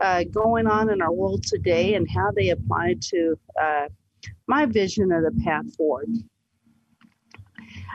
uh, 0.03 0.25
going 0.25 0.67
on 0.67 0.91
in 0.91 1.01
our 1.01 1.11
world 1.11 1.43
today 1.45 1.95
and 1.95 2.07
how 2.11 2.33
they 2.33 2.51
apply 2.51 2.97
to 3.01 3.39
uh, 3.59 3.89
my 4.47 4.67
vision 4.67 5.11
of 5.11 5.23
the 5.23 5.43
path 5.43 5.75
forward. 5.75 6.11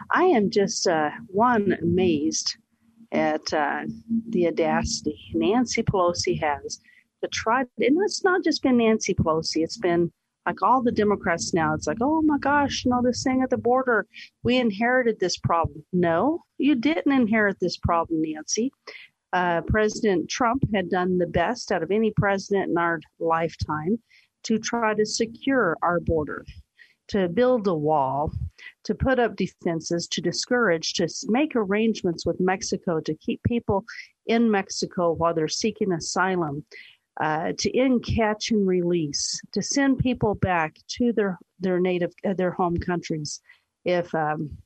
I 0.10 0.24
am 0.24 0.50
just 0.50 0.88
uh, 0.88 1.12
one 1.28 1.78
amazed 1.80 2.58
at 3.12 3.54
uh, 3.54 3.82
the 4.30 4.48
audacity 4.48 5.20
Nancy 5.36 5.84
Pelosi 5.84 6.42
has 6.42 6.80
to 7.22 7.28
try, 7.28 7.62
and 7.62 7.98
it's 8.04 8.24
not 8.24 8.44
just 8.44 8.64
been 8.64 8.78
Nancy 8.78 9.14
Pelosi, 9.14 9.64
it's 9.64 9.78
been 9.78 10.12
like 10.46 10.62
all 10.62 10.82
the 10.82 10.92
Democrats 10.92 11.54
now. 11.54 11.74
It's 11.74 11.88
like, 11.88 12.00
oh 12.02 12.22
my 12.22 12.38
gosh, 12.40 12.84
you 12.84 12.92
know, 12.92 13.02
this 13.04 13.24
thing 13.24 13.42
at 13.42 13.50
the 13.50 13.58
border, 13.58 14.08
we 14.44 14.58
inherited 14.58 15.20
this 15.20 15.38
problem. 15.38 15.84
No, 15.94 16.44
you 16.58 16.76
didn't 16.76 17.12
inherit 17.12 17.58
this 17.60 17.78
problem, 17.78 18.22
Nancy. 18.22 18.72
Uh, 19.34 19.62
president 19.62 20.30
Trump 20.30 20.64
had 20.74 20.90
done 20.90 21.18
the 21.18 21.28
best 21.28 21.72
out 21.72 21.84
of 21.84 21.92
any 21.92 22.12
president 22.18 22.70
in 22.70 22.78
our 22.78 23.00
lifetime 23.20 23.98
to 24.44 24.58
try 24.58 24.94
to 24.94 25.06
secure 25.06 25.78
our 25.82 26.00
border, 26.00 26.44
to 27.08 27.30
build 27.30 27.68
a 27.68 27.74
wall, 27.74 28.34
to 28.84 28.96
put 28.96 29.20
up 29.20 29.36
defenses, 29.36 30.08
to 30.08 30.22
discourage, 30.22 30.94
to 30.94 31.08
make 31.28 31.56
arrangements 31.56 32.26
with 32.26 32.40
Mexico 32.42 33.00
to 33.00 33.14
keep 33.16 33.42
people 33.44 33.86
in 34.26 34.52
Mexico 34.52 35.14
while 35.14 35.34
they're 35.34 35.48
seeking 35.48 35.94
asylum, 35.94 36.66
uh, 37.20 37.54
to 37.58 37.78
end 37.78 38.06
catch 38.06 38.52
and 38.52 38.68
release, 38.68 39.42
to 39.52 39.62
send 39.62 40.00
people 40.00 40.36
back 40.36 40.76
to 40.88 41.12
their 41.14 41.38
their 41.60 41.80
native 41.80 42.14
uh, 42.26 42.34
their 42.34 42.52
home 42.52 42.78
countries. 42.78 43.42
If 43.84 44.14
um, 44.16 44.58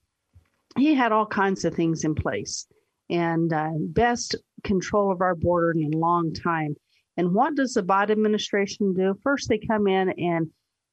he 0.77 0.93
had 0.93 1.11
all 1.11 1.25
kinds 1.25 1.65
of 1.65 1.73
things 1.73 2.03
in 2.03 2.15
place 2.15 2.67
and 3.09 3.51
uh, 3.53 3.71
best 3.79 4.35
control 4.63 5.11
of 5.11 5.21
our 5.21 5.35
border 5.35 5.71
in 5.71 5.93
a 5.93 5.97
long 5.97 6.33
time. 6.33 6.75
And 7.17 7.33
what 7.33 7.55
does 7.55 7.75
the 7.75 7.83
Biden 7.83 8.11
administration 8.11 8.93
do? 8.93 9.17
First, 9.23 9.47
they 9.47 9.57
come 9.57 9.87
in 9.87 10.09
and 10.09 10.49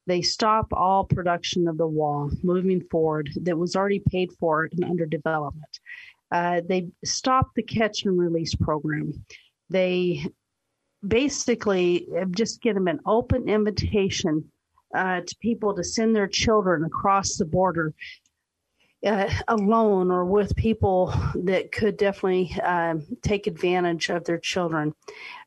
they 0.07 0.21
stop 0.21 0.67
all 0.71 1.05
production 1.05 1.67
of 1.67 1.77
the 1.77 1.87
wall 1.87 2.29
moving 2.43 2.81
forward 2.91 3.29
that 3.41 3.57
was 3.57 3.75
already 3.75 3.99
paid 3.99 4.31
for 4.39 4.69
and 4.71 4.83
under 4.85 5.05
development. 5.05 5.79
Uh, 6.31 6.61
they 6.67 6.87
stop 7.03 7.51
the 7.55 7.63
catch 7.63 8.05
and 8.05 8.17
release 8.17 8.55
program. 8.55 9.13
They 9.69 10.25
basically 11.07 12.07
just 12.31 12.61
give 12.61 12.75
them 12.75 12.87
an 12.87 12.99
open 13.05 13.49
invitation 13.49 14.51
uh, 14.95 15.21
to 15.21 15.35
people 15.41 15.73
to 15.73 15.83
send 15.83 16.15
their 16.15 16.27
children 16.27 16.83
across 16.83 17.37
the 17.37 17.45
border 17.45 17.93
uh, 19.05 19.29
alone 19.47 20.11
or 20.11 20.25
with 20.25 20.55
people 20.55 21.13
that 21.35 21.71
could 21.71 21.97
definitely 21.97 22.55
uh, 22.63 22.95
take 23.21 23.47
advantage 23.47 24.09
of 24.09 24.23
their 24.25 24.37
children. 24.37 24.93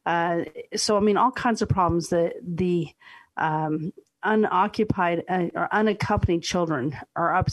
Uh, 0.05 0.41
so, 0.75 0.97
I 0.97 1.01
mean, 1.01 1.17
all 1.17 1.31
kinds 1.31 1.63
of 1.63 1.69
problems 1.69 2.09
that 2.11 2.35
the 2.43 2.89
um, 3.37 3.93
unoccupied 4.23 5.25
uh, 5.29 5.47
or 5.55 5.73
unaccompanied 5.73 6.43
children 6.43 6.97
are 7.15 7.35
up 7.35 7.49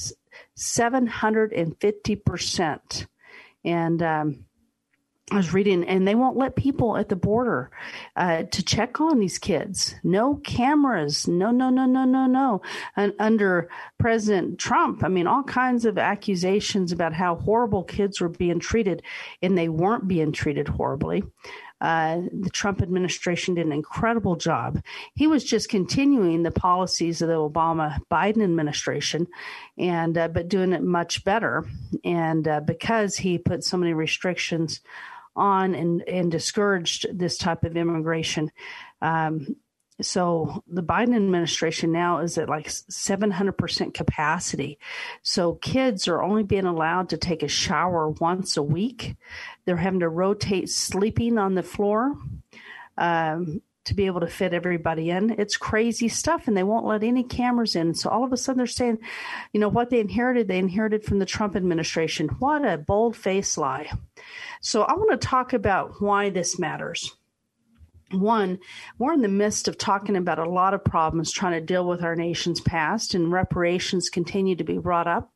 750%. 0.57 3.07
And 3.65 4.03
um, 4.03 4.45
I 5.33 5.37
was 5.37 5.51
reading, 5.51 5.83
and 5.85 6.07
they 6.07 6.13
won't 6.13 6.37
let 6.37 6.55
people 6.55 6.95
at 6.95 7.09
the 7.09 7.15
border 7.15 7.71
uh, 8.15 8.43
to 8.43 8.63
check 8.63 9.01
on 9.01 9.19
these 9.19 9.39
kids. 9.39 9.95
No 10.03 10.35
cameras. 10.35 11.27
No, 11.27 11.49
no, 11.49 11.71
no, 11.71 11.87
no, 11.87 12.05
no, 12.05 12.27
no. 12.27 12.61
And 12.95 13.13
under 13.17 13.67
President 13.97 14.59
Trump, 14.59 15.03
I 15.03 15.07
mean, 15.07 15.25
all 15.25 15.41
kinds 15.41 15.85
of 15.85 15.97
accusations 15.97 16.91
about 16.91 17.13
how 17.13 17.35
horrible 17.35 17.83
kids 17.83 18.21
were 18.21 18.29
being 18.29 18.59
treated, 18.59 19.01
and 19.41 19.57
they 19.57 19.69
weren't 19.69 20.07
being 20.07 20.33
treated 20.33 20.67
horribly. 20.67 21.23
Uh, 21.81 22.21
the 22.31 22.51
Trump 22.51 22.81
administration 22.81 23.55
did 23.55 23.65
an 23.65 23.73
incredible 23.73 24.35
job. 24.35 24.81
He 25.15 25.25
was 25.25 25.43
just 25.43 25.67
continuing 25.67 26.43
the 26.43 26.51
policies 26.51 27.21
of 27.21 27.27
the 27.27 27.33
Obama 27.33 27.97
Biden 28.11 28.43
administration, 28.43 29.27
and 29.79 30.15
uh, 30.15 30.27
but 30.27 30.47
doing 30.47 30.73
it 30.73 30.83
much 30.83 31.25
better. 31.25 31.65
And 32.05 32.47
uh, 32.47 32.61
because 32.61 33.17
he 33.17 33.39
put 33.39 33.63
so 33.63 33.77
many 33.77 33.93
restrictions 33.93 34.79
on 35.35 35.75
and, 35.75 36.01
and 36.07 36.31
discouraged 36.31 37.07
this 37.17 37.37
type 37.37 37.63
of 37.63 37.75
immigration. 37.77 38.51
Um, 39.01 39.55
so 40.01 40.63
the 40.67 40.83
Biden 40.83 41.15
administration 41.15 41.91
now 41.91 42.19
is 42.19 42.37
at 42.37 42.49
like 42.49 42.67
700% 42.67 43.93
capacity. 43.93 44.79
So 45.21 45.53
kids 45.55 46.07
are 46.07 46.21
only 46.21 46.43
being 46.43 46.65
allowed 46.65 47.09
to 47.09 47.17
take 47.17 47.43
a 47.43 47.47
shower 47.47 48.09
once 48.09 48.57
a 48.57 48.63
week. 48.63 49.15
They're 49.65 49.77
having 49.77 49.99
to 49.99 50.09
rotate 50.09 50.69
sleeping 50.69 51.37
on 51.37 51.53
the 51.53 51.63
floor. 51.63 52.15
Um, 52.97 53.61
to 53.85 53.93
be 53.93 54.05
able 54.05 54.21
to 54.21 54.27
fit 54.27 54.53
everybody 54.53 55.09
in. 55.09 55.31
It's 55.37 55.57
crazy 55.57 56.07
stuff, 56.07 56.47
and 56.47 56.55
they 56.55 56.63
won't 56.63 56.85
let 56.85 57.03
any 57.03 57.23
cameras 57.23 57.75
in. 57.75 57.93
So 57.95 58.09
all 58.09 58.23
of 58.23 58.31
a 58.31 58.37
sudden, 58.37 58.57
they're 58.57 58.67
saying, 58.67 58.99
you 59.51 59.59
know, 59.59 59.69
what 59.69 59.89
they 59.89 59.99
inherited, 59.99 60.47
they 60.47 60.57
inherited 60.57 61.03
from 61.03 61.19
the 61.19 61.25
Trump 61.25 61.55
administration. 61.55 62.29
What 62.39 62.65
a 62.65 62.77
bold 62.77 63.15
face 63.15 63.57
lie. 63.57 63.91
So 64.61 64.83
I 64.83 64.93
want 64.93 65.11
to 65.11 65.27
talk 65.27 65.53
about 65.53 66.01
why 66.01 66.29
this 66.29 66.57
matters. 66.57 67.13
One, 68.11 68.59
we're 68.99 69.13
in 69.13 69.21
the 69.21 69.27
midst 69.27 69.67
of 69.67 69.77
talking 69.77 70.15
about 70.15 70.39
a 70.39 70.49
lot 70.49 70.73
of 70.73 70.85
problems 70.85 71.31
trying 71.31 71.53
to 71.53 71.65
deal 71.65 71.87
with 71.87 72.03
our 72.03 72.15
nation's 72.15 72.61
past, 72.61 73.15
and 73.15 73.31
reparations 73.31 74.09
continue 74.09 74.55
to 74.55 74.63
be 74.63 74.77
brought 74.77 75.07
up. 75.07 75.31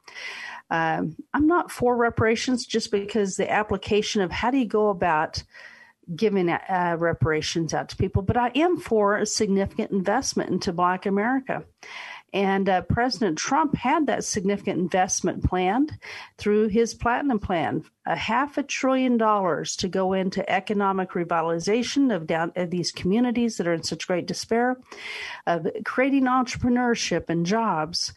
Um, 0.69 1.15
I'm 1.33 1.47
not 1.47 1.71
for 1.71 1.95
reparations 1.95 2.65
just 2.65 2.91
because 2.91 3.35
the 3.35 3.49
application 3.49 4.21
of 4.21 4.31
how 4.31 4.51
do 4.51 4.57
you 4.57 4.67
go 4.67 4.89
about 4.89 5.43
giving 6.15 6.49
uh, 6.49 6.95
reparations 6.97 7.73
out 7.73 7.89
to 7.89 7.97
people, 7.97 8.21
but 8.21 8.37
I 8.37 8.51
am 8.55 8.77
for 8.77 9.17
a 9.17 9.25
significant 9.25 9.91
investment 9.91 10.49
into 10.49 10.73
Black 10.73 11.05
America. 11.05 11.63
And 12.33 12.67
uh, 12.67 12.81
President 12.81 13.37
Trump 13.37 13.75
had 13.75 14.07
that 14.07 14.25
significant 14.25 14.79
investment 14.79 15.45
planned 15.45 15.97
through 16.37 16.67
his 16.67 16.93
Platinum 16.93 17.39
Plan, 17.39 17.85
a 18.05 18.17
half 18.17 18.57
a 18.57 18.63
trillion 18.63 19.17
dollars 19.17 19.77
to 19.77 19.87
go 19.87 20.11
into 20.11 20.49
economic 20.49 21.11
revitalization 21.11 22.13
of, 22.13 22.27
down, 22.27 22.51
of 22.57 22.69
these 22.69 22.91
communities 22.91 23.57
that 23.57 23.67
are 23.67 23.73
in 23.73 23.83
such 23.83 24.07
great 24.07 24.27
despair, 24.27 24.75
of 25.45 25.67
creating 25.85 26.25
entrepreneurship 26.25 27.29
and 27.29 27.45
jobs 27.45 28.13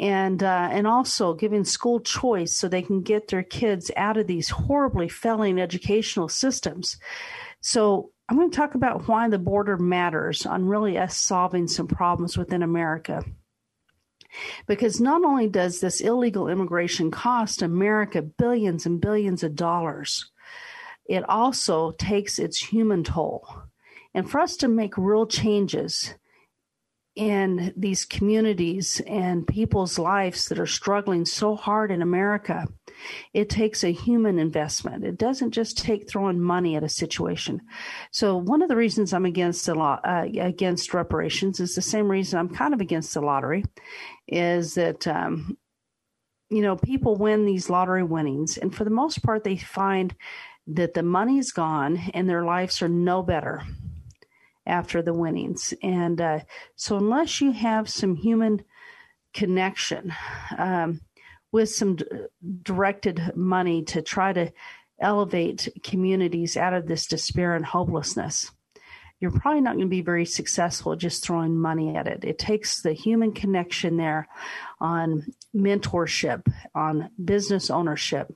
and 0.00 0.42
uh, 0.42 0.68
and 0.70 0.86
also 0.86 1.34
giving 1.34 1.64
school 1.64 2.00
choice 2.00 2.52
so 2.52 2.68
they 2.68 2.82
can 2.82 3.02
get 3.02 3.28
their 3.28 3.42
kids 3.42 3.90
out 3.96 4.16
of 4.16 4.26
these 4.26 4.48
horribly 4.48 5.08
failing 5.08 5.60
educational 5.60 6.28
systems. 6.28 6.98
So 7.60 8.10
I'm 8.28 8.36
going 8.36 8.50
to 8.50 8.56
talk 8.56 8.74
about 8.74 9.08
why 9.08 9.28
the 9.28 9.38
border 9.38 9.76
matters 9.76 10.46
on 10.46 10.66
really 10.66 10.96
us 10.96 11.16
solving 11.16 11.68
some 11.68 11.86
problems 11.86 12.38
within 12.38 12.62
America. 12.62 13.24
Because 14.66 15.00
not 15.00 15.24
only 15.24 15.48
does 15.48 15.80
this 15.80 16.00
illegal 16.00 16.48
immigration 16.48 17.10
cost 17.10 17.60
America 17.60 18.22
billions 18.22 18.86
and 18.86 19.00
billions 19.00 19.42
of 19.42 19.54
dollars, 19.54 20.30
it 21.04 21.28
also 21.28 21.90
takes 21.92 22.38
its 22.38 22.58
human 22.58 23.04
toll. 23.04 23.46
And 24.14 24.30
for 24.30 24.40
us 24.40 24.56
to 24.58 24.68
make 24.68 24.96
real 24.96 25.26
changes, 25.26 26.14
in 27.14 27.72
these 27.76 28.04
communities 28.04 29.00
and 29.06 29.46
people's 29.46 29.98
lives 29.98 30.48
that 30.48 30.58
are 30.58 30.66
struggling 30.66 31.26
so 31.26 31.54
hard 31.54 31.90
in 31.90 32.00
America, 32.00 32.66
it 33.34 33.50
takes 33.50 33.84
a 33.84 33.92
human 33.92 34.38
investment. 34.38 35.04
It 35.04 35.18
doesn't 35.18 35.50
just 35.50 35.76
take 35.76 36.08
throwing 36.08 36.40
money 36.40 36.76
at 36.76 36.84
a 36.84 36.88
situation. 36.88 37.60
So 38.12 38.36
one 38.36 38.62
of 38.62 38.68
the 38.68 38.76
reasons 38.76 39.12
I'm 39.12 39.26
against 39.26 39.66
the 39.66 39.74
law, 39.74 40.00
uh, 40.02 40.26
against 40.40 40.94
reparations 40.94 41.60
is 41.60 41.74
the 41.74 41.82
same 41.82 42.10
reason 42.10 42.38
I'm 42.38 42.54
kind 42.54 42.72
of 42.72 42.80
against 42.80 43.12
the 43.12 43.20
lottery, 43.20 43.64
is 44.26 44.74
that 44.74 45.06
um, 45.06 45.58
you 46.48 46.62
know 46.62 46.76
people 46.76 47.16
win 47.16 47.44
these 47.44 47.68
lottery 47.68 48.04
winnings, 48.04 48.56
and 48.56 48.74
for 48.74 48.84
the 48.84 48.90
most 48.90 49.22
part, 49.22 49.44
they 49.44 49.56
find 49.56 50.14
that 50.68 50.94
the 50.94 51.02
money's 51.02 51.50
gone 51.50 52.00
and 52.14 52.28
their 52.28 52.44
lives 52.44 52.80
are 52.82 52.88
no 52.88 53.22
better 53.22 53.62
after 54.66 55.02
the 55.02 55.14
winnings. 55.14 55.74
And 55.82 56.20
uh, 56.20 56.40
so, 56.76 56.96
unless 56.96 57.40
you 57.40 57.52
have 57.52 57.88
some 57.88 58.16
human 58.16 58.62
connection 59.34 60.14
um, 60.56 61.00
with 61.50 61.70
some 61.70 61.96
d- 61.96 62.06
directed 62.62 63.32
money 63.34 63.82
to 63.84 64.02
try 64.02 64.32
to 64.32 64.52
elevate 65.00 65.68
communities 65.82 66.56
out 66.56 66.74
of 66.74 66.86
this 66.86 67.06
despair 67.06 67.54
and 67.54 67.64
hopelessness, 67.64 68.50
you're 69.22 69.30
probably 69.30 69.60
not 69.60 69.74
going 69.76 69.86
to 69.86 69.90
be 69.90 70.02
very 70.02 70.24
successful 70.24 70.96
just 70.96 71.22
throwing 71.22 71.56
money 71.56 71.94
at 71.94 72.08
it. 72.08 72.24
It 72.24 72.38
takes 72.38 72.82
the 72.82 72.92
human 72.92 73.32
connection 73.32 73.96
there 73.96 74.26
on 74.80 75.26
mentorship, 75.54 76.52
on 76.74 77.08
business 77.24 77.70
ownership, 77.70 78.34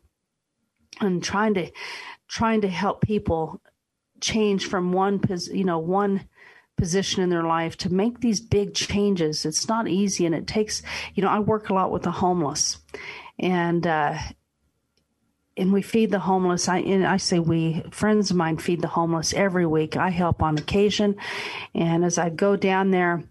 and 1.01 1.23
trying 1.23 1.55
to 1.55 1.71
trying 2.29 2.61
to 2.61 2.69
help 2.69 3.01
people 3.01 3.61
change 4.20 4.66
from 4.66 4.92
one 4.92 5.20
you 5.52 5.64
know 5.64 5.79
one 5.79 6.29
position 6.76 7.22
in 7.22 7.31
their 7.31 7.42
life 7.42 7.76
to 7.79 7.92
make 7.92 8.20
these 8.20 8.40
big 8.40 8.74
changes. 8.74 9.46
It's 9.46 9.68
not 9.68 9.88
easy 9.88 10.26
and 10.26 10.35
it 10.35 10.46
takes 10.46 10.83
you 11.14 11.22
know 11.22 11.31
i 11.31 11.38
work 11.38 11.70
a 11.70 11.74
lot 11.74 11.90
with 11.90 12.02
the 12.02 12.11
homeless. 12.11 12.79
And 13.38 13.87
uh 13.87 14.16
and 15.59 15.72
we 15.72 15.81
feed 15.81 16.11
the 16.11 16.18
homeless. 16.18 16.68
I 16.68 16.79
and 16.79 17.07
i 17.07 17.16
say 17.16 17.38
we 17.38 17.83
friends 17.90 18.31
of 18.31 18.37
mine 18.37 18.59
feed 18.59 18.83
the 18.83 18.88
homeless 18.88 19.33
every 19.35 19.66
week. 19.66 19.96
I 19.96 20.11
help 20.11 20.42
on 20.42 20.59
occasion. 20.59 21.16
And 21.74 22.05
as 22.05 22.18
i 22.18 22.29
go 22.31 22.57
down 22.57 22.90
there 22.90 23.24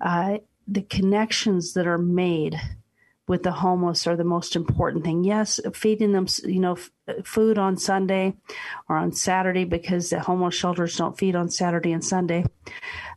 uh 0.00 0.38
the 0.68 0.82
connections 0.82 1.74
that 1.74 1.86
are 1.86 1.98
made 1.98 2.60
with 3.28 3.42
the 3.42 3.52
homeless 3.52 4.06
are 4.06 4.16
the 4.16 4.24
most 4.24 4.54
important 4.54 5.04
thing. 5.04 5.24
Yes, 5.24 5.60
feeding 5.74 6.12
them, 6.12 6.26
you 6.44 6.60
know, 6.60 6.74
f- 6.74 6.90
food 7.24 7.58
on 7.58 7.76
Sunday 7.76 8.34
or 8.88 8.96
on 8.96 9.12
Saturday 9.12 9.64
because 9.64 10.10
the 10.10 10.20
homeless 10.20 10.54
shelters 10.54 10.96
don't 10.96 11.18
feed 11.18 11.34
on 11.34 11.50
Saturday 11.50 11.92
and 11.92 12.04
Sunday 12.04 12.44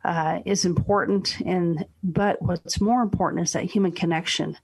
uh, 0.03 0.39
is 0.45 0.65
important. 0.65 1.39
And 1.41 1.85
but 2.03 2.41
what's 2.41 2.81
more 2.81 3.01
important 3.01 3.43
is 3.43 3.53
that 3.53 3.65
human 3.65 3.91
connection. 3.91 4.57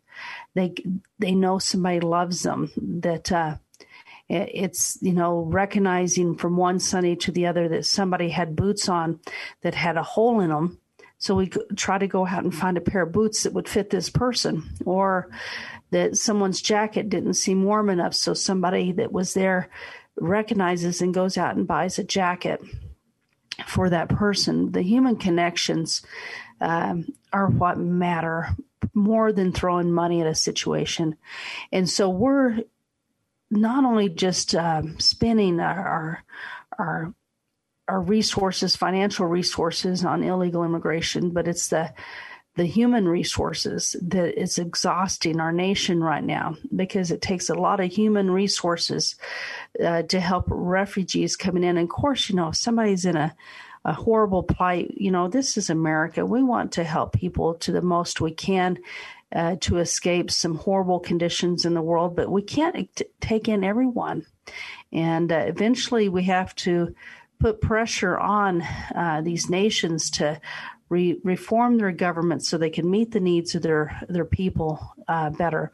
They 0.55 0.73
they 1.19 1.35
know 1.35 1.59
somebody 1.59 1.99
loves 1.99 2.41
them. 2.41 2.71
That 2.77 3.31
uh, 3.31 3.57
it's 4.27 4.97
you 5.01 5.13
know 5.13 5.41
recognizing 5.41 6.37
from 6.37 6.57
one 6.57 6.79
Sunday 6.79 7.15
to 7.15 7.31
the 7.31 7.45
other 7.45 7.67
that 7.69 7.85
somebody 7.85 8.29
had 8.29 8.55
boots 8.55 8.89
on 8.89 9.19
that 9.61 9.75
had 9.75 9.97
a 9.97 10.03
hole 10.03 10.39
in 10.39 10.49
them 10.49 10.79
so 11.17 11.35
we 11.35 11.49
try 11.75 11.97
to 11.97 12.07
go 12.07 12.25
out 12.25 12.43
and 12.43 12.53
find 12.53 12.77
a 12.77 12.81
pair 12.81 13.03
of 13.03 13.11
boots 13.11 13.43
that 13.43 13.53
would 13.53 13.69
fit 13.69 13.89
this 13.89 14.09
person, 14.09 14.63
or 14.85 15.29
that 15.91 16.17
someone's 16.17 16.61
jacket 16.61 17.09
didn't 17.09 17.35
seem 17.35 17.63
warm 17.63 17.89
enough. 17.89 18.13
So 18.13 18.33
somebody 18.33 18.91
that 18.93 19.11
was 19.11 19.33
there 19.33 19.69
recognizes 20.17 21.01
and 21.01 21.13
goes 21.13 21.37
out 21.37 21.55
and 21.55 21.67
buys 21.67 21.99
a 21.99 22.03
jacket 22.03 22.61
for 23.65 23.89
that 23.89 24.09
person. 24.09 24.71
The 24.71 24.81
human 24.81 25.15
connections 25.15 26.05
um, 26.61 27.07
are 27.31 27.47
what 27.47 27.77
matter 27.77 28.55
more 28.93 29.31
than 29.31 29.51
throwing 29.51 29.91
money 29.91 30.21
at 30.21 30.27
a 30.27 30.35
situation. 30.35 31.17
And 31.71 31.89
so 31.89 32.09
we're 32.09 32.59
not 33.51 33.85
only 33.85 34.09
just 34.09 34.55
um, 34.55 34.99
spending 34.99 35.59
our, 35.59 35.87
our, 35.87 36.23
our 36.77 37.13
our 37.87 38.01
resources, 38.01 38.75
financial 38.75 39.25
resources 39.27 40.03
on 40.03 40.23
illegal 40.23 40.63
immigration, 40.63 41.29
but 41.29 41.47
it's 41.47 41.67
the 41.69 41.93
the 42.55 42.65
human 42.65 43.05
resources 43.07 43.97
that 44.01 44.39
is 44.41 44.57
exhausting 44.57 45.41
our 45.41 45.51
nation 45.51 46.01
right 46.01 46.23
now 46.23 46.55
because 46.73 47.11
it 47.11 47.21
takes 47.21 47.49
a 47.49 47.53
lot 47.53 47.81
of 47.81 47.91
human 47.91 48.31
resources 48.31 49.15
uh, 49.83 50.03
to 50.03 50.21
help 50.21 50.45
refugees 50.47 51.35
coming 51.35 51.63
in. 51.63 51.77
And 51.77 51.89
of 51.89 51.89
course, 51.89 52.29
you 52.29 52.35
know, 52.35 52.47
if 52.47 52.55
somebody's 52.55 53.03
in 53.03 53.17
a, 53.17 53.35
a 53.83 53.91
horrible 53.91 54.41
plight, 54.41 54.93
you 54.95 55.11
know, 55.11 55.27
this 55.27 55.57
is 55.57 55.69
America. 55.69 56.25
We 56.25 56.43
want 56.43 56.71
to 56.73 56.85
help 56.85 57.11
people 57.13 57.55
to 57.55 57.73
the 57.73 57.81
most 57.81 58.21
we 58.21 58.31
can 58.31 58.77
uh, 59.35 59.57
to 59.59 59.79
escape 59.79 60.31
some 60.31 60.55
horrible 60.55 61.01
conditions 61.01 61.65
in 61.65 61.73
the 61.73 61.81
world, 61.81 62.15
but 62.15 62.31
we 62.31 62.41
can't 62.41 62.89
t- 62.95 63.05
take 63.19 63.49
in 63.49 63.65
everyone. 63.65 64.25
And 64.93 65.29
uh, 65.29 65.43
eventually 65.47 66.07
we 66.07 66.23
have 66.23 66.55
to 66.55 66.95
put 67.39 67.61
pressure 67.61 68.17
on 68.17 68.61
uh, 68.95 69.21
these 69.23 69.49
nations 69.49 70.09
to 70.11 70.39
re- 70.89 71.19
reform 71.23 71.77
their 71.77 71.91
government 71.91 72.43
so 72.43 72.57
they 72.57 72.69
can 72.69 72.89
meet 72.89 73.11
the 73.11 73.19
needs 73.19 73.55
of 73.55 73.61
their 73.61 73.99
their 74.09 74.25
people 74.25 74.95
uh, 75.07 75.29
better. 75.31 75.71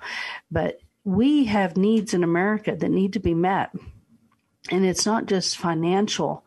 But 0.50 0.80
we 1.04 1.46
have 1.46 1.78
needs 1.78 2.14
in 2.14 2.24
America 2.24 2.76
that 2.76 2.90
need 2.90 3.14
to 3.14 3.20
be 3.20 3.34
met, 3.34 3.72
and 4.70 4.86
it's 4.86 5.06
not 5.06 5.26
just 5.26 5.58
financial 5.58 6.46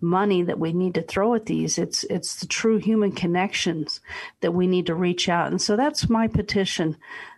money 0.00 0.42
that 0.42 0.58
we 0.58 0.72
need 0.72 0.94
to 0.94 1.02
throw 1.02 1.34
at 1.34 1.46
these. 1.46 1.78
It's 1.78 2.04
it's 2.04 2.36
the 2.36 2.46
true 2.46 2.78
human 2.78 3.12
connections 3.12 4.00
that 4.40 4.52
we 4.52 4.66
need 4.66 4.86
to 4.86 4.94
reach 4.94 5.28
out, 5.28 5.50
and 5.50 5.60
so 5.60 5.76
that's 5.76 6.08
my 6.08 6.28
petition 6.28 6.96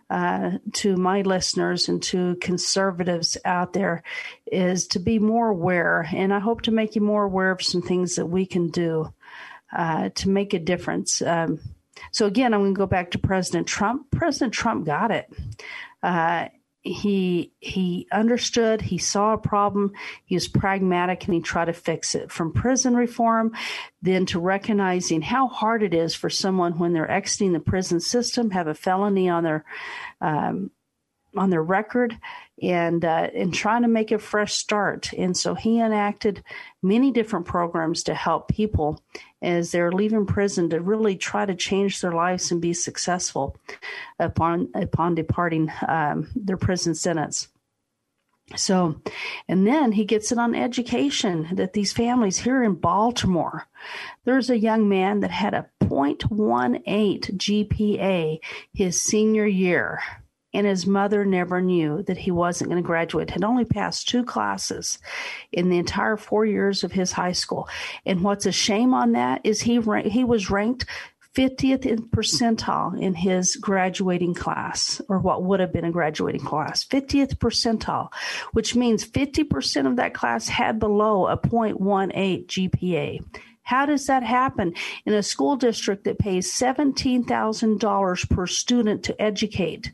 uh, 0.09 0.51
to 0.73 0.95
my 0.95 1.21
listeners 1.21 1.89
and 1.89 2.01
to 2.01 2.35
conservatives 2.37 3.37
out 3.43 3.73
there 3.73 4.03
is 4.45 4.87
to 4.87 4.99
be 4.99 5.19
more 5.19 5.49
aware. 5.49 6.07
And 6.13 6.33
I 6.33 6.39
hope 6.39 6.61
to 6.63 6.71
make 6.71 6.95
you 6.95 7.01
more 7.01 7.23
aware 7.23 7.51
of 7.51 7.61
some 7.61 7.81
things 7.81 8.15
that 8.15 8.25
we 8.25 8.45
can 8.45 8.69
do 8.69 9.13
uh, 9.75 10.09
to 10.15 10.29
make 10.29 10.53
a 10.53 10.59
difference. 10.59 11.21
Um, 11.21 11.59
so, 12.11 12.25
again, 12.25 12.53
I'm 12.53 12.61
going 12.61 12.73
to 12.73 12.77
go 12.77 12.85
back 12.85 13.11
to 13.11 13.19
President 13.19 13.67
Trump. 13.67 14.11
President 14.11 14.53
Trump 14.53 14.85
got 14.85 15.11
it. 15.11 15.27
Uh, 16.01 16.47
he 16.87 17.53
he 17.59 18.07
understood 18.11 18.81
he 18.81 18.97
saw 18.97 19.33
a 19.33 19.37
problem 19.37 19.91
he 20.25 20.35
was 20.35 20.47
pragmatic 20.47 21.25
and 21.25 21.33
he 21.33 21.41
tried 21.41 21.65
to 21.65 21.73
fix 21.73 22.15
it 22.15 22.31
from 22.31 22.51
prison 22.51 22.95
reform 22.95 23.51
then 24.01 24.25
to 24.25 24.39
recognizing 24.39 25.21
how 25.21 25.47
hard 25.47 25.83
it 25.83 25.93
is 25.93 26.15
for 26.15 26.29
someone 26.29 26.77
when 26.79 26.93
they're 26.93 27.11
exiting 27.11 27.53
the 27.53 27.59
prison 27.59 27.99
system 27.99 28.51
have 28.51 28.67
a 28.67 28.73
felony 28.73 29.29
on 29.29 29.43
their 29.43 29.65
um, 30.21 30.71
on 31.37 31.49
their 31.49 31.63
record 31.63 32.17
and 32.61 33.05
uh, 33.05 33.29
and 33.35 33.53
trying 33.53 33.83
to 33.83 33.87
make 33.87 34.11
a 34.11 34.19
fresh 34.19 34.53
start. 34.53 35.13
And 35.13 35.37
so 35.37 35.53
he 35.53 35.79
enacted 35.79 36.43
many 36.81 37.11
different 37.11 37.45
programs 37.45 38.03
to 38.03 38.13
help 38.13 38.47
people 38.47 39.01
as 39.41 39.71
they're 39.71 39.91
leaving 39.91 40.25
prison 40.25 40.69
to 40.69 40.79
really 40.79 41.15
try 41.15 41.45
to 41.45 41.55
change 41.55 42.01
their 42.01 42.11
lives 42.11 42.51
and 42.51 42.61
be 42.61 42.73
successful 42.73 43.55
upon 44.19 44.69
upon 44.73 45.15
departing 45.15 45.71
um, 45.87 46.29
their 46.35 46.57
prison 46.57 46.95
sentence. 46.95 47.47
So, 48.55 49.01
and 49.49 49.67
then 49.67 49.91
he 49.91 50.05
gets 50.05 50.31
it 50.31 50.37
on 50.37 50.55
education 50.55 51.49
that 51.51 51.73
these 51.73 51.91
families 51.91 52.37
here 52.37 52.63
in 52.63 52.75
Baltimore, 52.75 53.67
there's 54.23 54.49
a 54.49 54.57
young 54.57 54.87
man 54.87 55.19
that 55.19 55.31
had 55.31 55.53
a 55.53 55.69
0.18 55.81 56.83
GPA 57.37 58.39
his 58.73 59.01
senior 59.01 59.45
year 59.45 59.99
and 60.57 60.65
his 60.65 60.87
mother 60.87 61.23
never 61.23 61.61
knew 61.61 62.01
that 62.07 62.17
he 62.17 62.31
wasn't 62.31 62.71
going 62.71 62.81
to 62.81 62.85
graduate. 62.85 63.29
Had 63.29 63.43
only 63.43 63.63
passed 63.63 64.09
two 64.09 64.23
classes 64.23 64.97
in 65.51 65.69
the 65.69 65.77
entire 65.77 66.17
four 66.17 66.47
years 66.47 66.83
of 66.83 66.91
his 66.91 67.11
high 67.11 67.33
school. 67.33 67.69
And 68.07 68.23
what's 68.23 68.47
a 68.47 68.51
shame 68.51 68.91
on 68.91 69.11
that 69.11 69.41
is 69.43 69.61
he 69.61 69.79
he 70.05 70.23
was 70.23 70.49
ranked 70.49 70.87
50th 71.35 72.09
percentile 72.09 72.99
in 72.99 73.13
his 73.13 73.55
graduating 73.57 74.33
class, 74.33 74.99
or 75.07 75.19
what 75.19 75.43
would 75.43 75.59
have 75.59 75.71
been 75.71 75.85
a 75.85 75.91
graduating 75.91 76.41
class, 76.41 76.83
50th 76.85 77.35
percentile, 77.35 78.11
which 78.53 78.75
means 78.75 79.07
50% 79.07 79.85
of 79.85 79.97
that 79.97 80.15
class 80.15 80.47
had 80.47 80.79
below 80.79 81.27
a 81.27 81.37
0.18 81.37 82.47
GPA. 82.47 83.23
How 83.67 83.85
does 83.85 84.07
that 84.07 84.23
happen 84.23 84.73
in 85.05 85.13
a 85.13 85.21
school 85.21 85.57
district 85.57 86.05
that 86.05 86.19
pays 86.19 86.49
$17,000 86.53 88.29
per 88.29 88.47
student 88.47 89.03
to 89.03 89.21
educate? 89.21 89.91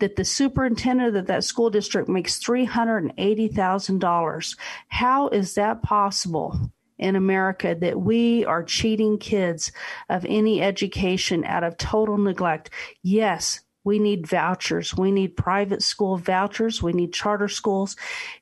That 0.00 0.16
the 0.16 0.24
superintendent 0.24 1.16
of 1.16 1.26
that 1.26 1.42
school 1.42 1.70
district 1.70 2.10
makes 2.10 2.38
$380,000. 2.38 4.56
How 4.88 5.28
is 5.28 5.54
that 5.54 5.82
possible? 5.82 6.70
in 6.98 7.14
America 7.14 7.76
that 7.78 8.00
we 8.00 8.42
are 8.46 8.62
cheating 8.62 9.18
kids 9.18 9.70
of 10.08 10.24
any 10.26 10.62
education 10.62 11.44
out 11.44 11.62
of 11.62 11.76
total 11.76 12.16
neglect. 12.16 12.70
Yes, 13.02 13.60
we 13.86 14.00
need 14.00 14.26
vouchers. 14.26 14.96
We 14.96 15.12
need 15.12 15.36
private 15.36 15.80
school 15.80 16.16
vouchers. 16.16 16.82
We 16.82 16.92
need 16.92 17.12
charter 17.12 17.46
schools 17.46 17.94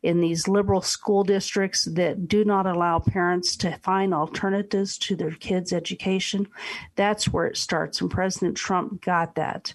in 0.03 0.23
these 0.23 0.49
liberal 0.49 0.81
school 0.81 1.23
districts 1.23 1.85
that 1.85 2.27
do 2.27 2.47
not 2.47 2.67
allow 2.67 2.99
parents 2.99 3.55
to 3.59 3.79
find 3.83 4.15
alternatives 4.15 4.97
to 4.99 5.15
their 5.15 5.33
kids' 5.33 5.75
education. 5.75 6.49
That's 6.97 7.29
where 7.29 7.47
it 7.47 7.59
starts. 7.59 8.01
And 8.01 8.11
President 8.11 8.57
Trump 8.57 9.03
got 9.03 9.35
that. 9.35 9.75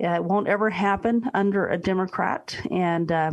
It 0.00 0.24
won't 0.24 0.48
ever 0.48 0.68
happen 0.68 1.30
under 1.32 1.68
a 1.68 1.78
Democrat. 1.78 2.56
And 2.72 3.12
uh, 3.12 3.32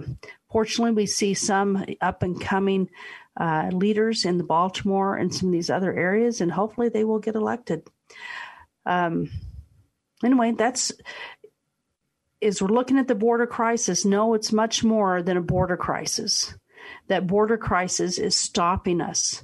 fortunately, 0.51 0.93
we 0.93 1.07
see 1.07 1.33
some 1.33 1.83
up 1.99 2.21
and 2.21 2.39
coming 2.39 2.91
uh, 3.39 3.69
leaders 3.73 4.23
in 4.23 4.37
the 4.37 4.43
Baltimore 4.43 5.15
and 5.15 5.33
some 5.33 5.49
of 5.49 5.53
these 5.53 5.71
other 5.71 5.91
areas, 5.91 6.41
and 6.41 6.51
hopefully 6.51 6.89
they 6.89 7.05
will 7.05 7.17
get 7.17 7.33
elected. 7.33 7.87
Um, 8.85 9.31
anyway, 10.23 10.51
that's 10.51 10.91
is 12.41 12.61
we're 12.61 12.69
looking 12.69 12.97
at 12.97 13.07
the 13.07 13.15
border 13.15 13.47
crisis. 13.47 14.03
No, 14.03 14.33
it's 14.33 14.51
much 14.51 14.83
more 14.83 15.21
than 15.21 15.37
a 15.37 15.41
border 15.41 15.77
crisis. 15.77 16.53
That 17.07 17.27
border 17.27 17.57
crisis 17.57 18.17
is 18.17 18.35
stopping 18.35 19.01
us 19.01 19.43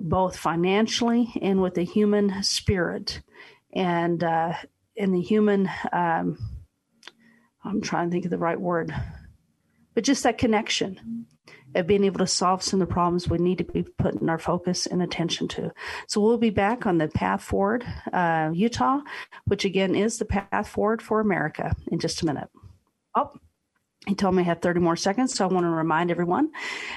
both 0.00 0.36
financially 0.36 1.32
and 1.42 1.60
with 1.60 1.74
the 1.74 1.84
human 1.84 2.42
spirit 2.42 3.20
and 3.72 4.24
uh, 4.24 4.54
in 4.96 5.12
the 5.12 5.20
human 5.20 5.68
um, 5.92 6.38
i'm 7.64 7.80
trying 7.80 8.08
to 8.08 8.12
think 8.12 8.24
of 8.24 8.30
the 8.30 8.38
right 8.38 8.60
word 8.60 8.94
but 9.94 10.04
just 10.04 10.22
that 10.22 10.38
connection 10.38 11.26
of 11.74 11.86
being 11.86 12.04
able 12.04 12.18
to 12.18 12.26
solve 12.26 12.62
some 12.62 12.80
of 12.80 12.88
the 12.88 12.92
problems 12.92 13.28
we 13.28 13.38
need 13.38 13.58
to 13.58 13.64
be 13.64 13.82
putting 13.82 14.28
our 14.28 14.38
focus 14.38 14.86
and 14.86 15.02
attention 15.02 15.48
to. 15.48 15.72
So 16.06 16.20
we'll 16.20 16.38
be 16.38 16.50
back 16.50 16.86
on 16.86 16.98
the 16.98 17.08
path 17.08 17.42
forward, 17.42 17.84
uh, 18.12 18.50
Utah, 18.52 19.00
which 19.46 19.64
again 19.64 19.94
is 19.94 20.18
the 20.18 20.24
path 20.24 20.68
forward 20.68 21.02
for 21.02 21.20
America 21.20 21.74
in 21.90 21.98
just 21.98 22.22
a 22.22 22.26
minute. 22.26 22.48
Oh, 23.14 23.32
he 24.06 24.14
told 24.14 24.34
me 24.34 24.42
I 24.42 24.46
had 24.46 24.62
30 24.62 24.80
more 24.80 24.96
seconds, 24.96 25.34
so 25.34 25.44
I 25.44 25.52
want 25.52 25.64
to 25.64 25.70
remind 25.70 26.10
everyone 26.10 26.50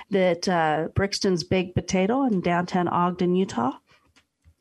that 0.10 0.48
uh, 0.48 0.88
Brixton's 0.96 1.44
Baked 1.44 1.76
Potato 1.76 2.24
in 2.26 2.42
downtown 2.42 2.88
Ogden, 2.88 3.36
Utah, 3.36 3.74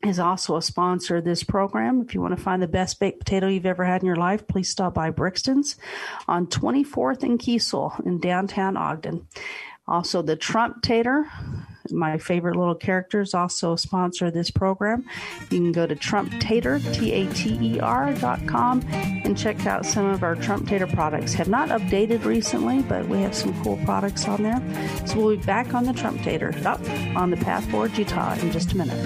is 0.03 0.19
also 0.19 0.57
a 0.57 0.61
sponsor 0.61 1.17
of 1.17 1.23
this 1.23 1.43
program. 1.43 2.01
If 2.01 2.13
you 2.13 2.21
want 2.21 2.35
to 2.35 2.43
find 2.43 2.61
the 2.61 2.67
best 2.67 2.99
baked 2.99 3.19
potato 3.19 3.47
you've 3.47 3.65
ever 3.65 3.85
had 3.85 4.01
in 4.01 4.07
your 4.07 4.17
life, 4.17 4.47
please 4.47 4.69
stop 4.69 4.93
by 4.93 5.09
Brixton's 5.09 5.77
on 6.27 6.47
24th 6.47 7.23
and 7.23 7.39
Kiesel 7.39 8.05
in 8.05 8.19
downtown 8.19 8.75
Ogden. 8.75 9.27
Also, 9.87 10.21
the 10.21 10.35
Trump 10.35 10.81
Tater, 10.81 11.25
my 11.91 12.17
favorite 12.17 12.55
little 12.55 12.73
characters, 12.75 13.33
also 13.33 13.73
a 13.73 13.77
sponsor 13.77 14.27
of 14.27 14.33
this 14.33 14.49
program. 14.49 15.03
You 15.51 15.59
can 15.59 15.71
go 15.73 15.85
to 15.85 15.95
Trump 15.95 16.31
Tater, 16.39 16.79
T 16.79 17.11
A 17.11 17.27
T 17.33 17.59
E 17.61 17.79
R 17.79 18.13
dot 18.13 18.47
com, 18.47 18.81
and 18.91 19.37
check 19.37 19.65
out 19.65 19.85
some 19.85 20.05
of 20.05 20.23
our 20.23 20.35
Trump 20.35 20.69
Tater 20.69 20.87
products. 20.87 21.33
Have 21.33 21.49
not 21.49 21.69
updated 21.69 22.23
recently, 22.23 22.81
but 22.83 23.07
we 23.07 23.19
have 23.21 23.35
some 23.35 23.53
cool 23.61 23.77
products 23.83 24.25
on 24.27 24.43
there. 24.43 24.61
So 25.05 25.17
we'll 25.19 25.35
be 25.35 25.43
back 25.43 25.73
on 25.73 25.83
the 25.83 25.93
Trump 25.93 26.21
Tater 26.21 26.53
up 26.65 26.79
on 27.17 27.29
the 27.29 27.37
Path 27.37 27.69
Forward 27.69 27.97
Utah 27.97 28.35
in 28.39 28.51
just 28.51 28.71
a 28.71 28.77
minute. 28.77 29.03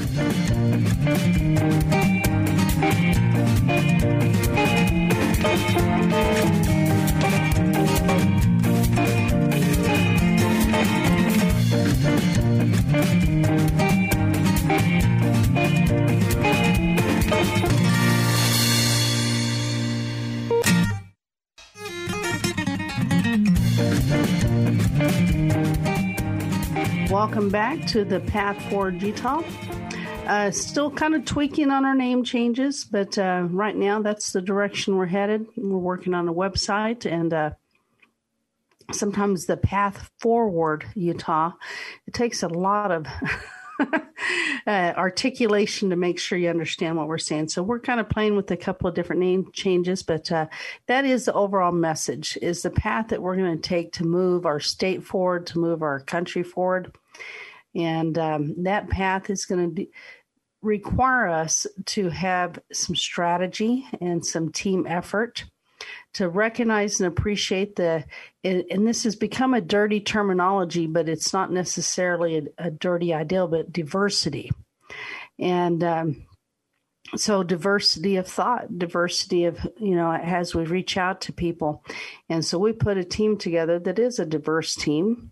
Welcome 27.11 27.47
back 27.47 27.87
to 27.87 28.03
the 28.03 28.19
Path 28.19 28.61
Forward 28.69 29.01
Utah. 29.01 29.41
Uh, 30.25 30.51
still 30.51 30.91
kind 30.91 31.15
of 31.15 31.23
tweaking 31.23 31.71
on 31.71 31.85
our 31.85 31.95
name 31.95 32.25
changes, 32.25 32.83
but 32.83 33.17
uh, 33.17 33.47
right 33.49 33.77
now 33.77 34.01
that's 34.01 34.33
the 34.33 34.41
direction 34.41 34.97
we're 34.97 35.05
headed. 35.05 35.47
We're 35.55 35.77
working 35.77 36.13
on 36.13 36.27
a 36.27 36.33
website 36.33 37.09
and 37.09 37.33
uh, 37.33 37.51
sometimes 38.91 39.45
the 39.45 39.55
path 39.55 40.11
forward 40.19 40.85
Utah. 40.95 41.53
It 42.07 42.13
takes 42.13 42.43
a 42.43 42.49
lot 42.49 42.91
of 42.91 43.05
uh, 44.67 44.93
articulation 44.95 45.89
to 45.89 45.95
make 45.95 46.19
sure 46.19 46.37
you 46.37 46.49
understand 46.49 46.97
what 46.97 47.07
we're 47.07 47.17
saying. 47.17 47.49
So 47.49 47.63
we're 47.63 47.79
kind 47.79 47.99
of 47.99 48.09
playing 48.09 48.35
with 48.35 48.49
a 48.51 48.57
couple 48.57 48.87
of 48.87 48.95
different 48.95 49.21
name 49.21 49.49
changes, 49.53 50.03
but 50.03 50.31
uh, 50.31 50.47
that 50.87 51.05
is 51.05 51.25
the 51.25 51.33
overall 51.33 51.71
message: 51.71 52.37
is 52.41 52.61
the 52.61 52.69
path 52.69 53.09
that 53.09 53.21
we're 53.21 53.35
going 53.35 53.59
to 53.59 53.69
take 53.69 53.93
to 53.93 54.03
move 54.05 54.45
our 54.45 54.59
state 54.59 55.03
forward, 55.03 55.47
to 55.47 55.59
move 55.59 55.81
our 55.81 55.99
country 55.99 56.43
forward, 56.43 56.95
and 57.75 58.17
um, 58.17 58.63
that 58.63 58.89
path 58.89 59.29
is 59.29 59.45
going 59.45 59.75
to 59.75 59.87
require 60.61 61.27
us 61.27 61.67
to 61.85 62.09
have 62.09 62.59
some 62.73 62.95
strategy 62.95 63.85
and 64.01 64.25
some 64.25 64.51
team 64.51 64.85
effort 64.87 65.45
to 66.17 66.27
recognize 66.27 66.99
and 66.99 67.07
appreciate 67.07 67.75
the 67.75 68.03
and 68.43 68.87
this 68.87 69.03
has 69.03 69.15
become 69.15 69.53
a 69.53 69.61
dirty 69.61 69.99
terminology 69.99 70.87
but 70.87 71.07
it's 71.07 71.31
not 71.31 71.51
necessarily 71.51 72.37
a, 72.37 72.65
a 72.67 72.71
dirty 72.71 73.13
ideal 73.13 73.47
but 73.47 73.71
diversity. 73.71 74.49
And 75.37 75.83
um, 75.83 76.25
so 77.15 77.43
diversity 77.43 78.15
of 78.15 78.27
thought 78.27 78.79
diversity 78.79 79.45
of 79.45 79.59
you 79.79 79.93
know 79.93 80.11
as 80.11 80.55
we 80.55 80.65
reach 80.65 80.97
out 80.97 81.21
to 81.21 81.33
people. 81.33 81.83
And 82.29 82.43
so 82.43 82.57
we 82.57 82.73
put 82.73 82.97
a 82.97 83.03
team 83.03 83.37
together 83.37 83.77
that 83.77 83.99
is 83.99 84.17
a 84.17 84.25
diverse 84.25 84.73
team. 84.73 85.31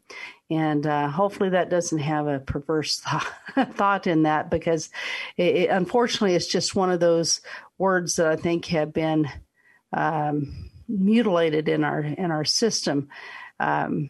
And 0.52 0.86
uh, 0.86 1.10
hopefully 1.10 1.50
that 1.50 1.72
doesn't 1.72 1.98
have 1.98 2.28
a 2.28 2.40
perverse 2.40 3.00
thought, 3.74 4.06
in 4.06 4.22
that 4.24 4.52
because 4.52 4.92
it, 5.36 5.56
it, 5.56 5.70
unfortunately 5.72 6.36
it's 6.36 6.46
just 6.46 6.76
one 6.76 6.92
of 6.92 7.00
those 7.00 7.42
words 7.80 8.18
that 8.18 8.28
i 8.28 8.36
think 8.36 8.66
have 8.68 8.94
been 8.94 9.28
um, 9.92 10.70
mutilated 10.88 11.68
in 11.68 11.84
our 11.84 12.02
in 12.02 12.32
our 12.32 12.46
system 12.46 13.10
um, 13.60 14.10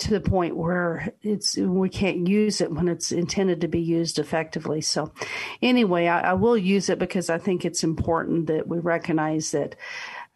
to 0.00 0.10
the 0.10 0.20
point 0.20 0.56
where 0.56 1.12
it's 1.22 1.56
we 1.56 1.88
can't 1.88 2.26
use 2.26 2.60
it 2.60 2.72
when 2.72 2.88
it's 2.88 3.12
intended 3.12 3.60
to 3.60 3.68
be 3.68 3.80
used 3.80 4.18
effectively. 4.18 4.80
So, 4.80 5.12
anyway, 5.60 6.06
I, 6.06 6.30
I 6.30 6.32
will 6.32 6.56
use 6.56 6.88
it 6.88 6.98
because 6.98 7.28
I 7.30 7.38
think 7.38 7.64
it's 7.64 7.84
important 7.84 8.46
that 8.46 8.66
we 8.66 8.78
recognize 8.78 9.52
that. 9.52 9.76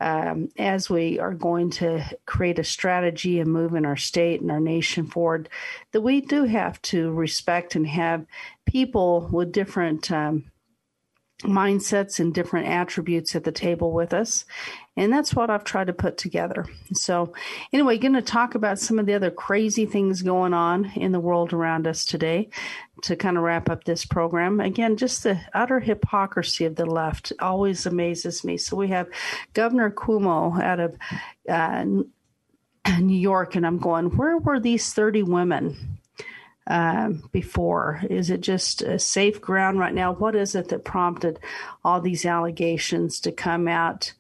Um, 0.01 0.49
as 0.59 0.91
we 0.91 1.21
are 1.21 1.33
going 1.33 1.71
to 1.71 2.05
create 2.27 2.59
a 2.59 2.65
strategy 2.65 3.39
and 3.39 3.51
move 3.51 3.75
in 3.75 3.87
our 3.87 3.97
state 3.97 4.41
and 4.41 4.51
our 4.51 4.59
nation 4.59 5.07
forward, 5.07 5.49
that 5.93 6.01
we 6.01 6.21
do 6.21 6.45
have 6.45 6.83
to 6.83 7.13
respect 7.13 7.77
and 7.77 7.87
have 7.87 8.27
people 8.67 9.29
with 9.31 9.53
different 9.53 10.11
um, 10.11 10.51
mindsets 11.45 12.21
and 12.21 12.35
different 12.35 12.69
attributes 12.69 13.35
at 13.35 13.45
the 13.45 13.53
table 13.53 13.93
with 13.93 14.13
us. 14.13 14.45
And 14.97 15.13
that's 15.13 15.35
what 15.35 15.51
I've 15.51 15.65
tried 15.65 15.89
to 15.89 15.93
put 15.93 16.17
together. 16.17 16.67
So, 16.93 17.33
anyway, 17.73 17.99
going 17.99 18.15
to 18.15 18.23
talk 18.23 18.55
about 18.55 18.79
some 18.79 18.99
of 18.99 19.07
the 19.07 19.15
other 19.15 19.31
crazy 19.31 19.87
things 19.87 20.23
going 20.23 20.55
on 20.55 20.93
in 20.97 21.13
the 21.13 21.21
world 21.21 21.53
around 21.53 21.87
us 21.87 22.05
today 22.05 22.49
to 23.03 23.17
kind 23.17 23.37
of 23.37 23.43
wrap 23.43 23.69
up 23.69 23.85
this 23.85 24.05
program. 24.05 24.61
Again, 24.61 24.97
just 24.97 25.25
the 25.25 25.41
utter 25.53 25.81
hypocrisy 25.81 26.65
of 26.65 26.77
the 26.77 26.87
left 26.87 27.33
always 27.41 27.87
amazes 27.87 28.45
me. 28.45 28.57
So, 28.57 28.77
we 28.77 28.89
have 28.89 29.09
Governor 29.53 29.91
Cuomo 29.91 30.63
out 30.63 30.81
of 30.81 30.97
uh, 31.49 31.85
New 33.01 33.19
York, 33.19 33.57
and 33.57 33.67
I'm 33.67 33.79
going, 33.79 34.17
where 34.17 34.39
were 34.39 34.61
these 34.61 34.93
30 34.93 35.25
women? 35.25 35.94
Uh, 36.67 37.11
before? 37.33 38.03
Is 38.09 38.31
it 38.31 38.41
just 38.41 38.83
a 38.83 38.99
safe 38.99 39.41
ground 39.41 39.79
right 39.79 39.95
now? 39.95 40.13
What 40.13 40.35
is 40.35 40.55
it 40.55 40.69
that 40.69 40.85
prompted 40.85 41.39
all 41.85 42.01
these 42.01 42.25
allegations 42.25 43.21
to 43.21 43.33
come 43.33 43.69
out 43.69 44.13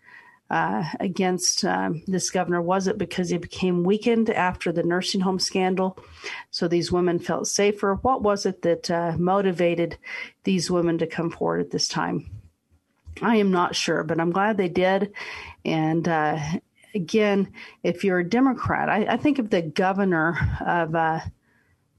uh, 0.50 0.84
against 1.00 1.64
um, 1.64 2.02
this 2.06 2.30
governor? 2.30 2.60
Was 2.60 2.86
it 2.86 2.98
because 2.98 3.30
he 3.30 3.38
became 3.38 3.82
weakened 3.82 4.30
after 4.30 4.72
the 4.72 4.82
nursing 4.82 5.22
home 5.22 5.38
scandal? 5.38 5.98
So 6.50 6.68
these 6.68 6.92
women 6.92 7.18
felt 7.18 7.46
safer. 7.46 7.94
What 7.94 8.22
was 8.22 8.46
it 8.46 8.62
that 8.62 8.90
uh, 8.90 9.16
motivated 9.18 9.96
these 10.44 10.70
women 10.70 10.98
to 10.98 11.06
come 11.06 11.30
forward 11.30 11.60
at 11.60 11.70
this 11.70 11.88
time? 11.88 12.30
I 13.22 13.36
am 13.36 13.52
not 13.52 13.76
sure, 13.76 14.02
but 14.04 14.20
I'm 14.20 14.32
glad 14.32 14.56
they 14.56 14.68
did. 14.68 15.12
And 15.64 16.06
uh, 16.08 16.38
again, 16.94 17.52
if 17.82 18.04
you're 18.04 18.18
a 18.18 18.28
Democrat, 18.28 18.88
I, 18.88 19.06
I 19.06 19.16
think 19.16 19.38
of 19.38 19.50
the 19.50 19.62
governor 19.62 20.36
of 20.60 20.94
uh, 20.94 21.20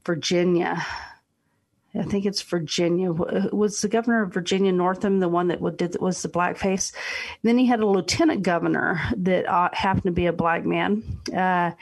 Virginia. 0.06 0.86
I 1.98 2.02
think 2.02 2.26
it's 2.26 2.42
Virginia. 2.42 3.10
Was 3.10 3.80
the 3.80 3.88
governor 3.88 4.22
of 4.22 4.34
Virginia 4.34 4.70
Northam 4.70 5.18
the 5.18 5.28
one 5.28 5.48
that 5.48 5.76
did 5.76 5.98
was 6.00 6.20
the 6.20 6.28
blackface? 6.28 6.92
And 6.92 7.42
then 7.42 7.58
he 7.58 7.66
had 7.66 7.80
a 7.80 7.86
lieutenant 7.86 8.42
governor 8.42 9.00
that 9.16 9.46
uh, 9.46 9.70
happened 9.72 10.04
to 10.04 10.10
be 10.10 10.26
a 10.26 10.32
black 10.32 10.64
man 10.64 11.02
uh, 11.34 11.72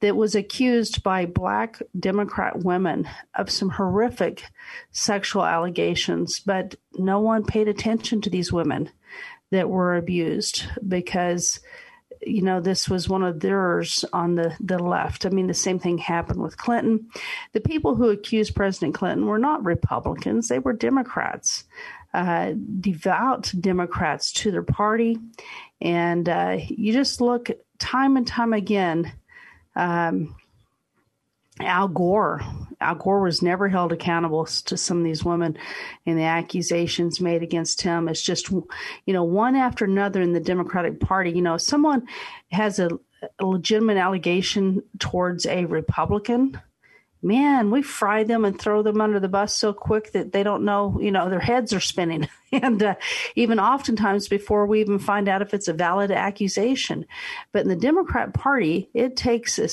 that 0.00 0.16
was 0.16 0.34
accused 0.34 1.02
by 1.02 1.26
black 1.26 1.82
Democrat 1.98 2.60
women 2.64 3.08
of 3.34 3.50
some 3.50 3.70
horrific 3.70 4.44
sexual 4.92 5.44
allegations, 5.44 6.40
but 6.40 6.76
no 6.96 7.18
one 7.20 7.44
paid 7.44 7.66
attention 7.66 8.20
to 8.20 8.30
these 8.30 8.52
women 8.52 8.90
that 9.50 9.68
were 9.68 9.96
abused 9.96 10.64
because 10.86 11.60
you 12.26 12.42
know, 12.42 12.60
this 12.60 12.88
was 12.88 13.08
one 13.08 13.22
of 13.22 13.40
theirs 13.40 14.04
on 14.12 14.34
the, 14.34 14.56
the 14.60 14.78
left. 14.78 15.26
I 15.26 15.28
mean, 15.30 15.46
the 15.46 15.54
same 15.54 15.78
thing 15.78 15.98
happened 15.98 16.40
with 16.40 16.56
Clinton. 16.56 17.08
The 17.52 17.60
people 17.60 17.94
who 17.94 18.08
accused 18.08 18.54
President 18.54 18.94
Clinton 18.94 19.26
were 19.26 19.38
not 19.38 19.64
Republicans, 19.64 20.48
they 20.48 20.58
were 20.58 20.72
Democrats, 20.72 21.64
uh, 22.12 22.52
devout 22.80 23.52
Democrats 23.60 24.32
to 24.32 24.50
their 24.50 24.62
party. 24.62 25.18
And 25.80 26.28
uh, 26.28 26.58
you 26.68 26.92
just 26.92 27.20
look 27.20 27.50
time 27.78 28.16
and 28.16 28.26
time 28.26 28.52
again. 28.52 29.12
Um, 29.76 30.36
Al 31.60 31.88
Gore. 31.88 32.42
Al 32.80 32.96
Gore 32.96 33.22
was 33.22 33.42
never 33.42 33.68
held 33.68 33.92
accountable 33.92 34.44
to 34.44 34.76
some 34.76 34.98
of 34.98 35.04
these 35.04 35.24
women 35.24 35.56
and 36.04 36.18
the 36.18 36.24
accusations 36.24 37.20
made 37.20 37.42
against 37.42 37.82
him. 37.82 38.08
It's 38.08 38.22
just, 38.22 38.50
you 38.50 38.66
know, 39.06 39.24
one 39.24 39.54
after 39.54 39.84
another 39.84 40.20
in 40.20 40.32
the 40.32 40.40
Democratic 40.40 41.00
Party. 41.00 41.30
You 41.30 41.42
know, 41.42 41.56
someone 41.56 42.06
has 42.50 42.78
a, 42.78 42.90
a 43.38 43.46
legitimate 43.46 43.96
allegation 43.96 44.82
towards 44.98 45.46
a 45.46 45.64
Republican. 45.66 46.60
Man, 47.22 47.70
we 47.70 47.80
fry 47.80 48.24
them 48.24 48.44
and 48.44 48.60
throw 48.60 48.82
them 48.82 49.00
under 49.00 49.18
the 49.18 49.28
bus 49.28 49.56
so 49.56 49.72
quick 49.72 50.12
that 50.12 50.32
they 50.32 50.42
don't 50.42 50.64
know, 50.64 50.98
you 51.00 51.10
know, 51.10 51.30
their 51.30 51.40
heads 51.40 51.72
are 51.72 51.80
spinning. 51.80 52.28
and 52.52 52.82
uh, 52.82 52.96
even 53.34 53.58
oftentimes 53.58 54.28
before 54.28 54.66
we 54.66 54.80
even 54.80 54.98
find 54.98 55.28
out 55.28 55.40
if 55.40 55.54
it's 55.54 55.68
a 55.68 55.72
valid 55.72 56.10
accusation. 56.10 57.06
But 57.52 57.62
in 57.62 57.68
the 57.68 57.76
Democrat 57.76 58.34
Party, 58.34 58.90
it 58.92 59.16
takes 59.16 59.58
a 59.58 59.68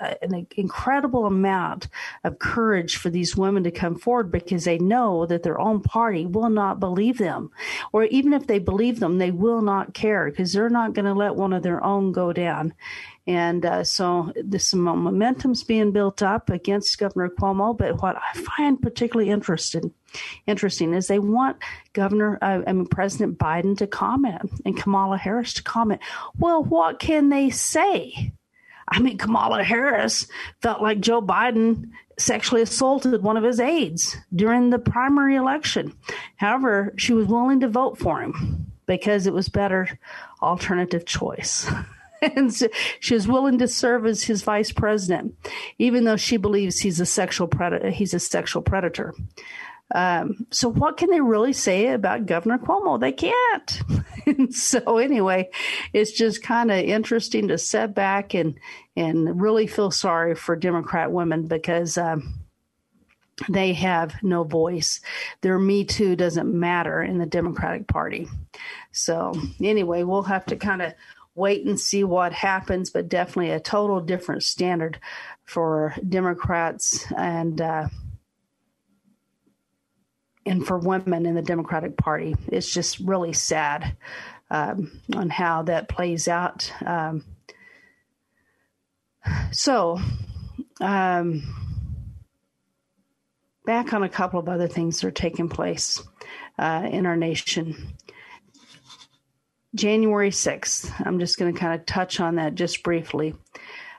an 0.00 0.46
incredible 0.56 1.26
amount 1.26 1.88
of 2.24 2.38
courage 2.38 2.96
for 2.96 3.10
these 3.10 3.36
women 3.36 3.64
to 3.64 3.70
come 3.70 3.96
forward 3.96 4.30
because 4.30 4.64
they 4.64 4.78
know 4.78 5.26
that 5.26 5.42
their 5.42 5.60
own 5.60 5.80
party 5.80 6.26
will 6.26 6.50
not 6.50 6.80
believe 6.80 7.18
them. 7.18 7.50
Or 7.92 8.04
even 8.04 8.32
if 8.32 8.46
they 8.46 8.58
believe 8.58 9.00
them, 9.00 9.18
they 9.18 9.30
will 9.30 9.62
not 9.62 9.94
care 9.94 10.30
because 10.30 10.52
they're 10.52 10.70
not 10.70 10.94
going 10.94 11.06
to 11.06 11.14
let 11.14 11.36
one 11.36 11.52
of 11.52 11.62
their 11.62 11.82
own 11.82 12.12
go 12.12 12.32
down. 12.32 12.74
And 13.28 13.66
uh, 13.66 13.84
so 13.84 14.32
this 14.42 14.72
momentum's 14.72 15.62
being 15.62 15.92
built 15.92 16.22
up 16.22 16.48
against 16.48 16.98
Governor 16.98 17.28
Cuomo. 17.28 17.76
But 17.76 18.00
what 18.00 18.16
I 18.16 18.38
find 18.38 18.80
particularly 18.80 19.30
interesting, 19.30 19.92
interesting 20.46 20.94
is 20.94 21.08
they 21.08 21.18
want 21.18 21.58
Governor, 21.92 22.38
uh, 22.40 22.62
I 22.66 22.72
mean 22.72 22.86
President 22.86 23.36
Biden 23.36 23.76
to 23.78 23.86
comment 23.86 24.50
and 24.64 24.80
Kamala 24.80 25.18
Harris 25.18 25.52
to 25.54 25.62
comment. 25.62 26.00
Well, 26.38 26.64
what 26.64 27.00
can 27.00 27.28
they 27.28 27.50
say? 27.50 28.32
I 28.90 29.00
mean, 29.00 29.18
Kamala 29.18 29.62
Harris 29.62 30.26
felt 30.62 30.82
like 30.82 31.00
Joe 31.00 31.20
Biden 31.20 31.90
sexually 32.18 32.62
assaulted 32.62 33.22
one 33.22 33.36
of 33.36 33.44
his 33.44 33.60
aides 33.60 34.16
during 34.34 34.70
the 34.70 34.78
primary 34.78 35.36
election. 35.36 35.94
However, 36.36 36.92
she 36.96 37.12
was 37.12 37.26
willing 37.26 37.60
to 37.60 37.68
vote 37.68 37.98
for 37.98 38.20
him 38.20 38.72
because 38.86 39.26
it 39.26 39.32
was 39.32 39.48
better 39.48 39.98
alternative 40.42 41.04
choice. 41.04 41.70
and 42.22 42.52
so 42.52 42.68
she 43.00 43.14
was 43.14 43.28
willing 43.28 43.58
to 43.58 43.68
serve 43.68 44.06
as 44.06 44.24
his 44.24 44.42
vice 44.42 44.72
president, 44.72 45.34
even 45.78 46.04
though 46.04 46.16
she 46.16 46.36
believes 46.36 46.80
he's 46.80 47.00
a 47.00 47.06
sexual 47.06 47.46
predator. 47.46 47.90
He's 47.90 48.14
a 48.14 48.20
sexual 48.20 48.62
predator. 48.62 49.14
Um, 49.94 50.46
so 50.50 50.68
what 50.68 50.96
can 50.96 51.10
they 51.10 51.20
really 51.20 51.52
say 51.52 51.88
about 51.88 52.26
Governor 52.26 52.58
Cuomo? 52.58 53.00
They 53.00 53.12
can't. 53.12 54.52
so 54.54 54.98
anyway, 54.98 55.50
it's 55.92 56.12
just 56.12 56.42
kind 56.42 56.70
of 56.70 56.78
interesting 56.78 57.48
to 57.48 57.58
sit 57.58 57.94
back 57.94 58.34
and 58.34 58.58
and 58.96 59.40
really 59.40 59.66
feel 59.66 59.90
sorry 59.90 60.34
for 60.34 60.56
Democrat 60.56 61.10
women 61.12 61.46
because 61.46 61.96
um, 61.96 62.40
they 63.48 63.72
have 63.72 64.14
no 64.22 64.44
voice. 64.44 65.00
Their 65.40 65.58
Me 65.58 65.84
Too 65.84 66.16
doesn't 66.16 66.52
matter 66.52 67.02
in 67.02 67.18
the 67.18 67.26
Democratic 67.26 67.86
Party. 67.86 68.28
So 68.92 69.32
anyway, 69.62 70.02
we'll 70.02 70.22
have 70.24 70.44
to 70.46 70.56
kind 70.56 70.82
of 70.82 70.92
wait 71.34 71.64
and 71.64 71.78
see 71.78 72.02
what 72.02 72.32
happens, 72.32 72.90
but 72.90 73.08
definitely 73.08 73.52
a 73.52 73.60
total 73.60 74.00
different 74.00 74.42
standard 74.42 74.98
for 75.44 75.94
Democrats 76.06 77.10
and. 77.16 77.60
Uh, 77.60 77.88
and 80.48 80.66
for 80.66 80.78
women 80.78 81.26
in 81.26 81.34
the 81.34 81.42
Democratic 81.42 81.96
Party. 81.96 82.34
It's 82.48 82.72
just 82.72 82.98
really 83.00 83.32
sad 83.32 83.96
um, 84.50 85.00
on 85.14 85.30
how 85.30 85.62
that 85.64 85.88
plays 85.88 86.28
out. 86.28 86.72
Um, 86.84 87.24
so, 89.52 90.00
um, 90.80 91.42
back 93.66 93.92
on 93.92 94.02
a 94.02 94.08
couple 94.08 94.40
of 94.40 94.48
other 94.48 94.68
things 94.68 95.00
that 95.00 95.08
are 95.08 95.12
taking 95.12 95.48
place 95.48 96.02
uh, 96.58 96.88
in 96.90 97.04
our 97.04 97.16
nation. 97.16 97.94
January 99.74 100.30
6th, 100.30 100.90
I'm 101.04 101.18
just 101.18 101.38
going 101.38 101.52
to 101.52 101.60
kind 101.60 101.78
of 101.78 101.84
touch 101.84 102.20
on 102.20 102.36
that 102.36 102.54
just 102.54 102.82
briefly. 102.82 103.34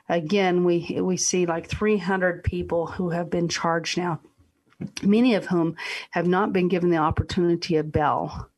Again, 0.08 0.64
we 0.64 0.98
we 1.00 1.16
see 1.16 1.46
like 1.46 1.68
300 1.68 2.42
people 2.42 2.88
who 2.88 3.10
have 3.10 3.30
been 3.30 3.48
charged 3.48 3.96
now 3.96 4.20
many 5.02 5.34
of 5.34 5.46
whom 5.46 5.76
have 6.10 6.26
not 6.26 6.52
been 6.52 6.68
given 6.68 6.90
the 6.90 6.96
opportunity 6.96 7.76
of 7.76 7.92
bail. 7.92 8.48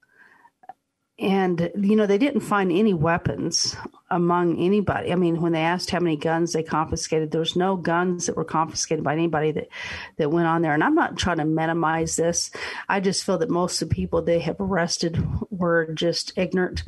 And, 1.19 1.71
you 1.77 1.95
know, 1.95 2.07
they 2.07 2.19
didn't 2.19 2.41
find 2.41 2.73
any 2.73 2.95
weapons 2.95 3.77
among 4.11 4.59
anybody. 4.59 5.13
I 5.13 5.15
mean, 5.15 5.41
when 5.41 5.53
they 5.53 5.61
asked 5.61 5.91
how 5.91 6.01
many 6.01 6.17
guns 6.17 6.53
they 6.53 6.65
confiscated, 6.65 7.31
there 7.31 7.39
was 7.39 7.55
no 7.55 7.77
guns 7.77 8.27
that 8.27 8.37
were 8.37 8.45
confiscated 8.45 9.05
by 9.05 9.13
anybody 9.13 9.53
that, 9.53 9.69
that 10.17 10.33
went 10.33 10.49
on 10.49 10.63
there. 10.63 10.75
And 10.75 10.83
I'm 10.83 10.97
not 10.97 11.17
trying 11.17 11.37
to 11.37 11.45
minimize 11.45 12.17
this. 12.17 12.51
I 12.89 12.99
just 12.99 13.25
feel 13.25 13.39
that 13.39 13.51
most 13.51 13.81
of 13.81 13.89
the 13.89 13.95
people 13.95 14.23
they 14.23 14.41
have 14.41 14.57
arrested 14.59 15.25
were 15.51 15.93
just 15.93 16.37
ignorant 16.37 16.83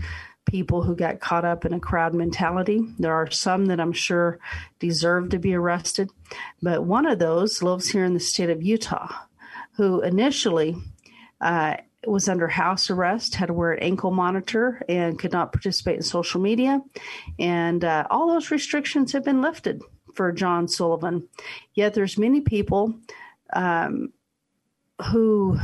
people 0.44 0.82
who 0.82 0.94
got 0.94 1.20
caught 1.20 1.44
up 1.44 1.64
in 1.64 1.72
a 1.72 1.80
crowd 1.80 2.14
mentality. 2.14 2.86
There 2.98 3.14
are 3.14 3.30
some 3.30 3.66
that 3.66 3.80
I'm 3.80 3.92
sure 3.92 4.38
deserve 4.78 5.30
to 5.30 5.38
be 5.38 5.54
arrested, 5.54 6.10
but 6.62 6.84
one 6.84 7.06
of 7.06 7.18
those 7.18 7.62
lives 7.62 7.88
here 7.88 8.04
in 8.04 8.14
the 8.14 8.20
state 8.20 8.50
of 8.50 8.62
Utah, 8.62 9.12
who 9.76 10.00
initially 10.02 10.76
uh, 11.40 11.76
was 12.06 12.28
under 12.28 12.48
house 12.48 12.90
arrest, 12.90 13.34
had 13.34 13.46
to 13.46 13.54
wear 13.54 13.72
an 13.72 13.82
ankle 13.82 14.10
monitor, 14.10 14.82
and 14.88 15.18
could 15.18 15.32
not 15.32 15.52
participate 15.52 15.96
in 15.96 16.02
social 16.02 16.40
media. 16.40 16.80
And 17.38 17.84
uh, 17.84 18.06
all 18.10 18.28
those 18.28 18.50
restrictions 18.50 19.12
have 19.12 19.24
been 19.24 19.40
lifted 19.40 19.82
for 20.14 20.30
John 20.32 20.68
Sullivan. 20.68 21.28
Yet 21.74 21.94
there's 21.94 22.18
many 22.18 22.40
people 22.40 22.94
um, 23.52 24.12
who 25.10 25.58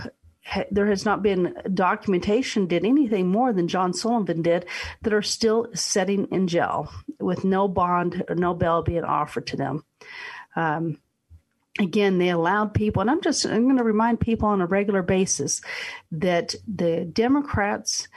there 0.71 0.87
has 0.87 1.05
not 1.05 1.23
been 1.23 1.55
documentation 1.75 2.67
did 2.67 2.85
anything 2.85 3.29
more 3.29 3.53
than 3.53 3.69
John 3.69 3.93
Sullivan 3.93 4.43
did 4.43 4.67
that 5.03 5.13
are 5.13 5.23
still 5.23 5.69
sitting 5.75 6.27
in 6.31 6.49
jail 6.49 6.91
with 7.19 7.45
no 7.45 7.69
bond, 7.69 8.25
or 8.29 8.35
no 8.35 8.55
bail 8.55 8.83
being 8.83 9.05
offered 9.05 9.47
to 9.49 9.57
them. 9.57 9.85
Um, 10.57 10.99
again, 11.79 12.19
they 12.19 12.31
allowed 12.31 12.75
people, 12.75 13.01
and 13.01 13.11
I'm 13.11 13.21
just 13.21 13.45
I'm 13.45 13.65
going 13.65 13.77
to 13.77 13.85
remind 13.85 14.21
people 14.21 14.49
on 14.49 14.61
a 14.61 14.67
regular 14.67 15.03
basis 15.03 15.61
that 16.13 16.55
the 16.67 17.05
Democrats, 17.05 18.09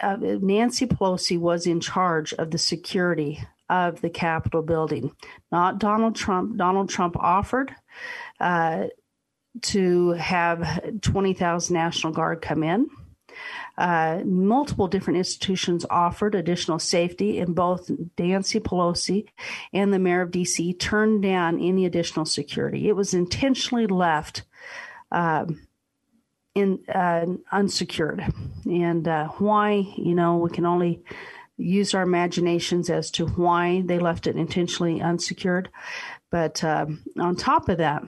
uh, 0.00 0.16
Nancy 0.20 0.86
Pelosi 0.86 1.38
was 1.38 1.66
in 1.66 1.80
charge 1.80 2.32
of 2.34 2.50
the 2.50 2.58
security 2.58 3.42
of 3.68 4.00
the 4.02 4.10
Capitol 4.10 4.62
building, 4.62 5.12
not 5.50 5.78
Donald 5.78 6.14
Trump. 6.14 6.56
Donald 6.56 6.90
Trump 6.90 7.16
offered. 7.16 7.74
Uh, 8.38 8.88
to 9.62 10.10
have 10.10 11.00
20,000 11.00 11.74
National 11.74 12.12
Guard 12.12 12.42
come 12.42 12.62
in. 12.62 12.88
Uh, 13.76 14.20
multiple 14.24 14.86
different 14.86 15.18
institutions 15.18 15.84
offered 15.90 16.34
additional 16.34 16.78
safety, 16.78 17.40
and 17.40 17.54
both 17.54 17.90
Nancy 18.18 18.60
Pelosi 18.60 19.26
and 19.72 19.92
the 19.92 19.98
mayor 19.98 20.22
of 20.22 20.30
DC 20.30 20.78
turned 20.78 21.22
down 21.22 21.60
any 21.60 21.84
additional 21.84 22.24
security. 22.24 22.88
It 22.88 22.94
was 22.94 23.14
intentionally 23.14 23.88
left 23.88 24.44
uh, 25.10 25.46
in 26.54 26.84
uh, 26.92 27.26
unsecured, 27.50 28.24
and 28.64 29.08
uh, 29.08 29.28
why? 29.38 29.84
You 29.96 30.14
know, 30.14 30.36
we 30.36 30.50
can 30.50 30.66
only 30.66 31.02
use 31.56 31.94
our 31.94 32.02
imaginations 32.02 32.90
as 32.90 33.10
to 33.12 33.26
why 33.26 33.82
they 33.84 33.98
left 33.98 34.28
it 34.28 34.36
intentionally 34.36 35.00
unsecured. 35.00 35.68
But 36.30 36.62
um, 36.62 37.02
on 37.18 37.36
top 37.36 37.68
of 37.68 37.78
that, 37.78 38.02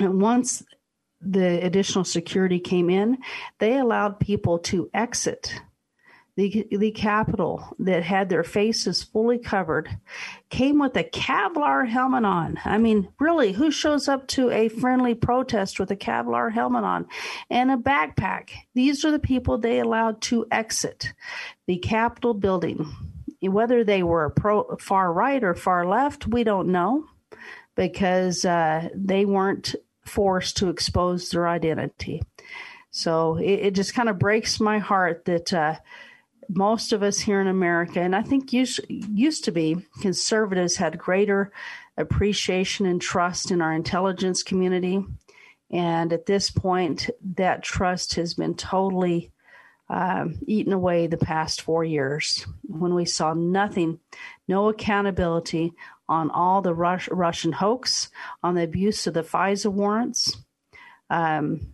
once 0.00 0.62
the 1.20 1.64
additional 1.64 2.04
security 2.04 2.58
came 2.58 2.88
in, 2.88 3.18
they 3.58 3.78
allowed 3.78 4.20
people 4.20 4.58
to 4.58 4.90
exit 4.94 5.60
the, 6.40 6.66
the 6.70 6.90
Capitol 6.92 7.74
that 7.80 8.02
had 8.02 8.28
their 8.28 8.44
faces 8.44 9.02
fully 9.02 9.38
covered 9.38 9.90
came 10.48 10.78
with 10.78 10.96
a 10.96 11.04
Kevlar 11.04 11.86
helmet 11.86 12.24
on. 12.24 12.58
I 12.64 12.78
mean, 12.78 13.08
really, 13.18 13.52
who 13.52 13.70
shows 13.70 14.08
up 14.08 14.26
to 14.28 14.50
a 14.50 14.68
friendly 14.68 15.14
protest 15.14 15.78
with 15.78 15.90
a 15.90 15.96
Kevlar 15.96 16.50
helmet 16.50 16.84
on 16.84 17.06
and 17.50 17.70
a 17.70 17.76
backpack? 17.76 18.50
These 18.74 19.04
are 19.04 19.10
the 19.10 19.18
people 19.18 19.58
they 19.58 19.80
allowed 19.80 20.22
to 20.22 20.46
exit 20.50 21.12
the 21.66 21.76
Capitol 21.76 22.32
building. 22.32 22.90
Whether 23.42 23.84
they 23.84 24.02
were 24.02 24.30
pro, 24.30 24.76
far 24.76 25.12
right 25.12 25.42
or 25.42 25.54
far 25.54 25.86
left, 25.86 26.26
we 26.26 26.44
don't 26.44 26.68
know 26.68 27.04
because 27.74 28.44
uh, 28.44 28.88
they 28.94 29.24
weren't 29.24 29.74
forced 30.10 30.56
to 30.58 30.68
expose 30.68 31.30
their 31.30 31.48
identity. 31.48 32.22
So 32.90 33.36
it, 33.36 33.66
it 33.66 33.74
just 33.74 33.94
kind 33.94 34.08
of 34.08 34.18
breaks 34.18 34.60
my 34.60 34.78
heart 34.78 35.24
that. 35.24 35.52
Uh, 35.52 35.76
most 36.52 36.92
of 36.92 37.02
us 37.02 37.20
here 37.20 37.40
in 37.40 37.46
America, 37.46 38.00
and 38.00 38.14
I 38.14 38.22
think 38.22 38.52
used, 38.52 38.80
used 38.88 39.44
to 39.44 39.52
be, 39.52 39.76
conservatives 40.00 40.76
had 40.76 40.98
greater 40.98 41.52
appreciation 41.96 42.86
and 42.86 43.00
trust 43.00 43.50
in 43.50 43.62
our 43.62 43.72
intelligence 43.72 44.42
community. 44.42 45.04
And 45.70 46.12
at 46.12 46.26
this 46.26 46.50
point, 46.50 47.08
that 47.36 47.62
trust 47.62 48.14
has 48.14 48.34
been 48.34 48.54
totally 48.54 49.30
um, 49.88 50.38
eaten 50.46 50.72
away 50.72 51.06
the 51.06 51.16
past 51.16 51.62
four 51.62 51.84
years 51.84 52.46
when 52.62 52.94
we 52.94 53.04
saw 53.04 53.34
nothing, 53.34 54.00
no 54.48 54.68
accountability 54.68 55.72
on 56.10 56.30
all 56.30 56.60
the 56.60 56.74
Rus- 56.74 57.08
Russian 57.10 57.52
hoax, 57.52 58.10
on 58.42 58.56
the 58.56 58.64
abuse 58.64 59.06
of 59.06 59.14
the 59.14 59.22
FISA 59.22 59.72
warrants. 59.72 60.36
Um, 61.08 61.72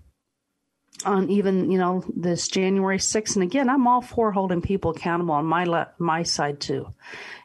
on 1.04 1.28
even 1.28 1.70
you 1.70 1.78
know 1.78 2.02
this 2.14 2.48
January 2.48 2.98
6th. 2.98 3.34
And 3.34 3.42
again, 3.42 3.68
I'm 3.68 3.86
all 3.86 4.00
for 4.00 4.32
holding 4.32 4.62
people 4.62 4.92
accountable 4.92 5.34
on 5.34 5.44
my 5.44 5.64
le- 5.64 5.90
my 5.98 6.22
side 6.22 6.60
too. 6.60 6.94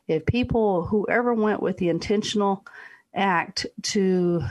If 0.07 0.25
people, 0.25 0.85
whoever 0.85 1.33
went 1.33 1.61
with 1.61 1.77
the 1.77 1.89
intentional 1.89 2.65
act 3.13 3.65
to 3.81 4.41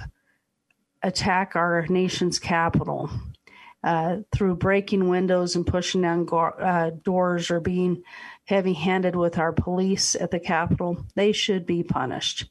attack 1.03 1.57
our 1.57 1.87
nation's 1.89 2.39
Capitol 2.39 3.11
uh, 3.83 4.19
through 4.33 4.57
breaking 4.57 5.09
windows 5.09 5.57
and 5.57 5.67
pushing 5.67 6.03
down 6.03 6.27
go- 6.27 6.39
uh, 6.39 6.91
doors 7.03 7.51
or 7.51 7.61
being 7.61 8.03
heavy 8.51 8.75
handed 8.75 9.17
with 9.17 9.39
our 9.39 9.53
police 9.53 10.15
at 10.15 10.31
the 10.31 10.41
Capitol, 10.41 11.07
they 11.15 11.33
should 11.33 11.65
be 11.65 11.83
punished. 11.83 12.51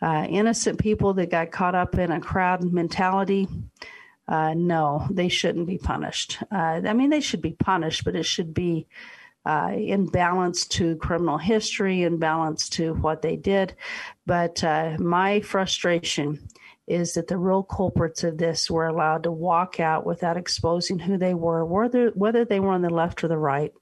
Uh, 0.00 0.26
innocent 0.28 0.78
people 0.78 1.14
that 1.14 1.30
got 1.30 1.50
caught 1.50 1.74
up 1.74 1.98
in 1.98 2.12
a 2.12 2.20
crowd 2.20 2.62
mentality 2.72 3.48
uh, 4.28 4.52
no, 4.54 5.06
they 5.10 5.28
shouldn't 5.28 5.66
be 5.66 5.78
punished. 5.78 6.38
Uh, 6.52 6.82
I 6.84 6.92
mean, 6.92 7.08
they 7.08 7.22
should 7.22 7.40
be 7.40 7.52
punished, 7.52 8.04
but 8.04 8.14
it 8.14 8.26
should 8.26 8.52
be 8.52 8.86
uh, 9.46 9.72
in 9.74 10.06
balance 10.06 10.66
to 10.66 10.96
criminal 10.96 11.38
history, 11.38 12.02
in 12.02 12.18
balance 12.18 12.68
to 12.70 12.92
what 12.92 13.22
they 13.22 13.36
did. 13.36 13.74
But 14.26 14.62
uh, 14.62 14.96
my 14.98 15.40
frustration 15.40 16.46
is 16.86 17.14
that 17.14 17.28
the 17.28 17.38
real 17.38 17.62
culprits 17.62 18.22
of 18.22 18.36
this 18.36 18.70
were 18.70 18.86
allowed 18.86 19.22
to 19.22 19.32
walk 19.32 19.80
out 19.80 20.04
without 20.04 20.36
exposing 20.36 20.98
who 20.98 21.16
they 21.16 21.32
were, 21.32 21.64
whether 21.64 22.10
whether 22.10 22.44
they 22.44 22.60
were 22.60 22.72
on 22.72 22.82
the 22.82 22.90
left 22.90 23.24
or 23.24 23.28
the 23.28 23.38
right. 23.38 23.72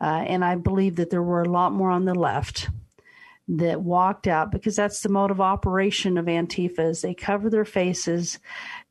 Uh, 0.00 0.24
and 0.26 0.44
I 0.44 0.54
believe 0.56 0.96
that 0.96 1.10
there 1.10 1.22
were 1.22 1.42
a 1.42 1.48
lot 1.48 1.72
more 1.72 1.90
on 1.90 2.04
the 2.04 2.14
left 2.14 2.68
that 3.52 3.82
walked 3.82 4.28
out 4.28 4.52
because 4.52 4.76
that's 4.76 5.00
the 5.00 5.08
mode 5.08 5.32
of 5.32 5.40
operation 5.40 6.16
of 6.16 6.26
Antifa 6.26 6.90
is 6.90 7.02
they 7.02 7.14
cover 7.14 7.50
their 7.50 7.64
faces, 7.64 8.38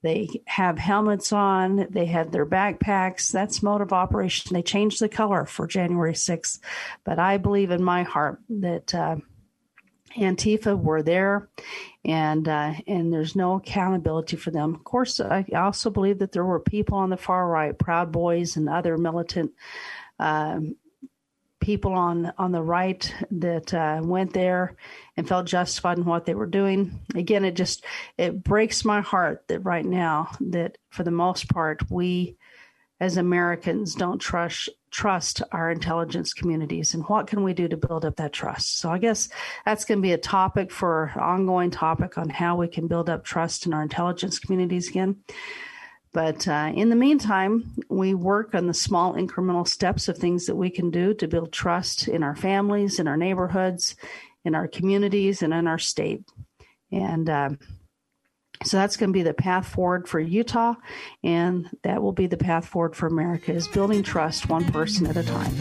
they 0.01 0.27
have 0.45 0.77
helmets 0.77 1.31
on, 1.31 1.87
they 1.89 2.05
have 2.05 2.31
their 2.31 2.45
backpacks. 2.45 3.31
That's 3.31 3.63
mode 3.63 3.79
of 3.81 3.93
operation. 3.93 4.53
They 4.53 4.61
changed 4.61 4.99
the 4.99 5.07
color 5.07 5.45
for 5.45 5.65
January 5.65 6.13
6th. 6.13 6.59
But 7.05 7.19
I 7.19 7.37
believe 7.37 7.71
in 7.71 7.81
my 7.81 8.03
heart 8.03 8.41
that 8.49 8.93
uh, 8.93 9.17
Antifa 10.17 10.77
were 10.77 11.03
there 11.03 11.49
and 12.03 12.47
uh, 12.47 12.73
and 12.87 13.13
there's 13.13 13.35
no 13.35 13.55
accountability 13.55 14.35
for 14.35 14.51
them. 14.51 14.75
Of 14.75 14.83
course, 14.83 15.19
I 15.19 15.45
also 15.55 15.89
believe 15.89 16.19
that 16.19 16.31
there 16.31 16.45
were 16.45 16.59
people 16.59 16.97
on 16.97 17.09
the 17.09 17.17
far 17.17 17.47
right, 17.47 17.77
Proud 17.77 18.11
Boys 18.11 18.57
and 18.57 18.67
other 18.67 18.97
militant 18.97 19.51
um, 20.17 20.75
people 21.69 21.93
on 21.93 22.33
on 22.39 22.51
the 22.51 22.63
right 22.63 23.13
that 23.29 23.71
uh, 23.75 24.01
went 24.01 24.33
there 24.33 24.75
and 25.15 25.27
felt 25.27 25.45
justified 25.45 25.99
in 25.99 26.03
what 26.03 26.25
they 26.25 26.33
were 26.33 26.47
doing. 26.47 26.99
Again, 27.13 27.45
it 27.45 27.51
just 27.51 27.85
it 28.17 28.43
breaks 28.43 28.83
my 28.83 29.01
heart 29.01 29.43
that 29.49 29.59
right 29.59 29.85
now 29.85 30.31
that 30.39 30.79
for 30.89 31.03
the 31.03 31.11
most 31.11 31.47
part 31.47 31.83
we 31.91 32.37
as 32.99 33.17
Americans 33.17 33.93
don't 33.93 34.17
trust 34.17 34.69
trust 34.89 35.43
our 35.51 35.69
intelligence 35.69 36.33
communities 36.33 36.95
and 36.95 37.03
what 37.03 37.27
can 37.27 37.43
we 37.43 37.53
do 37.53 37.67
to 37.67 37.77
build 37.77 38.03
up 38.03 38.15
that 38.15 38.33
trust. 38.33 38.79
So 38.79 38.89
I 38.89 38.97
guess 38.97 39.29
that's 39.63 39.85
going 39.85 39.99
to 39.99 40.01
be 40.09 40.13
a 40.13 40.17
topic 40.17 40.71
for 40.71 41.11
ongoing 41.19 41.69
topic 41.69 42.17
on 42.17 42.29
how 42.29 42.55
we 42.55 42.67
can 42.67 42.87
build 42.87 43.11
up 43.11 43.23
trust 43.23 43.67
in 43.67 43.75
our 43.75 43.83
intelligence 43.83 44.39
communities 44.39 44.89
again. 44.89 45.17
But 46.11 46.47
uh, 46.47 46.71
in 46.73 46.89
the 46.89 46.95
meantime, 46.95 47.75
we 47.89 48.15
work 48.15 48.55
on 48.55 48.65
the 48.65 48.73
small 48.73 49.13
incremental 49.13 49.67
steps 49.67 50.07
of 50.07 50.17
things 50.17 50.47
that 50.47 50.55
we 50.55 50.71
can 50.71 50.89
do 50.89 51.13
to 51.13 51.27
build 51.27 51.51
trust 51.53 52.07
in 52.07 52.23
our 52.23 52.35
families, 52.35 52.99
in 52.99 53.07
our 53.07 53.17
neighborhoods, 53.17 53.95
in 54.43 54.55
our 54.55 54.67
communities, 54.67 55.43
and 55.43 55.53
in 55.53 55.67
our 55.67 55.77
state. 55.77 56.23
And 56.91 57.29
uh, 57.29 57.49
so 58.63 58.77
that's 58.77 58.97
going 58.97 59.11
to 59.11 59.13
be 59.13 59.23
the 59.23 59.33
path 59.33 59.67
forward 59.67 60.09
for 60.09 60.19
Utah, 60.19 60.73
and 61.23 61.69
that 61.83 62.01
will 62.01 62.11
be 62.11 62.27
the 62.27 62.37
path 62.37 62.65
forward 62.67 62.95
for 62.95 63.07
America 63.07 63.53
is 63.53 63.67
building 63.67 64.01
trust 64.01 64.49
one 64.49 64.65
person 64.65 65.05
at 65.07 65.15
a 65.15 65.23
time. 65.23 65.53